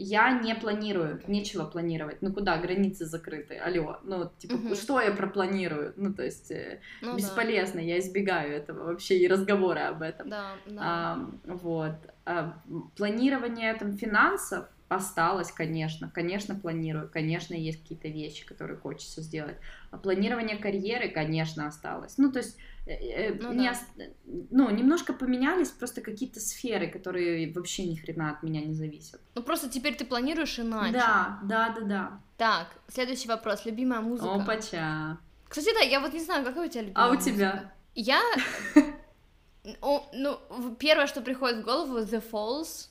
я 0.00 0.30
не 0.30 0.54
планирую, 0.54 1.20
нечего 1.26 1.64
планировать. 1.64 2.22
Ну 2.22 2.32
куда, 2.32 2.56
границы 2.58 3.04
закрыты, 3.04 3.56
алло. 3.56 3.98
Ну, 4.04 4.30
типа, 4.38 4.54
угу. 4.54 4.74
что 4.76 5.00
я 5.00 5.10
пропланирую? 5.10 5.92
Ну, 5.96 6.14
то 6.14 6.24
есть, 6.24 6.52
э, 6.52 6.80
ну, 7.02 7.16
бесполезно, 7.16 7.80
да. 7.80 7.86
я 7.86 7.98
избегаю 7.98 8.52
этого 8.54 8.84
вообще 8.84 9.18
и 9.18 9.26
разговора 9.26 9.88
об 9.88 10.02
этом. 10.02 10.28
Да, 10.28 10.52
да. 10.66 10.80
А, 10.80 11.30
вот. 11.44 11.96
А, 12.24 12.54
планирование 12.96 13.74
там 13.74 13.96
финансов, 13.96 14.66
осталось, 14.88 15.52
конечно, 15.52 16.10
конечно, 16.14 16.54
планирую, 16.54 17.10
конечно, 17.10 17.54
есть 17.54 17.82
какие-то 17.82 18.08
вещи, 18.08 18.46
которые 18.46 18.78
хочется 18.78 19.20
сделать. 19.20 19.56
А 19.90 19.98
планирование 19.98 20.56
карьеры, 20.56 21.10
конечно, 21.10 21.66
осталось. 21.66 22.18
Ну, 22.18 22.32
то 22.32 22.38
есть, 22.38 22.56
ну, 23.40 23.52
не 23.52 23.66
да. 23.66 23.72
ост... 23.72 23.84
ну, 24.50 24.70
немножко 24.70 25.12
поменялись 25.12 25.68
просто 25.70 26.00
какие-то 26.00 26.40
сферы, 26.40 26.88
которые 26.88 27.52
вообще 27.52 27.86
ни 27.86 27.96
хрена 27.96 28.30
от 28.30 28.42
меня 28.42 28.62
не 28.62 28.74
зависят. 28.74 29.20
Ну, 29.34 29.42
просто 29.42 29.68
теперь 29.68 29.94
ты 29.94 30.04
планируешь 30.04 30.58
иначе. 30.58 30.92
Да, 30.92 31.40
да, 31.42 31.74
да, 31.78 31.80
да. 31.84 32.20
Так, 32.36 32.68
следующий 32.88 33.28
вопрос. 33.28 33.66
Любимая 33.66 34.00
музыка? 34.00 34.34
Опача. 34.34 35.18
Кстати, 35.48 35.74
да, 35.74 35.80
я 35.80 36.00
вот 36.00 36.12
не 36.12 36.20
знаю, 36.20 36.44
какая 36.44 36.66
у 36.66 36.70
тебя 36.70 36.82
любимая 36.82 37.06
А 37.06 37.10
у 37.10 37.14
музыка? 37.14 37.30
тебя? 37.34 37.72
Я... 37.94 38.22
Ну, 39.82 40.38
первое, 40.78 41.06
что 41.06 41.20
приходит 41.20 41.58
в 41.58 41.64
голову, 41.64 41.98
The 41.98 42.22
Falls 42.30 42.88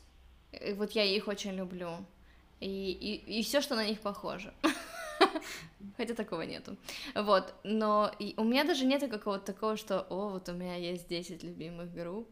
и 0.52 0.74
вот 0.74 0.92
я 0.92 1.04
их 1.04 1.28
очень 1.28 1.56
люблю. 1.56 2.06
И, 2.60 2.92
и, 2.92 3.40
и 3.40 3.44
все, 3.44 3.62
что 3.62 3.76
на 3.76 3.86
них 3.86 4.00
похоже. 4.00 4.54
Хотя 5.98 6.14
такого 6.14 6.42
нету. 6.42 6.78
Вот, 7.16 7.54
но 7.64 8.12
у 8.38 8.44
меня 8.44 8.64
даже 8.64 8.86
нет 8.86 9.10
какого-то 9.10 9.54
такого, 9.54 9.78
что, 9.78 10.02
о, 10.10 10.30
вот 10.30 10.50
у 10.50 10.54
меня 10.54 10.76
есть 10.76 11.08
10 11.08 11.44
любимых 11.44 11.94
групп. 11.94 12.30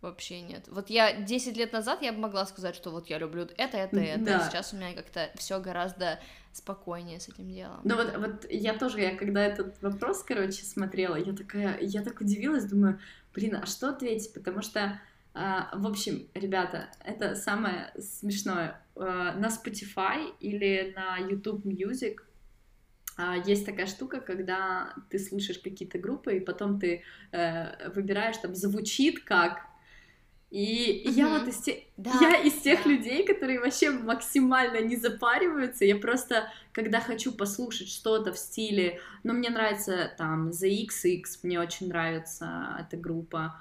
Вообще 0.00 0.42
нет. 0.42 0.68
Вот 0.68 0.90
я 0.90 1.12
10 1.12 1.56
лет 1.56 1.72
назад 1.72 2.02
я 2.02 2.12
бы 2.12 2.20
могла 2.20 2.46
сказать, 2.46 2.76
что 2.76 2.90
вот 2.90 3.08
я 3.08 3.18
люблю 3.18 3.42
это, 3.42 3.76
это, 3.76 3.98
это. 3.98 4.24
Да. 4.24 4.48
Сейчас 4.48 4.72
у 4.72 4.76
меня 4.76 4.94
как-то 4.94 5.30
все 5.34 5.58
гораздо 5.60 6.20
спокойнее 6.52 7.18
с 7.18 7.28
этим 7.28 7.50
делом. 7.50 7.80
Ну 7.82 7.96
вот, 7.96 8.16
вот 8.16 8.46
я 8.48 8.78
тоже, 8.78 9.00
я 9.00 9.16
когда 9.16 9.44
этот 9.44 9.80
вопрос, 9.82 10.22
короче, 10.22 10.64
смотрела, 10.64 11.16
я 11.16 11.32
такая, 11.32 11.80
я 11.80 12.02
так 12.02 12.20
удивилась, 12.20 12.64
думаю, 12.64 13.00
блин, 13.34 13.56
а 13.60 13.66
что 13.66 13.88
ответить? 13.88 14.32
Потому 14.32 14.62
что 14.62 15.00
а, 15.34 15.68
в 15.72 15.86
общем, 15.86 16.26
ребята, 16.34 16.88
это 17.04 17.36
самое 17.36 17.92
смешное. 17.98 18.80
А, 18.96 19.34
на 19.34 19.46
Spotify 19.46 20.32
или 20.40 20.92
на 20.96 21.18
YouTube 21.18 21.64
Music 21.64 22.16
есть 23.46 23.66
такая 23.66 23.86
штука, 23.86 24.20
когда 24.20 24.94
ты 25.10 25.18
слушаешь 25.18 25.58
какие-то 25.58 25.98
группы, 25.98 26.36
и 26.36 26.40
потом 26.40 26.78
ты 26.80 27.02
э, 27.32 27.90
выбираешь, 27.90 28.36
там, 28.38 28.54
звучит 28.54 29.24
как 29.24 29.66
И 30.50 31.02
я 31.04 31.28
Мгм. 31.28 31.38
вот 31.38 31.48
из 31.48 31.58
тех, 31.60 31.76
Да, 31.96 32.12
я 32.20 32.34
из 32.40 32.54
тех 32.62 32.84
да. 32.84 32.90
людей, 32.90 33.26
которые 33.26 33.60
вообще 33.60 33.90
максимально 33.90 34.80
не 34.80 34.96
запариваются. 34.96 35.84
Я 35.84 35.96
просто, 35.96 36.50
когда 36.72 37.00
хочу 37.00 37.32
послушать 37.32 37.88
что-то 37.90 38.32
в 38.32 38.38
стиле, 38.38 39.00
ну, 39.24 39.34
мне 39.34 39.50
нравится 39.50 40.10
там 40.16 40.50
The 40.50 40.68
XX, 40.68 41.40
мне 41.42 41.60
очень 41.60 41.88
нравится 41.88 42.78
эта 42.80 42.96
группа, 42.96 43.60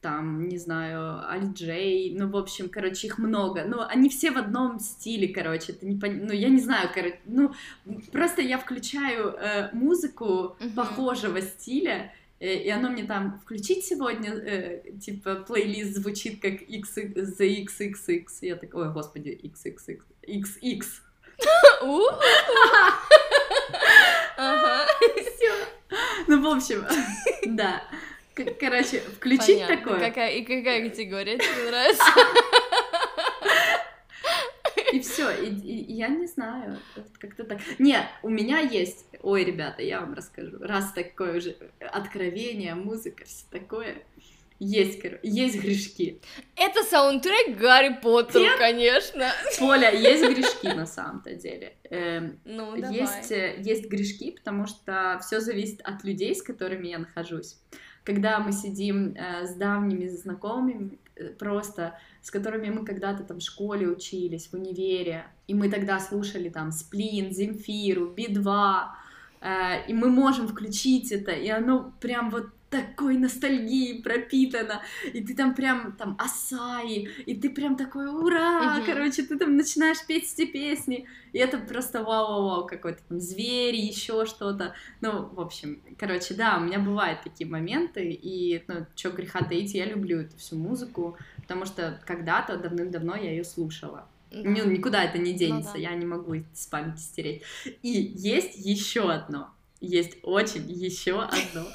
там, 0.00 0.46
не 0.48 0.58
знаю, 0.58 1.28
Аль-Джей, 1.28 2.14
ну, 2.16 2.28
в 2.28 2.36
общем, 2.36 2.68
короче, 2.68 3.08
их 3.08 3.18
много, 3.18 3.64
ну, 3.64 3.80
они 3.80 4.08
все 4.08 4.30
в 4.30 4.38
одном 4.38 4.78
стиле, 4.78 5.28
короче, 5.28 5.72
это 5.72 5.86
не 5.86 5.96
пон- 5.98 6.24
ну, 6.24 6.32
я 6.32 6.48
не 6.48 6.60
знаю, 6.60 6.88
короче, 6.94 7.18
ну, 7.26 7.52
просто 8.12 8.40
я 8.42 8.58
включаю 8.58 9.34
э, 9.34 9.70
музыку 9.72 10.56
Мгм. 10.60 10.72
похожего 10.74 11.40
стиля, 11.42 12.12
э, 12.38 12.54
и 12.54 12.70
оно 12.70 12.90
мне 12.90 13.04
там 13.04 13.40
включить 13.42 13.84
сегодня, 13.84 14.30
э, 14.34 14.82
типа, 15.00 15.34
плейлист 15.36 15.96
звучит 15.96 16.40
как 16.40 16.62
X, 16.62 16.96
The 16.96 17.66
XXX, 17.66 18.26
я 18.42 18.54
такой, 18.56 18.86
ой, 18.86 18.92
господи, 18.92 19.30
XXX, 19.42 19.98
XX. 20.28 20.84
Ага. 24.40 24.86
ну, 26.28 26.40
в 26.40 26.46
общем, 26.56 26.84
да, 27.56 27.82
короче, 28.58 29.00
включить 29.00 29.60
Понятно. 29.60 29.76
такое, 29.76 29.98
Какая, 30.00 30.32
и 30.36 30.42
какая 30.42 30.88
категория 30.88 31.38
тебе 31.38 31.70
нравится? 31.70 32.04
И 34.92 35.00
все, 35.00 35.30
и, 35.30 35.48
и- 35.50 35.92
я 35.92 36.08
не 36.08 36.26
знаю, 36.26 36.78
как-то 37.20 37.44
так. 37.44 37.58
Нет, 37.78 38.06
у 38.22 38.28
меня 38.30 38.60
есть, 38.60 39.04
ой, 39.22 39.44
ребята, 39.44 39.82
я 39.82 40.00
вам 40.00 40.14
расскажу, 40.14 40.56
раз 40.60 40.92
такое 40.92 41.36
уже 41.38 41.56
откровение, 41.80 42.74
музыка, 42.74 43.24
все 43.26 43.44
такое, 43.50 43.98
есть, 44.60 45.04
коро- 45.04 45.20
есть 45.22 45.60
грешки. 45.60 46.20
Это 46.56 46.82
саундтрек 46.84 47.58
Гарри 47.58 47.98
Поттеру, 48.02 48.44
Нет. 48.44 48.56
конечно. 48.58 49.30
Поля, 49.58 49.90
есть 49.90 50.24
грешки 50.34 50.68
на 50.68 50.86
самом-то 50.86 51.34
деле. 51.34 51.74
Эм, 51.90 52.40
Ну, 52.44 52.74
давай. 52.76 52.96
есть, 52.96 53.30
э, 53.30 53.56
есть 53.58 53.86
грешки, 53.88 54.30
потому 54.30 54.66
что 54.66 55.20
все 55.22 55.40
зависит 55.40 55.80
от 55.82 56.02
людей, 56.02 56.34
с 56.34 56.42
которыми 56.42 56.88
я 56.88 56.98
нахожусь. 56.98 57.56
Когда 58.08 58.38
мы 58.38 58.52
сидим 58.52 59.14
э, 59.14 59.46
с 59.46 59.54
давними 59.54 60.08
знакомыми, 60.08 60.98
э, 61.14 61.28
просто 61.38 61.92
с 62.22 62.30
которыми 62.30 62.70
мы 62.70 62.86
когда-то 62.86 63.22
там 63.22 63.38
в 63.38 63.42
школе 63.42 63.86
учились, 63.86 64.48
в 64.48 64.54
универе, 64.54 65.26
и 65.46 65.52
мы 65.52 65.68
тогда 65.68 66.00
слушали 66.00 66.48
там 66.48 66.72
Сплин, 66.72 67.34
Земфиру, 67.34 68.06
Би-2, 68.16 68.84
э, 69.42 69.90
и 69.90 69.92
мы 69.92 70.08
можем 70.08 70.48
включить 70.48 71.12
это, 71.12 71.32
и 71.32 71.50
оно 71.50 71.92
прям 72.00 72.30
вот 72.30 72.46
такой 72.70 73.16
ностальгией 73.16 74.02
пропитано, 74.02 74.82
и 75.12 75.22
ты 75.22 75.34
там 75.34 75.54
прям 75.54 75.92
там 75.92 76.16
Асаи, 76.18 77.08
и 77.26 77.34
ты 77.34 77.50
прям 77.50 77.76
такой 77.76 78.06
ура, 78.06 78.76
Мгм. 78.76 78.84
короче, 78.86 79.22
ты 79.22 79.38
там 79.38 79.56
начинаешь 79.56 80.04
петь 80.06 80.32
эти 80.36 80.50
песни, 80.50 81.06
и 81.32 81.38
это 81.38 81.58
просто 81.58 82.02
вау-вау-вау, 82.02 82.66
какой-то 82.66 83.00
там 83.08 83.20
зверь, 83.20 83.74
еще 83.74 84.26
что-то, 84.26 84.74
ну, 85.00 85.26
в 85.26 85.40
общем, 85.40 85.82
короче, 85.98 86.34
да, 86.34 86.58
у 86.58 86.60
меня 86.60 86.78
бывают 86.78 87.22
такие 87.22 87.48
моменты, 87.48 88.10
и, 88.10 88.62
ну, 88.68 88.86
чё 88.94 89.12
греха 89.12 89.44
таить, 89.44 89.74
я 89.74 89.86
люблю 89.86 90.20
эту 90.20 90.36
всю 90.36 90.56
музыку, 90.56 91.16
потому 91.42 91.64
что 91.64 92.00
когда-то, 92.06 92.56
давным-давно 92.58 93.16
я 93.16 93.30
ее 93.30 93.44
слушала. 93.44 94.08
Ну, 94.30 94.66
никуда 94.70 95.04
это 95.04 95.16
не 95.16 95.32
денется, 95.32 95.72
да. 95.74 95.78
я 95.78 95.94
не 95.94 96.04
могу 96.04 96.34
с 96.52 96.66
памяти 96.66 97.00
стереть. 97.00 97.42
И 97.82 97.88
есть 97.88 98.56
еще 98.56 99.10
одно, 99.10 99.54
есть 99.80 100.18
очень 100.22 100.70
еще 100.70 101.22
одно. 101.22 101.66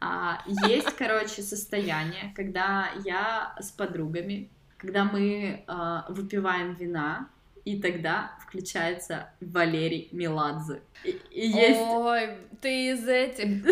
А, 0.00 0.42
есть, 0.66 0.94
короче, 0.96 1.42
состояние, 1.42 2.32
когда 2.36 2.90
я 3.04 3.56
с 3.60 3.70
подругами, 3.70 4.50
когда 4.76 5.04
мы 5.04 5.64
а, 5.66 6.06
выпиваем 6.08 6.74
вина, 6.74 7.28
и 7.64 7.80
тогда 7.80 8.32
включается 8.40 9.30
Валерий 9.40 10.08
Меладзе. 10.12 10.80
И, 11.04 11.10
и 11.30 11.48
есть, 11.48 11.80
Ой, 11.80 12.30
ты 12.62 12.92
из 12.92 13.06
этих. 13.06 13.66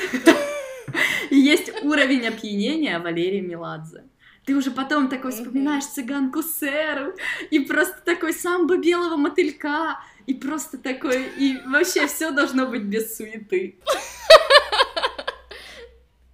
есть 1.31 1.73
уровень 1.83 2.27
опьянения 2.27 2.99
Валерия 2.99 3.41
Меладзе. 3.41 4.05
Ты 4.45 4.55
уже 4.55 4.71
потом 4.71 5.09
такой 5.09 5.33
вспоминаешь 5.33 5.87
цыганку 5.87 6.43
Сэру, 6.43 7.15
и 7.51 7.61
просто 7.61 7.97
такой 8.05 8.33
самбо 8.33 8.77
белого 8.77 9.17
мотылька, 9.17 9.99
и 10.27 10.35
просто 10.35 10.79
такой, 10.79 11.25
и 11.39 11.59
вообще 11.67 12.07
все 12.07 12.31
должно 12.31 12.67
быть 12.67 12.83
без 12.83 13.17
суеты. 13.17 13.79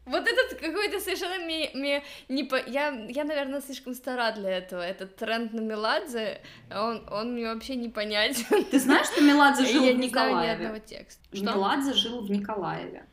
Вот 0.04 0.26
этот 0.28 0.60
какой-то 0.60 1.00
совершенно 1.00 1.42
мне, 1.42 1.70
мне 1.72 2.02
не 2.28 2.44
по... 2.44 2.56
я, 2.56 2.90
я, 3.08 3.24
наверное, 3.24 3.62
слишком 3.62 3.94
стара 3.94 4.32
для 4.32 4.58
этого. 4.58 4.82
Этот 4.82 5.16
тренд 5.16 5.54
на 5.54 5.60
Меладзе, 5.60 6.42
он, 6.70 7.08
он 7.10 7.32
мне 7.32 7.46
вообще 7.46 7.76
не 7.76 7.88
понятен. 7.88 8.64
Ты 8.70 8.78
знаешь, 8.78 9.06
что 9.06 9.22
Меладзе 9.22 9.64
жил 9.64 9.84
я 9.84 9.92
в 9.92 9.96
не 9.96 10.08
знаю 10.10 10.30
ни 10.30 10.34
Николаеве? 10.34 10.52
одного 10.66 10.78
текста. 10.80 11.22
Что? 11.32 11.44
Меладзе 11.44 11.94
жил 11.94 12.20
в 12.20 12.30
Николаеве. 12.30 13.06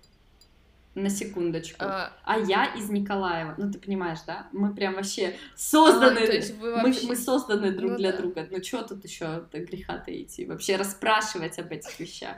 На 1.01 1.09
секундочку. 1.09 1.85
А, 1.85 2.11
А 2.23 2.37
я 2.39 2.65
из 2.75 2.89
Николаева. 2.89 3.55
Ну, 3.57 3.71
ты 3.71 3.79
понимаешь, 3.79 4.19
да? 4.27 4.47
Мы 4.51 4.73
прям 4.73 4.95
вообще 4.95 5.35
созданы. 5.55 6.19
а, 6.19 6.25
то 6.25 6.31
есть 6.33 6.55
вы 6.57 6.75
мы, 6.75 6.83
вообще... 6.83 7.07
мы 7.07 7.15
созданы 7.15 7.71
друг 7.71 7.91
Ну 7.91 7.97
для 7.97 8.11
да. 8.11 8.17
друга. 8.17 8.47
Ну, 8.51 8.61
что 8.63 8.83
тут 8.83 9.03
еще 9.05 9.45
греха-то 9.53 10.11
идти? 10.11 10.45
Вообще 10.45 10.75
расспрашивать 10.75 11.57
об 11.59 11.71
этих 11.71 11.99
вещах. 11.99 12.35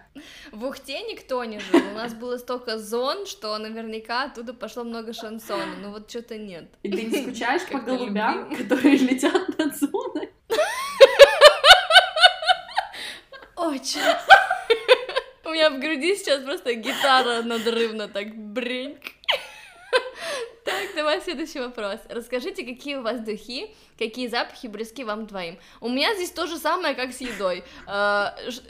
В 0.52 0.64
Ухте 0.66 1.02
никто 1.12 1.44
не 1.44 1.60
жил. 1.60 1.82
У 1.92 1.96
нас 1.96 2.14
было 2.14 2.38
столько 2.38 2.78
зон, 2.78 3.26
что 3.26 3.58
наверняка 3.58 4.26
оттуда 4.26 4.54
пошло 4.54 4.84
много 4.84 5.14
шансона. 5.14 5.76
Но 5.82 5.90
вот 5.92 6.10
что-то 6.10 6.38
нет. 6.38 6.70
И 6.84 6.92
ты 6.92 7.04
не 7.04 7.22
скучаешь 7.24 7.68
по 7.68 7.80
голубям, 7.80 8.56
которые 8.56 8.98
летят 8.98 9.58
над 9.58 9.76
зоной? 9.76 10.30
Очень. 13.56 14.02
У 15.52 15.54
меня 15.54 15.70
в 15.70 15.80
груди 15.80 16.16
сейчас 16.16 16.42
просто 16.46 16.76
гитара 16.76 17.42
надрывно 17.42 18.08
так 18.08 18.34
бреньк. 18.34 19.02
Так, 20.64 20.96
давай 20.96 21.20
следующий 21.20 21.60
вопрос. 21.60 22.00
Расскажите, 22.08 22.64
какие 22.64 22.96
у 22.96 23.02
вас 23.02 23.20
духи, 23.20 23.76
какие 24.00 24.28
запахи 24.28 24.68
близки 24.68 25.04
вам 25.04 25.26
двоим. 25.28 25.60
У 25.82 25.90
меня 25.90 26.16
здесь 26.16 26.32
то 26.32 26.48
же 26.48 26.58
самое, 26.58 26.96
как 26.96 27.12
с 27.12 27.20
едой. 27.20 27.66
А, 27.86 28.34
ш- 28.50 28.62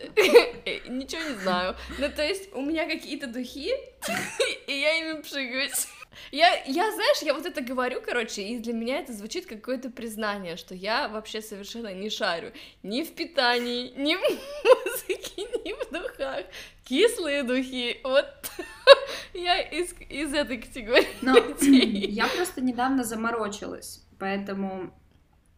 Ничего 0.89 1.21
не 1.21 1.36
знаю. 1.41 1.75
Ну, 1.99 2.09
то 2.09 2.23
есть, 2.25 2.51
у 2.53 2.61
меня 2.63 2.88
какие-то 2.88 3.27
духи, 3.27 3.73
и 4.67 4.73
я 4.79 4.97
ими 4.97 5.21
пшикаюсь. 5.21 5.88
Я, 6.32 6.64
я, 6.66 6.91
знаешь, 6.91 7.22
я 7.22 7.34
вот 7.34 7.45
это 7.45 7.62
говорю, 7.62 8.01
короче, 8.05 8.41
и 8.41 8.59
для 8.59 8.74
меня 8.74 8.99
это 8.99 9.14
звучит 9.14 9.45
как 9.45 9.59
какое-то 9.59 9.89
признание, 9.89 10.57
что 10.57 10.76
я 10.76 11.07
вообще 11.07 11.41
совершенно 11.41 11.93
не 11.93 12.09
шарю 12.09 12.51
ни 12.84 13.03
в 13.03 13.14
питании, 13.14 13.93
ни 13.95 14.16
в 14.16 14.20
музыке, 14.20 15.43
ни 15.66 15.74
в 15.74 15.91
духах. 15.91 16.45
Кислые 16.84 17.43
духи, 17.43 17.99
вот 18.03 18.26
я 19.34 19.62
из, 19.62 19.93
из 20.09 20.34
этой 20.34 20.57
категории. 20.57 21.07
Но 21.22 21.36
людей. 21.36 22.09
я 22.09 22.28
просто 22.28 22.62
недавно 22.62 23.03
заморочилась, 23.03 24.05
поэтому 24.20 24.93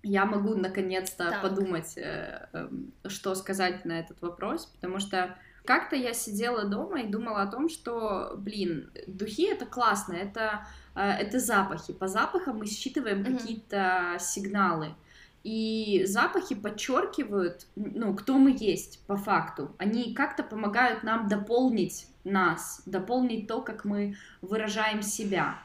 я 0.04 0.26
могу 0.26 0.56
наконец-то 0.56 1.30
Так. 1.30 1.41
подумать, 1.41 1.97
э, 1.97 2.47
эм, 2.54 2.93
что 3.08 3.34
сказать 3.36 3.86
на 3.86 3.99
этот 3.99 4.22
вопрос, 4.22 4.66
потому 4.66 4.99
что 4.99 5.38
как-то 5.66 5.95
я 5.95 6.14
сидела 6.14 6.66
дома 6.66 7.01
и 7.01 7.07
думала 7.07 7.41
о 7.41 7.47
том, 7.47 7.70
что, 7.70 8.34
блин, 8.38 8.91
духи 9.07 9.43
это 9.45 9.66
классно, 9.66 10.14
это, 10.14 10.68
э, 10.95 11.01
это 11.01 11.39
запахи. 11.39 11.93
По 11.93 12.07
запахам 12.07 12.57
мы 12.59 12.66
считываем 12.68 13.22
Мгм. 13.22 13.38
какие-то 13.38 14.18
сигналы. 14.20 14.95
И 15.43 16.03
запахи 16.05 16.55
подчеркивают, 16.55 17.66
ну, 17.76 18.14
кто 18.16 18.38
мы 18.38 18.55
есть 18.57 19.05
по 19.07 19.18
факту. 19.18 19.76
Они 19.78 20.14
как-то 20.14 20.41
помогают 20.43 21.03
нам 21.03 21.28
дополнить 21.28 22.07
нас, 22.24 22.82
дополнить 22.86 23.47
то, 23.47 23.61
как 23.61 23.84
мы 23.84 24.16
выражаем 24.41 25.01
себя. 25.01 25.59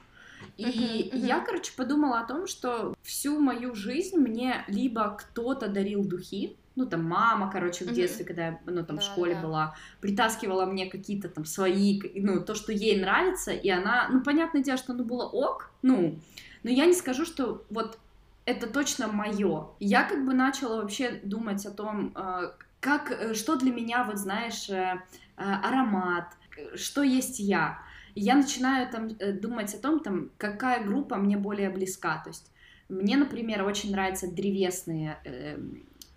И 0.56 1.10
Мгм, 1.12 1.18
мгм. 1.18 1.26
я, 1.28 1.40
короче, 1.40 1.72
подумала 1.76 2.20
о 2.20 2.26
том, 2.26 2.46
что 2.46 2.94
всю 3.02 3.38
мою 3.38 3.74
жизнь 3.74 4.16
мне 4.16 4.64
либо 4.68 5.10
кто-то 5.10 5.68
дарил 5.68 6.04
духи, 6.04 6.56
ну, 6.78 6.86
там, 6.86 7.04
мама, 7.04 7.50
короче, 7.50 7.84
в 7.84 7.92
детстве, 7.92 8.24
когда 8.24 8.46
я, 8.46 8.60
ну, 8.66 8.84
там, 8.84 8.96
в 8.96 9.00
Да, 9.00 9.04
школе 9.04 9.34
да. 9.34 9.42
была, 9.42 9.76
притаскивала 10.00 10.64
мне 10.64 10.86
какие-то 10.86 11.28
там 11.28 11.44
свои, 11.44 12.00
ну, 12.14 12.40
то, 12.40 12.54
что 12.54 12.72
ей 12.72 13.00
нравится, 13.00 13.50
и 13.50 13.68
она, 13.68 14.08
ну, 14.10 14.22
понятное 14.22 14.62
дело, 14.62 14.78
что 14.78 14.92
оно 14.92 15.04
было 15.04 15.24
ок, 15.24 15.70
ну, 15.82 16.18
но 16.62 16.70
я 16.70 16.86
не 16.86 16.94
скажу, 16.94 17.24
что 17.24 17.64
вот 17.70 17.98
это 18.44 18.66
точно 18.68 19.08
мое. 19.08 19.66
Я 19.80 20.04
как 20.04 20.24
бы 20.24 20.34
начала 20.34 20.80
вообще 20.80 21.20
думать 21.22 21.66
о 21.66 21.70
том, 21.70 22.12
э, 22.16 22.50
как, 22.80 23.10
э, 23.10 23.34
что 23.34 23.56
для 23.56 23.72
меня, 23.72 24.04
вот 24.04 24.18
знаешь, 24.18 24.70
э, 24.70 25.02
э, 25.36 25.42
аромат, 25.42 26.26
что 26.74 27.02
есть 27.02 27.40
я. 27.40 27.78
И 28.14 28.20
я 28.20 28.34
начинаю 28.36 28.90
там 28.90 29.08
э, 29.18 29.32
думать 29.32 29.74
о 29.74 29.78
том, 29.78 30.00
там, 30.00 30.30
какая 30.38 30.84
группа 30.84 31.16
мне 31.16 31.36
более 31.36 31.70
близка. 31.70 32.22
То 32.24 32.30
есть 32.30 32.50
мне, 32.88 33.16
например, 33.16 33.64
очень 33.64 33.92
нравятся 33.92 34.26
древесные 34.32 35.18
э, 35.24 35.58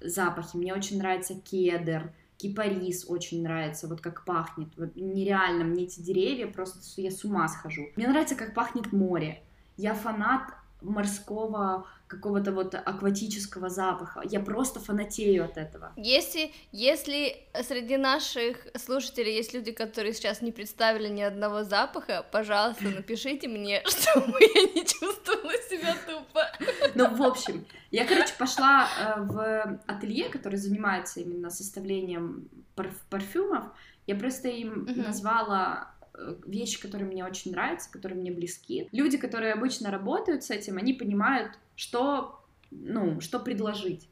запахи, 0.03 0.57
мне 0.57 0.73
очень 0.73 0.97
нравится 0.97 1.35
кедр, 1.35 2.11
кипарис 2.37 3.05
очень 3.07 3.43
нравится, 3.43 3.87
вот 3.87 4.01
как 4.01 4.25
пахнет. 4.25 4.69
Вот 4.77 4.95
нереально, 4.95 5.63
мне 5.63 5.83
эти 5.83 5.99
деревья, 5.99 6.47
просто 6.47 6.79
я 7.01 7.11
с 7.11 7.23
ума 7.23 7.47
схожу. 7.47 7.89
Мне 7.95 8.07
нравится, 8.07 8.35
как 8.35 8.53
пахнет 8.53 8.91
море. 8.91 9.43
Я 9.77 9.93
фанат 9.93 10.53
морского 10.81 11.87
какого-то 12.11 12.51
вот 12.51 12.75
акватического 12.75 13.69
запаха. 13.69 14.21
Я 14.25 14.41
просто 14.41 14.79
фанатею 14.79 15.45
от 15.45 15.57
этого. 15.57 15.93
Если, 15.95 16.51
если 16.73 17.37
среди 17.63 17.95
наших 17.97 18.67
слушателей 18.75 19.33
есть 19.33 19.53
люди, 19.53 19.71
которые 19.71 20.13
сейчас 20.13 20.41
не 20.41 20.51
представили 20.51 21.07
ни 21.07 21.21
одного 21.21 21.63
запаха, 21.63 22.25
пожалуйста, 22.31 22.83
напишите 22.89 23.47
мне, 23.47 23.81
чтобы 23.87 24.39
я 24.41 24.63
не 24.75 24.85
чувствовала 24.85 25.53
себя 25.69 25.95
тупо. 26.05 26.51
Ну, 26.95 27.15
в 27.15 27.23
общем, 27.23 27.65
я, 27.91 28.05
короче, 28.05 28.33
пошла 28.37 28.87
э, 28.87 29.21
в 29.21 29.79
ателье, 29.87 30.27
который 30.29 30.57
занимается 30.57 31.21
именно 31.21 31.49
составлением 31.49 32.49
парф- 32.75 33.03
парфюмов. 33.09 33.63
Я 34.05 34.15
просто 34.15 34.49
им 34.49 34.85
назвала 34.97 35.90
вещи, 36.45 36.81
которые 36.81 37.07
мне 37.07 37.25
очень 37.25 37.51
нравятся, 37.51 37.91
которые 37.91 38.19
мне 38.19 38.31
близки. 38.31 38.87
Люди, 38.91 39.17
которые 39.17 39.53
обычно 39.53 39.91
работают 39.91 40.43
с 40.43 40.51
этим, 40.51 40.77
они 40.77 40.93
понимают, 40.93 41.57
что, 41.75 42.41
ну, 42.69 43.21
что 43.21 43.39
предложить. 43.39 44.07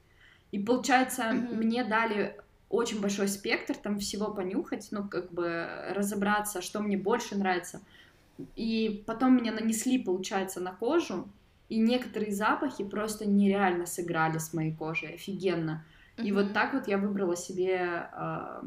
И 0.51 0.59
получается, 0.59 1.31
Мгм. 1.31 1.57
мне 1.57 1.83
дали 1.83 2.35
очень 2.69 3.01
большой 3.01 3.27
спектр 3.27 3.75
там 3.75 3.99
всего 3.99 4.31
понюхать, 4.31 4.87
ну, 4.91 5.07
как 5.07 5.31
бы 5.31 5.67
разобраться, 5.89 6.61
что 6.61 6.79
мне 6.79 6.97
больше 6.97 7.35
нравится. 7.35 7.81
И 8.55 9.03
потом 9.05 9.35
меня 9.35 9.51
нанесли, 9.51 10.01
получается, 10.01 10.61
на 10.61 10.71
кожу, 10.71 11.27
и 11.67 11.77
некоторые 11.77 12.31
запахи 12.31 12.83
просто 12.83 13.27
нереально 13.27 13.85
сыграли 13.85 14.37
с 14.37 14.53
моей 14.53 14.73
кожей, 14.73 15.15
офигенно. 15.15 15.83
И 16.17 16.31
вот 16.31 16.53
так 16.53 16.73
вот 16.73 16.87
я 16.87 16.97
выбрала 16.97 17.35
себе 17.37 18.09
э, 18.11 18.61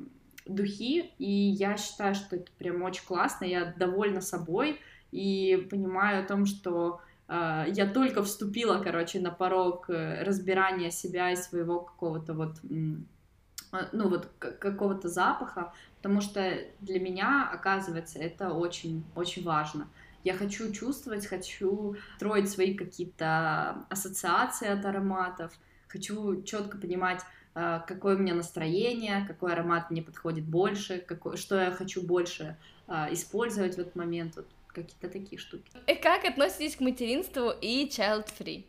духи, 0.47 1.12
и 1.18 1.30
я 1.30 1.76
считаю, 1.76 2.14
что 2.14 2.36
это 2.36 2.51
прям 2.59 2.82
очень 2.82 3.05
классно, 3.05 3.45
я 3.45 3.74
довольна 3.76 4.20
собой 4.20 4.80
и 5.11 5.66
понимаю 5.70 6.22
о 6.22 6.26
том, 6.26 6.47
что 6.47 7.01
э, 7.28 7.64
я 7.68 7.86
только 7.86 8.22
вступила, 8.22 8.82
короче, 8.82 9.20
на 9.20 9.30
порог 9.30 9.90
э, 9.90 10.22
разбирания 10.22 10.90
себя 10.90 11.30
и 11.30 11.36
своего 11.36 11.80
какого-то 11.80 12.34
вот, 12.34 12.57
э, 12.64 13.84
ну 13.93 14.09
вот 14.09 14.30
какого-то 14.38 15.09
запаха, 15.09 15.72
потому 15.97 16.20
что 16.20 16.59
для 16.80 17.01
меня, 17.01 17.49
оказывается, 17.53 18.18
это 18.18 18.53
очень, 18.53 19.05
очень 19.14 19.45
важно. 19.45 19.88
Я 20.24 20.34
хочу 20.34 20.72
чувствовать, 20.72 21.26
хочу 21.26 21.97
строить 22.16 22.49
свои 22.49 22.74
какие-то 22.74 23.84
ассоциации 23.88 24.68
от 24.68 24.84
ароматов, 24.84 25.53
хочу 25.88 26.43
четко 26.43 26.78
понимать, 26.78 27.22
какое 27.55 28.16
у 28.16 28.18
меня 28.18 28.34
настроение, 28.34 29.24
какой 29.26 29.53
аромат 29.53 29.90
мне 29.90 30.03
подходит 30.03 30.44
больше, 30.44 30.98
какой, 30.98 31.36
что 31.36 31.61
я 31.61 31.70
хочу 31.70 32.03
больше 32.03 32.57
э, 32.88 33.12
использовать 33.12 33.76
в 33.76 33.78
этот 33.78 33.94
момент, 33.94 34.36
вот 34.36 34.46
какие-то 34.68 35.09
такие 35.09 35.38
штуки. 35.38 35.70
И 35.86 35.94
Как 35.94 36.24
относитесь 36.24 36.76
к 36.76 36.80
материнству 36.80 37.50
и 37.50 37.86
child-free? 37.88 38.64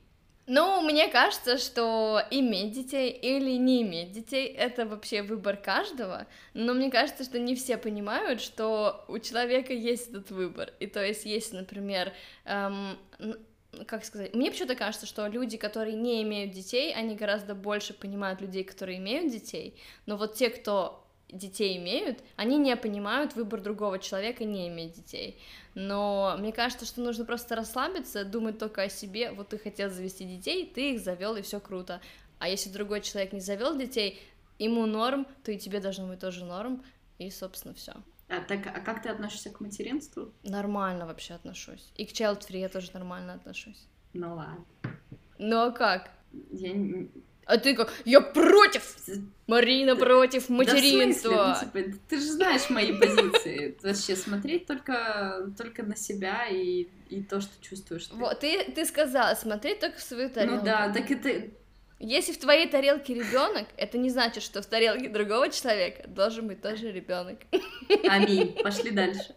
Ну, 0.45 0.81
мне 0.81 1.07
кажется, 1.07 1.57
что 1.57 2.21
иметь 2.29 2.73
детей 2.73 3.11
или 3.11 3.51
не 3.51 3.81
иметь 3.84 4.11
детей— 4.11 4.47
это 4.57 4.86
вообще 4.86 5.21
выбор 5.21 5.55
каждого, 5.55 6.27
но 6.53 6.73
мне 6.73 6.91
кажется, 6.91 7.23
что 7.23 7.39
не 7.39 7.55
все 7.55 7.77
понимают, 7.77 8.41
что 8.41 9.05
у 9.07 9.19
человека 9.19 9.71
есть 9.71 10.09
этот 10.09 10.31
выбор. 10.31 10.73
И 10.81 10.88
то 10.88 11.01
есть 11.01 11.23
есть, 11.23 11.53
например, 11.53 12.11
эм, 12.43 12.97
как 13.88 14.05
сказать, 14.05 14.34
мне 14.34 14.51
почему-то 14.51 14.76
кажется, 14.76 15.05
что 15.05 15.28
люди, 15.28 15.57
которые 15.57 15.95
не 15.95 16.21
имеют 16.24 16.51
детей, 16.51 16.93
они 16.93 17.15
гораздо 17.15 17.55
больше 17.55 17.93
понимают 17.93 18.41
людей, 18.41 18.63
которые 18.63 18.97
имеют 18.97 19.32
детей, 19.32 19.78
но 20.05 20.17
вот 20.17 20.36
те, 20.36 20.49
кто 20.49 21.03
детей 21.34 21.78
имеют, 21.78 22.19
они 22.36 22.57
не 22.57 22.76
понимают 22.76 23.36
выбор 23.36 23.61
другого 23.61 23.99
человека 23.99 24.43
не 24.43 24.67
иметь 24.67 24.93
детей. 24.93 25.39
Но 25.74 26.36
мне 26.38 26.51
кажется, 26.51 26.86
что 26.86 27.01
нужно 27.01 27.26
просто 27.26 27.55
расслабиться, 27.55 28.24
думать 28.24 28.59
только 28.59 28.84
о 28.84 28.89
себе. 28.89 29.32
Вот 29.32 29.49
ты 29.49 29.57
хотел 29.57 29.89
завести 29.89 30.26
детей, 30.26 30.71
ты 30.74 30.93
их 30.93 30.99
завел, 30.99 31.36
и 31.36 31.41
все 31.41 31.59
круто. 31.59 32.01
А 32.39 32.47
если 32.47 32.69
другой 32.69 33.01
человек 33.01 33.34
не 33.34 33.39
завел 33.39 33.76
детей, 33.76 34.21
ему 34.59 34.86
норм, 34.86 35.26
то 35.43 35.51
и 35.51 35.57
тебе 35.57 35.80
должно 35.80 36.07
быть 36.07 36.19
тоже 36.19 36.45
норм. 36.45 36.84
И, 37.17 37.30
собственно, 37.30 37.74
все. 37.74 37.93
А, 38.36 38.41
так, 38.41 38.65
а 38.65 38.79
как 38.79 39.03
ты 39.03 39.09
относишься 39.09 39.49
к 39.49 39.59
материнству? 39.59 40.31
Нормально 40.43 41.05
вообще 41.05 41.36
отношусь. 41.36 41.91
И 41.95 42.05
к 42.05 42.11
child 42.11 42.39
free 42.47 42.59
я 42.59 42.69
тоже 42.69 42.91
нормально 42.93 43.34
отношусь. 43.34 43.88
Ну 44.13 44.36
ладно. 44.36 44.65
Ну 45.38 45.57
а 45.61 45.71
как? 45.71 46.09
Я 46.51 46.71
не- 46.73 47.09
А 47.45 47.57
ты 47.57 47.75
как? 47.75 47.93
Я 48.05 48.21
против! 48.21 48.95
Марина 49.47 49.95
против 49.95 50.47
Да 50.47 50.53
в 50.53 50.57
смысле? 50.57 50.73
материнства! 50.73 51.57
Ну, 51.61 51.81
типа, 51.81 51.97
ты 52.09 52.17
же 52.17 52.31
знаешь 52.31 52.69
мои 52.69 52.97
позиции. 52.97 53.77
Вообще 53.84 54.15
смотреть 54.15 54.65
только, 54.65 55.51
только 55.57 55.84
на 55.84 55.95
себя 55.95 56.47
и, 56.47 56.88
и 57.09 57.21
то, 57.21 57.41
что 57.41 57.51
чувствуешь. 57.61 58.07
ты. 58.07 58.15
Вот, 58.15 58.39
ты, 58.39 58.71
ты 58.71 58.86
сказала, 58.86 59.36
смотреть 59.36 59.79
только 59.79 59.97
в 59.97 60.01
свою 60.03 60.29
тарелку. 60.29 60.57
Ну 60.57 60.63
да, 60.65 60.91
так 60.91 61.11
это... 61.11 61.49
Если 62.05 62.33
в 62.33 62.37
твоей 62.37 62.67
тарелке 62.67 63.13
ребенок, 63.13 63.65
это 63.77 63.97
не 63.97 64.09
значит, 64.09 64.43
что 64.43 64.61
в 64.61 64.65
тарелке 64.65 65.07
другого 65.07 65.49
человека 65.49 66.05
должен 66.05 66.47
быть 66.47 66.61
тоже 66.61 66.91
ребенок. 66.91 67.39
Аминь. 68.09 68.57
Пошли 68.63 68.91
дальше. 68.91 69.33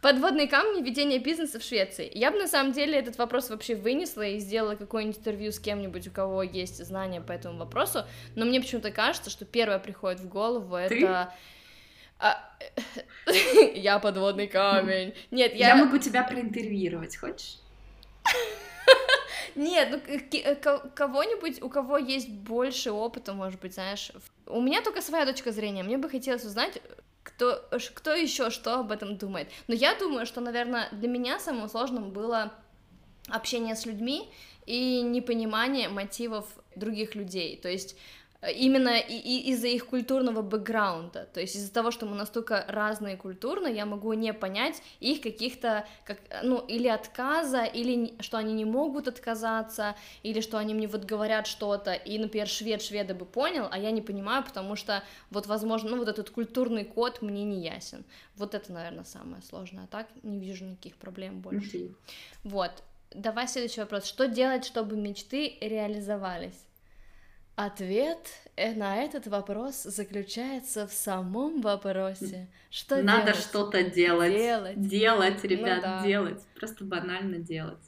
Подводные 0.00 0.48
камни 0.48 0.82
ведения 0.82 1.20
бизнеса 1.20 1.60
в 1.60 1.62
Швеции. 1.62 2.10
Я 2.12 2.32
бы 2.32 2.38
на 2.38 2.48
самом 2.48 2.72
деле 2.72 2.98
этот 2.98 3.18
вопрос 3.18 3.50
вообще 3.50 3.76
вынесла 3.76 4.22
и 4.22 4.40
сделала 4.40 4.74
какое-нибудь 4.74 5.20
интервью 5.20 5.52
с 5.52 5.60
кем-нибудь, 5.60 6.08
у 6.08 6.10
кого 6.10 6.42
есть 6.42 6.84
знания 6.84 7.20
по 7.20 7.30
этому 7.30 7.56
вопросу, 7.56 8.04
но 8.34 8.44
мне 8.44 8.60
почему-то 8.60 8.90
кажется, 8.90 9.30
что 9.30 9.44
первое 9.44 9.78
приходит 9.78 10.18
в 10.20 10.28
голову 10.28 10.74
Ты? 10.88 11.04
это... 11.04 11.32
А, 12.18 12.52
Я 13.74 14.00
подводный 14.00 14.48
камень. 14.48 15.14
Нет, 15.30 15.54
Я... 15.54 15.68
я... 15.68 15.76
могу 15.76 15.98
тебя 15.98 16.24
проинтервьюировать, 16.24 17.16
хочешь? 17.16 17.60
Нет, 19.54 19.88
ну 19.90 20.54
ко- 20.56 20.88
кого-нибудь, 20.94 21.62
у 21.62 21.68
кого 21.68 21.98
есть 21.98 22.28
больше 22.28 22.90
опыта, 22.90 23.32
может 23.34 23.60
быть, 23.60 23.74
знаешь. 23.74 24.10
У 24.46 24.60
меня 24.60 24.82
только 24.82 25.00
своя 25.00 25.26
точка 25.26 25.52
зрения. 25.52 25.82
Мне 25.82 25.96
бы 25.98 26.08
хотелось 26.10 26.44
узнать, 26.44 26.80
кто, 27.22 27.62
ш- 27.78 27.92
кто 27.94 28.14
еще 28.14 28.50
что 28.50 28.80
об 28.80 28.90
этом 28.92 29.16
думает. 29.16 29.48
Но 29.68 29.74
я 29.74 29.94
думаю, 29.94 30.26
что, 30.26 30.40
наверное, 30.40 30.88
для 30.92 31.08
меня 31.08 31.38
самым 31.38 31.68
сложным 31.68 32.10
было 32.10 32.52
общение 33.28 33.74
с 33.76 33.86
людьми 33.86 34.28
и 34.66 35.00
непонимание 35.02 35.88
мотивов 35.88 36.46
других 36.76 37.14
людей. 37.14 37.56
То 37.56 37.68
есть 37.68 37.94
э, 37.94 37.96
именно 38.50 38.98
и- 38.98 39.16
и 39.16 39.50
из-за 39.50 39.68
их 39.68 39.86
культурного 39.86 40.42
бэкграунда, 40.42 41.28
то 41.32 41.40
есть 41.40 41.56
из-за 41.56 41.72
того, 41.72 41.90
что 41.90 42.06
мы 42.06 42.14
настолько 42.14 42.64
разные 42.68 43.16
культурно, 43.16 43.66
я 43.66 43.86
могу 43.86 44.12
не 44.12 44.32
понять 44.32 44.82
их 45.00 45.20
каких-то, 45.20 45.86
как, 46.04 46.18
ну, 46.42 46.58
или 46.58 46.88
отказа, 46.88 47.64
или 47.64 48.14
что 48.20 48.38
они 48.38 48.52
не 48.54 48.64
могут 48.64 49.08
отказаться, 49.08 49.94
или 50.22 50.40
что 50.40 50.58
они 50.58 50.74
мне 50.74 50.86
вот 50.86 51.04
говорят 51.04 51.46
что-то, 51.46 51.92
и, 51.92 52.18
например, 52.18 52.48
швед 52.48 52.82
шведа 52.82 53.14
бы 53.14 53.24
понял, 53.24 53.68
а 53.70 53.78
я 53.78 53.90
не 53.90 54.02
понимаю, 54.02 54.44
потому 54.44 54.76
что 54.76 55.02
вот, 55.30 55.46
возможно, 55.46 55.90
ну, 55.90 55.98
вот 55.98 56.08
этот 56.08 56.30
культурный 56.30 56.84
код 56.84 57.22
мне 57.22 57.44
не 57.44 57.60
ясен. 57.62 58.04
Вот 58.36 58.54
это, 58.54 58.72
наверное, 58.72 59.04
самое 59.04 59.42
сложное, 59.42 59.84
а 59.84 59.86
так 59.86 60.08
не 60.22 60.38
вижу 60.38 60.64
никаких 60.64 60.96
проблем 60.96 61.40
больше. 61.40 61.68
Окей. 61.68 61.94
Вот. 62.42 62.70
Давай 63.14 63.46
следующий 63.46 63.80
вопрос. 63.80 64.06
Что 64.06 64.26
делать, 64.26 64.64
чтобы 64.64 64.96
мечты 64.96 65.56
реализовались? 65.60 66.66
Ответ 67.56 68.18
э, 68.56 68.72
на 68.74 68.96
этот 69.02 69.28
вопрос 69.28 69.84
заключается 69.84 70.88
в 70.88 70.92
самом 70.92 71.60
вопросе. 71.60 72.48
Что 72.68 73.00
Надо 73.00 73.26
делать? 73.26 73.40
что-то 73.40 73.82
делать. 73.84 74.32
Делать. 74.34 74.76
Ну 74.76 74.88
Делать, 74.88 75.44
ребят, 75.44 75.82
да. 75.82 76.02
делать. 76.02 76.42
Просто 76.56 76.84
банально 76.84 77.38
делать. 77.38 77.78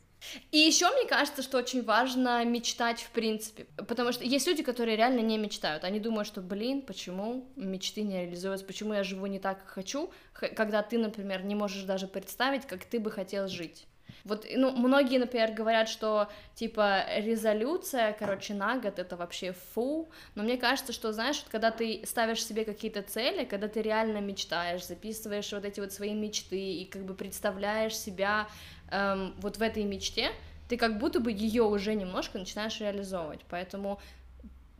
И 0.53 0.59
еще 0.59 0.89
мне 0.91 1.07
кажется, 1.09 1.43
что 1.43 1.59
очень 1.59 1.83
важно 1.85 2.45
мечтать 2.45 3.01
в 3.01 3.11
принципе, 3.11 3.67
потому 3.89 4.13
что 4.13 4.25
есть 4.25 4.47
люди, 4.47 4.63
которые 4.63 4.97
реально 4.97 5.21
не 5.21 5.39
мечтают, 5.39 5.85
они 5.85 6.01
думают, 6.01 6.27
что, 6.27 6.41
блин, 6.41 6.83
почему 6.83 7.49
мечты 7.55 8.03
не 8.03 8.23
реализуются, 8.23 8.67
почему 8.67 8.95
я 8.95 9.05
живу 9.05 9.27
не 9.27 9.39
так, 9.39 9.59
как 9.59 9.69
хочу, 9.69 10.11
когда 10.33 10.83
ты, 10.83 10.99
например, 10.99 11.45
не 11.45 11.55
можешь 11.55 11.83
даже 11.83 12.09
представить, 12.09 12.67
как 12.67 12.85
ты 12.85 12.99
бы 12.99 13.11
хотел 13.11 13.47
жить. 13.47 13.87
Вот, 14.25 14.47
ну, 14.55 14.73
многие, 14.73 15.19
например, 15.19 15.53
говорят, 15.53 15.89
что, 15.89 16.29
типа, 16.55 17.05
резолюция, 17.17 18.13
короче, 18.19 18.55
на 18.55 18.79
год 18.79 18.99
это 18.99 19.17
вообще 19.17 19.53
фу, 19.53 20.09
но 20.35 20.43
мне 20.43 20.57
кажется, 20.57 20.93
что, 20.93 21.13
знаешь, 21.13 21.39
вот 21.39 21.49
когда 21.51 21.71
ты 21.71 22.03
ставишь 22.07 22.45
себе 22.45 22.65
какие-то 22.65 23.03
цели, 23.03 23.45
когда 23.45 23.69
ты 23.69 23.83
реально 23.83 24.19
мечтаешь, 24.19 24.87
записываешь 24.87 25.53
вот 25.53 25.65
эти 25.65 25.81
вот 25.81 25.93
свои 25.93 26.15
мечты 26.15 26.59
и 26.59 26.85
как 26.85 27.05
бы 27.05 27.15
представляешь 27.15 27.97
себя 27.97 28.49
эм, 28.91 29.35
вот 29.39 29.59
в 29.59 29.63
этой 29.63 29.85
мечте, 29.85 30.31
ты 30.69 30.77
как 30.77 30.99
будто 30.99 31.21
бы 31.21 31.31
ее 31.31 31.63
уже 31.63 31.95
немножко 31.95 32.39
начинаешь 32.39 32.81
реализовывать, 32.81 33.41
поэтому 33.49 34.01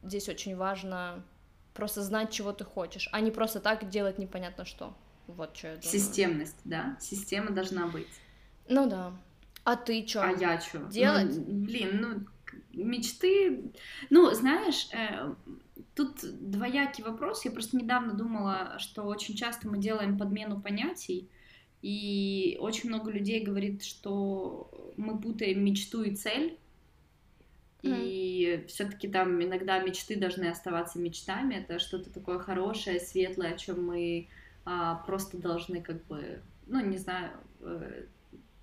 здесь 0.03 0.29
очень 0.29 0.57
важно 0.57 1.23
просто 1.75 2.03
знать, 2.03 2.33
чего 2.33 2.53
ты 2.53 2.65
хочешь, 2.65 3.09
а 3.13 3.21
не 3.21 3.31
просто 3.31 3.61
так 3.61 3.89
делать 3.89 4.19
непонятно 4.19 4.65
что. 4.65 4.95
Вот 5.27 5.57
что 5.57 5.69
я 5.69 5.77
думаю. 5.77 5.91
Системность, 5.91 6.57
да? 6.65 6.97
Система 7.01 7.51
должна 7.51 7.87
быть. 7.87 8.07
Ну 8.69 8.89
да. 8.89 9.13
А 9.65 9.77
ты 9.77 10.07
что? 10.07 10.23
А 10.23 10.33
я 10.33 10.61
что? 10.61 10.79
Делать? 10.91 11.39
блин, 11.39 12.01
ну, 12.01 12.85
мечты... 12.85 13.73
Ну, 14.11 14.33
знаешь, 14.33 14.89
э, 14.93 15.35
тут 15.95 16.19
двоякий 16.23 17.03
вопрос. 17.03 17.45
Я 17.45 17.51
просто 17.51 17.77
недавно 17.77 18.15
думала, 18.15 18.79
что 18.79 19.05
очень 19.05 19.35
часто 19.35 19.69
мы 19.69 19.79
делаем 19.79 20.19
подмену 20.19 20.61
понятий. 20.61 21.29
И 21.83 22.57
очень 22.61 22.89
много 22.89 23.11
людей 23.11 23.45
говорит, 23.45 23.85
что 23.85 24.93
мы 24.97 25.19
путаем 25.19 25.65
мечту 25.65 26.03
и 26.03 26.15
цель. 26.15 26.59
И 27.83 28.65
все-таки 28.69 29.07
там 29.07 29.43
иногда 29.43 29.79
мечты 29.79 30.17
должны 30.17 30.47
оставаться 30.47 30.99
мечтами. 30.99 31.55
Это 31.55 31.79
что-то 31.79 32.11
такое 32.11 32.39
хорошее, 32.39 32.99
светлое, 32.99 33.55
о 33.55 33.59
чем 33.59 33.87
мы 33.87 34.29
а, 34.65 34.97
просто 35.07 35.39
должны 35.39 35.81
как 35.81 36.05
бы, 36.07 36.43
ну 36.67 36.85
не 36.85 36.99
знаю, 36.99 37.31
э, 37.61 38.07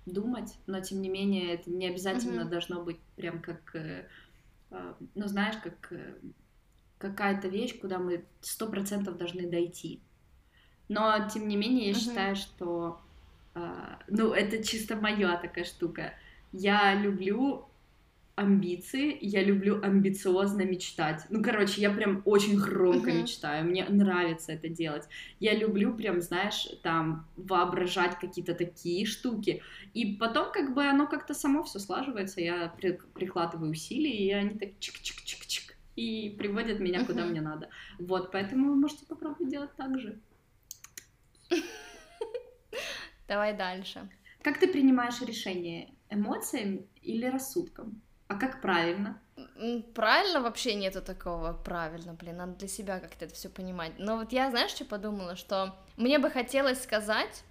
думать, 0.06 0.58
но 0.66 0.80
тем 0.80 1.00
не 1.00 1.08
менее 1.08 1.54
это 1.54 1.70
не 1.70 1.86
обязательно 1.86 2.42
mm-hmm. 2.42 2.50
должно 2.50 2.82
быть 2.82 2.98
прям 3.16 3.40
как, 3.40 3.74
э, 3.74 4.08
э, 4.70 4.94
ну 5.14 5.26
знаешь, 5.26 5.56
как 5.62 5.92
э, 5.92 6.14
какая-то 6.98 7.48
вещь, 7.48 7.78
куда 7.80 7.98
мы 7.98 8.24
сто 8.40 8.68
процентов 8.68 9.16
должны 9.16 9.48
дойти. 9.48 10.00
Но 10.88 11.28
тем 11.32 11.48
не 11.48 11.56
менее 11.56 11.88
я 11.88 11.92
mm-hmm. 11.92 11.98
считаю, 11.98 12.36
что, 12.36 13.00
э, 13.54 13.96
ну 14.08 14.32
это 14.32 14.62
чисто 14.62 14.96
моя 14.96 15.36
такая 15.36 15.64
штука. 15.64 16.14
Я 16.52 16.94
люблю 16.94 17.66
амбиции, 18.36 19.16
я 19.20 19.42
люблю 19.42 19.80
амбициозно 19.82 20.62
мечтать. 20.62 21.24
Ну, 21.30 21.42
короче, 21.42 21.80
я 21.80 21.90
прям 21.90 22.22
очень 22.24 22.58
громко 22.58 23.10
uh-huh. 23.10 23.22
мечтаю, 23.22 23.64
мне 23.64 23.84
нравится 23.88 24.52
это 24.52 24.68
делать. 24.68 25.04
Я 25.38 25.54
люблю 25.54 25.94
прям, 25.94 26.20
знаешь, 26.20 26.68
там 26.82 27.28
воображать 27.36 28.18
какие-то 28.18 28.54
такие 28.54 29.06
штуки. 29.06 29.62
И 29.92 30.16
потом 30.16 30.50
как 30.52 30.74
бы 30.74 30.84
оно 30.84 31.06
как-то 31.06 31.34
само 31.34 31.62
все 31.62 31.78
слаживается, 31.78 32.40
я 32.40 32.68
при- 32.76 32.98
прикладываю 33.14 33.70
усилия, 33.70 34.16
и 34.16 34.30
они 34.32 34.58
так 34.58 34.70
чик-чик-чик-чик 34.80 35.74
и 35.94 36.34
приводят 36.36 36.80
меня 36.80 37.00
uh-huh. 37.00 37.06
куда 37.06 37.24
мне 37.24 37.40
надо. 37.40 37.68
Вот, 38.00 38.32
поэтому 38.32 38.70
вы 38.70 38.76
можете 38.76 39.06
попробовать 39.06 39.48
делать 39.48 39.74
так 39.76 39.98
же. 40.00 40.18
Давай 43.28 43.56
дальше. 43.56 44.08
Как 44.42 44.58
ты 44.58 44.66
принимаешь 44.66 45.22
решение? 45.22 45.94
Эмоциями 46.10 46.86
или 47.00 47.26
рассудком? 47.26 48.02
А 48.28 48.36
как 48.36 48.60
правильно? 48.60 49.18
Правильно 49.94 50.40
вообще 50.40 50.74
нету 50.74 51.02
такого 51.02 51.52
правильно, 51.52 52.14
блин, 52.14 52.36
надо 52.36 52.52
для 52.52 52.68
себя 52.68 53.00
как-то 53.00 53.26
это 53.26 53.34
все 53.34 53.48
понимать. 53.48 53.92
Но 53.98 54.16
вот 54.16 54.32
я, 54.32 54.50
знаешь, 54.50 54.70
что 54.70 54.84
подумала, 54.84 55.36
что 55.36 55.76
мне 55.96 56.18
бы 56.18 56.30
хотелось 56.30 56.82
сказать, 56.82 57.44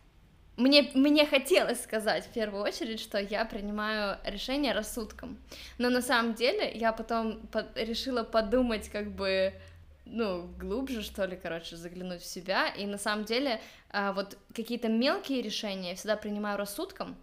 мне, 0.55 0.91
мне 0.93 1.25
хотелось 1.25 1.81
сказать 1.83 2.25
в 2.25 2.29
первую 2.31 2.63
очередь, 2.63 2.99
что 2.99 3.17
я 3.17 3.43
принимаю 3.43 4.17
решение 4.23 4.73
рассудком. 4.73 5.37
Но 5.77 5.89
на 5.89 6.01
самом 6.01 6.35
деле 6.35 6.71
я 6.73 6.91
потом 6.93 7.47
под, 7.47 7.75
решила 7.75 8.23
подумать 8.23 8.89
как 8.89 9.11
бы 9.11 9.53
ну, 10.05 10.47
глубже, 10.59 11.01
что 11.01 11.25
ли, 11.25 11.37
короче, 11.41 11.75
заглянуть 11.75 12.21
в 12.21 12.25
себя. 12.25 12.67
И 12.67 12.85
на 12.85 12.97
самом 12.97 13.25
деле 13.25 13.61
а, 13.89 14.13
вот 14.13 14.37
какие-то 14.53 14.89
мелкие 14.89 15.41
решения 15.41 15.91
я 15.91 15.95
всегда 15.95 16.17
принимаю 16.17 16.57
рассудком, 16.57 17.15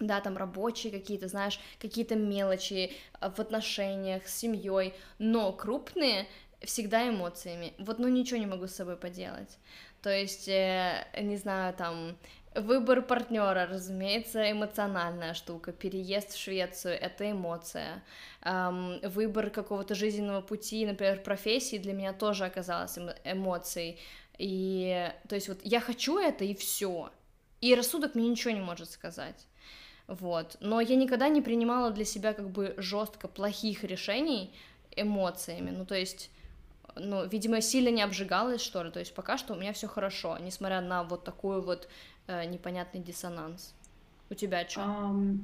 да, 0.00 0.20
там 0.20 0.36
рабочие 0.36 0.92
какие-то, 0.92 1.28
знаешь, 1.28 1.60
какие-то 1.78 2.16
мелочи 2.16 2.92
а, 3.20 3.30
в 3.30 3.38
отношениях 3.38 4.26
с 4.26 4.38
семьей, 4.38 4.94
но 5.18 5.52
крупные 5.52 6.26
всегда 6.62 7.08
эмоциями. 7.08 7.74
Вот, 7.78 7.98
ну 7.98 8.08
ничего 8.08 8.40
не 8.40 8.46
могу 8.46 8.66
с 8.66 8.74
собой 8.74 8.96
поделать. 8.96 9.58
То 10.02 10.10
есть, 10.10 10.48
э, 10.48 11.06
не 11.20 11.36
знаю, 11.36 11.74
там 11.74 12.16
выбор 12.54 13.02
партнера, 13.02 13.66
разумеется, 13.66 14.50
эмоциональная 14.50 15.34
штука. 15.34 15.72
Переезд 15.72 16.32
в 16.32 16.38
Швецию 16.38 16.94
это 16.94 17.30
эмоция. 17.30 18.02
Эм, 18.42 19.00
выбор 19.02 19.50
какого-то 19.50 19.94
жизненного 19.94 20.40
пути, 20.40 20.86
например, 20.86 21.22
профессии 21.22 21.76
для 21.76 21.92
меня 21.92 22.12
тоже 22.12 22.44
оказалось 22.44 22.96
эмо- 22.98 23.16
эмоцией. 23.24 23.98
И 24.38 25.12
то 25.28 25.34
есть 25.34 25.48
вот 25.48 25.58
я 25.64 25.80
хочу 25.80 26.18
это 26.18 26.44
и 26.44 26.54
все. 26.54 27.10
И 27.60 27.74
рассудок 27.74 28.14
мне 28.14 28.28
ничего 28.28 28.52
не 28.54 28.60
может 28.60 28.90
сказать 28.90 29.46
вот. 30.10 30.56
Но 30.60 30.80
я 30.80 30.96
никогда 30.96 31.28
не 31.28 31.40
принимала 31.40 31.90
для 31.90 32.04
себя 32.04 32.32
как 32.32 32.50
бы 32.50 32.74
жестко 32.78 33.28
плохих 33.28 33.84
решений 33.84 34.52
эмоциями, 34.96 35.70
ну, 35.70 35.86
то 35.86 35.94
есть, 35.94 36.30
ну, 36.96 37.24
видимо, 37.26 37.60
сильно 37.60 37.90
не 37.90 38.02
обжигалась, 38.02 38.60
что 38.60 38.82
ли, 38.82 38.90
то 38.90 38.98
есть 38.98 39.14
пока 39.14 39.38
что 39.38 39.54
у 39.54 39.56
меня 39.56 39.72
все 39.72 39.86
хорошо, 39.86 40.36
несмотря 40.38 40.80
на 40.80 41.04
вот 41.04 41.22
такой 41.22 41.62
вот 41.62 41.88
э, 42.26 42.44
непонятный 42.46 43.00
диссонанс. 43.00 43.72
У 44.30 44.34
тебя 44.34 44.68
что? 44.68 44.80
Um, 44.80 45.38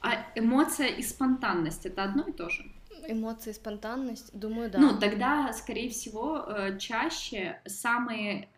а 0.00 0.24
эмоция 0.36 0.86
и 0.86 1.02
спонтанность 1.02 1.84
это 1.84 2.04
одно 2.04 2.22
и 2.28 2.32
то 2.32 2.48
же? 2.48 2.70
Эмоции 3.08 3.50
и 3.50 3.54
спонтанность, 3.54 4.30
думаю, 4.38 4.70
да. 4.70 4.78
Ну, 4.78 4.98
тогда, 5.00 5.52
скорее 5.52 5.90
всего, 5.90 6.44
э, 6.46 6.78
чаще 6.78 7.60
самые 7.66 8.48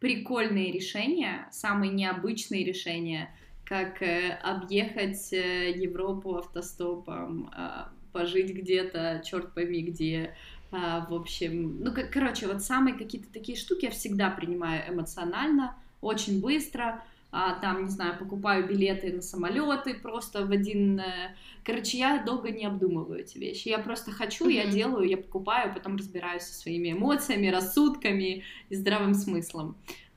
прикольные 0.00 0.72
решения, 0.72 1.48
самые 1.52 1.92
необычные 1.92 2.64
решения 2.64 3.30
как 3.64 4.02
э, 4.02 4.38
объехать 4.42 5.32
э, 5.32 5.72
Европу 5.72 6.36
автостопом, 6.36 7.50
э, 7.56 7.84
пожить 8.12 8.54
где-то, 8.54 9.22
черт 9.24 9.54
пойми 9.54 9.82
где. 9.82 10.34
Э, 10.70 11.04
в 11.08 11.14
общем, 11.14 11.82
ну, 11.82 11.92
как, 11.92 12.10
короче, 12.10 12.46
вот 12.46 12.62
самые 12.62 12.96
какие-то 12.96 13.32
такие 13.32 13.56
штуки 13.56 13.86
я 13.86 13.90
всегда 13.90 14.30
принимаю 14.30 14.92
эмоционально, 14.92 15.76
очень 16.00 16.40
быстро. 16.40 17.02
А, 17.36 17.58
там, 17.58 17.86
не 17.86 17.90
знаю, 17.90 18.16
покупаю 18.16 18.64
билеты 18.64 19.12
на 19.12 19.20
самолеты 19.20 19.94
просто 19.94 20.46
в 20.46 20.52
один... 20.52 21.00
Э, 21.00 21.34
короче, 21.64 21.98
я 21.98 22.22
долго 22.22 22.50
не 22.50 22.64
обдумываю 22.64 23.18
эти 23.18 23.38
вещи. 23.38 23.68
Я 23.68 23.80
просто 23.80 24.12
хочу, 24.12 24.48
mm-hmm. 24.48 24.52
я 24.52 24.66
делаю, 24.66 25.08
я 25.08 25.16
покупаю, 25.16 25.74
потом 25.74 25.96
разбираюсь 25.96 26.42
со 26.44 26.54
своими 26.54 26.92
эмоциями, 26.92 27.48
рассудками 27.48 28.44
и 28.68 28.74
здравым 28.76 29.14
смыслом. 29.14 29.74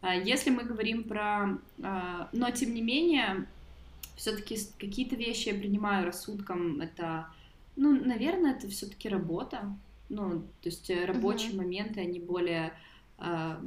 А, 0.07 0.13
если 0.13 0.51
мы 0.51 0.63
говорим 0.63 1.03
про... 1.03 1.57
А, 1.83 2.29
но, 2.31 2.49
тем 2.51 2.73
не 2.73 2.81
менее, 2.81 3.45
все-таки 4.15 4.57
какие-то 4.79 5.15
вещи 5.15 5.49
я 5.49 5.55
принимаю 5.55 6.05
рассудком. 6.05 6.79
Это, 6.79 7.27
ну, 7.75 7.91
наверное, 7.91 8.53
это 8.53 8.69
все-таки 8.69 9.09
работа. 9.09 9.75
Ну, 10.09 10.43
то 10.61 10.69
есть 10.69 10.89
э, 10.89 11.03
рабочие 11.05 11.51
uh-huh. 11.51 11.57
моменты, 11.57 11.99
они 11.99 12.21
более 12.21 12.71
э, 13.19 13.57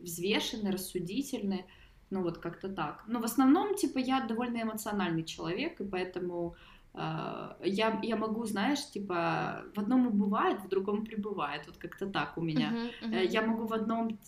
взвешены, 0.00 0.72
рассудительны. 0.72 1.66
Ну, 2.08 2.22
вот 2.22 2.38
как-то 2.38 2.70
так. 2.70 3.04
Но 3.06 3.20
в 3.20 3.24
основном, 3.24 3.74
типа, 3.74 3.98
я 3.98 4.20
довольно 4.20 4.62
эмоциональный 4.62 5.24
человек, 5.24 5.80
и 5.80 5.84
поэтому 5.84 6.54
я, 6.94 8.00
я 8.02 8.16
могу, 8.16 8.46
знаешь, 8.46 8.90
типа, 8.90 9.64
в 9.74 9.78
одном 9.78 10.06
убывает, 10.06 10.62
в 10.62 10.68
другом 10.68 11.04
прибывает. 11.04 11.66
Вот 11.66 11.76
как-то 11.76 12.06
так 12.06 12.38
у 12.38 12.40
меня. 12.40 12.72
Uh-huh, 12.72 13.10
uh-huh. 13.10 13.26
Я 13.26 13.42
могу 13.42 13.66
в 13.66 13.74
одном 13.74 14.18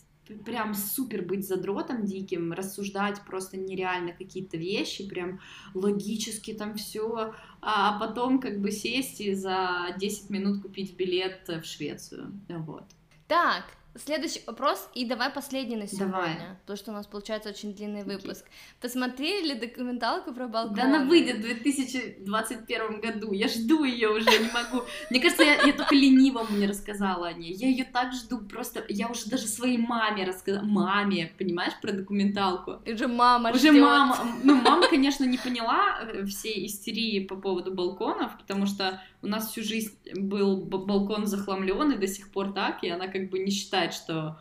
прям 0.45 0.75
супер 0.75 1.23
быть 1.23 1.47
задротом 1.47 2.05
диким, 2.05 2.53
рассуждать 2.53 3.21
просто 3.27 3.57
нереально 3.57 4.13
какие-то 4.13 4.57
вещи, 4.57 5.09
прям 5.09 5.41
логически 5.75 6.53
там 6.53 6.75
все, 6.75 7.35
а 7.61 7.99
потом 7.99 8.41
как 8.41 8.61
бы 8.61 8.71
сесть 8.71 9.21
и 9.21 9.35
за 9.35 9.95
10 9.99 10.31
минут 10.31 10.63
купить 10.63 10.97
билет 10.97 11.49
в 11.49 11.65
Швецию. 11.65 12.33
Вот. 12.49 12.85
Так, 13.27 13.65
Следующий 14.05 14.43
вопрос, 14.47 14.89
и 14.95 15.05
давай 15.05 15.31
последний 15.31 15.77
на 15.77 15.87
сегодня. 15.87 16.13
Давай. 16.13 16.37
То, 16.67 16.77
что 16.77 16.91
у 16.91 16.95
нас 16.95 17.07
получается 17.07 17.51
очень 17.51 17.75
длинный 17.75 18.05
выпуск. 18.05 18.45
Okay. 18.45 18.83
Посмотрели 18.83 19.55
документалку 19.55 20.33
про 20.33 20.47
балкон? 20.47 20.77
Да 20.77 20.85
она 20.85 21.05
выйдет 21.05 21.39
в 21.39 21.41
2021 21.41 23.01
году. 23.01 23.33
Я 23.33 23.49
жду 23.49 23.85
ее 23.85 24.11
уже, 24.11 24.31
не 24.31 24.51
могу. 24.53 24.85
Мне 25.11 25.21
кажется, 25.21 25.43
я, 25.43 25.63
я 25.63 25.73
только 25.73 25.95
ленивому 25.95 26.57
не 26.57 26.67
рассказала 26.67 27.29
о 27.29 27.33
ней. 27.33 27.53
Я 27.55 27.69
ее 27.69 27.85
так 27.85 28.13
жду, 28.13 28.39
просто 28.39 28.85
я 28.89 29.09
уже 29.09 29.27
даже 29.27 29.47
своей 29.47 29.79
маме 29.79 30.25
рассказала. 30.25 30.65
Маме, 30.65 31.33
понимаешь, 31.39 31.75
про 31.81 31.93
документалку. 31.93 32.81
И 32.85 32.93
уже 32.93 33.09
мама 33.09 33.51
Уже 33.51 33.71
ждёт. 33.71 33.83
мама. 33.83 34.19
Ну, 34.45 34.55
мама, 34.61 34.89
конечно, 34.89 35.25
не 35.25 35.39
поняла 35.39 36.01
э, 36.03 36.25
всей 36.25 36.67
истерии 36.67 37.27
по 37.27 37.37
поводу 37.37 37.73
балконов, 37.75 38.37
потому 38.39 38.67
что 38.67 39.01
у 39.23 39.27
нас 39.27 39.51
всю 39.51 39.63
жизнь 39.63 39.99
был 40.15 40.65
балкон 40.65 41.27
захламлен, 41.27 41.93
и 41.93 41.99
до 41.99 42.07
сих 42.07 42.31
пор 42.31 42.53
так, 42.53 42.85
и 42.85 42.89
она 42.89 43.09
как 43.09 43.31
бы 43.31 43.39
не 43.39 43.51
считает, 43.51 43.93
что 43.93 44.39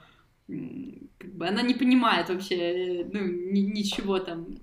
как 0.48 1.34
бы 1.34 1.48
она 1.48 1.62
не 1.62 1.74
понимает 1.74 2.30
вообще 2.30 3.06
ну, 3.12 3.22
ничего 3.22 4.20
там 4.20 4.58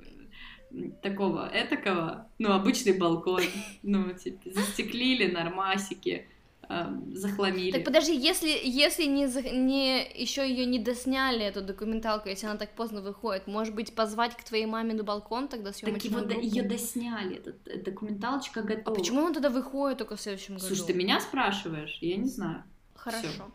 такого 1.02 1.50
этакого, 1.52 2.28
ну, 2.38 2.52
обычный 2.52 2.98
балкон, 2.98 3.42
ну, 3.82 4.12
типа, 4.12 4.50
застеклили 4.50 5.30
нормасики, 5.30 6.26
э, 6.68 6.86
захламили. 7.12 7.72
Так 7.72 7.84
подожди, 7.84 8.16
если, 8.16 8.48
если 8.62 9.04
не, 9.04 9.26
не 9.52 10.06
еще 10.14 10.48
ее 10.48 10.66
не 10.66 10.78
досняли, 10.78 11.44
эту 11.44 11.62
документалку, 11.62 12.28
если 12.28 12.46
она 12.46 12.56
так 12.56 12.74
поздно 12.74 13.00
выходит, 13.00 13.46
может 13.46 13.74
быть, 13.74 13.94
позвать 13.94 14.36
к 14.36 14.44
твоей 14.44 14.66
маме 14.66 14.94
на 14.94 15.02
балкон 15.02 15.48
тогда 15.48 15.72
съемочную 15.72 16.26
Так 16.26 16.32
его 16.32 16.40
ее 16.40 16.62
досняли, 16.62 17.36
эта 17.36 17.54
э, 17.70 17.78
документалочка 17.82 18.62
готова. 18.62 18.96
А 18.96 18.98
почему 18.98 19.22
он 19.22 19.34
тогда 19.34 19.50
выходит 19.50 19.98
только 19.98 20.16
в 20.16 20.20
следующем 20.20 20.54
году? 20.54 20.66
Слушай, 20.66 20.86
ты 20.86 20.94
меня 20.94 21.20
спрашиваешь? 21.20 21.98
Я 22.00 22.16
не 22.16 22.28
знаю. 22.28 22.64
Хорошо. 22.94 23.28
Всё. 23.28 23.50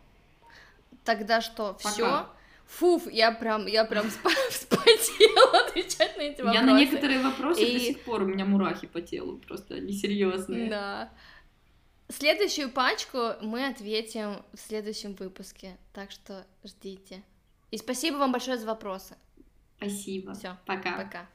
Тогда 1.04 1.40
что, 1.40 1.76
все? 1.78 2.26
Фуф, 2.66 3.10
я 3.10 3.32
прям, 3.32 3.66
я 3.66 3.84
прям 3.84 4.06
вспотела 4.50 5.66
отвечать 5.66 6.16
на 6.16 6.22
эти 6.22 6.40
вопросы. 6.40 6.58
Я 6.58 6.62
на 6.62 6.78
некоторые 6.78 7.20
вопросы 7.20 7.64
и... 7.64 7.72
до 7.72 7.80
сих 7.80 8.00
пор 8.00 8.22
у 8.22 8.26
меня 8.26 8.44
мурахи 8.44 8.86
по 8.86 9.00
телу, 9.00 9.38
просто 9.38 9.80
несерьезные. 9.80 10.70
Да. 10.70 11.10
Следующую 12.10 12.70
пачку 12.70 13.34
мы 13.40 13.66
ответим 13.66 14.42
в 14.52 14.58
следующем 14.58 15.14
выпуске, 15.14 15.76
так 15.92 16.10
что 16.10 16.44
ждите. 16.64 17.22
И 17.70 17.78
спасибо 17.78 18.16
вам 18.16 18.32
большое 18.32 18.58
за 18.58 18.66
вопросы. 18.66 19.16
Спасибо. 19.76 20.34
Все. 20.34 20.58
Пока. 20.66 20.96
Пока. 20.96 21.28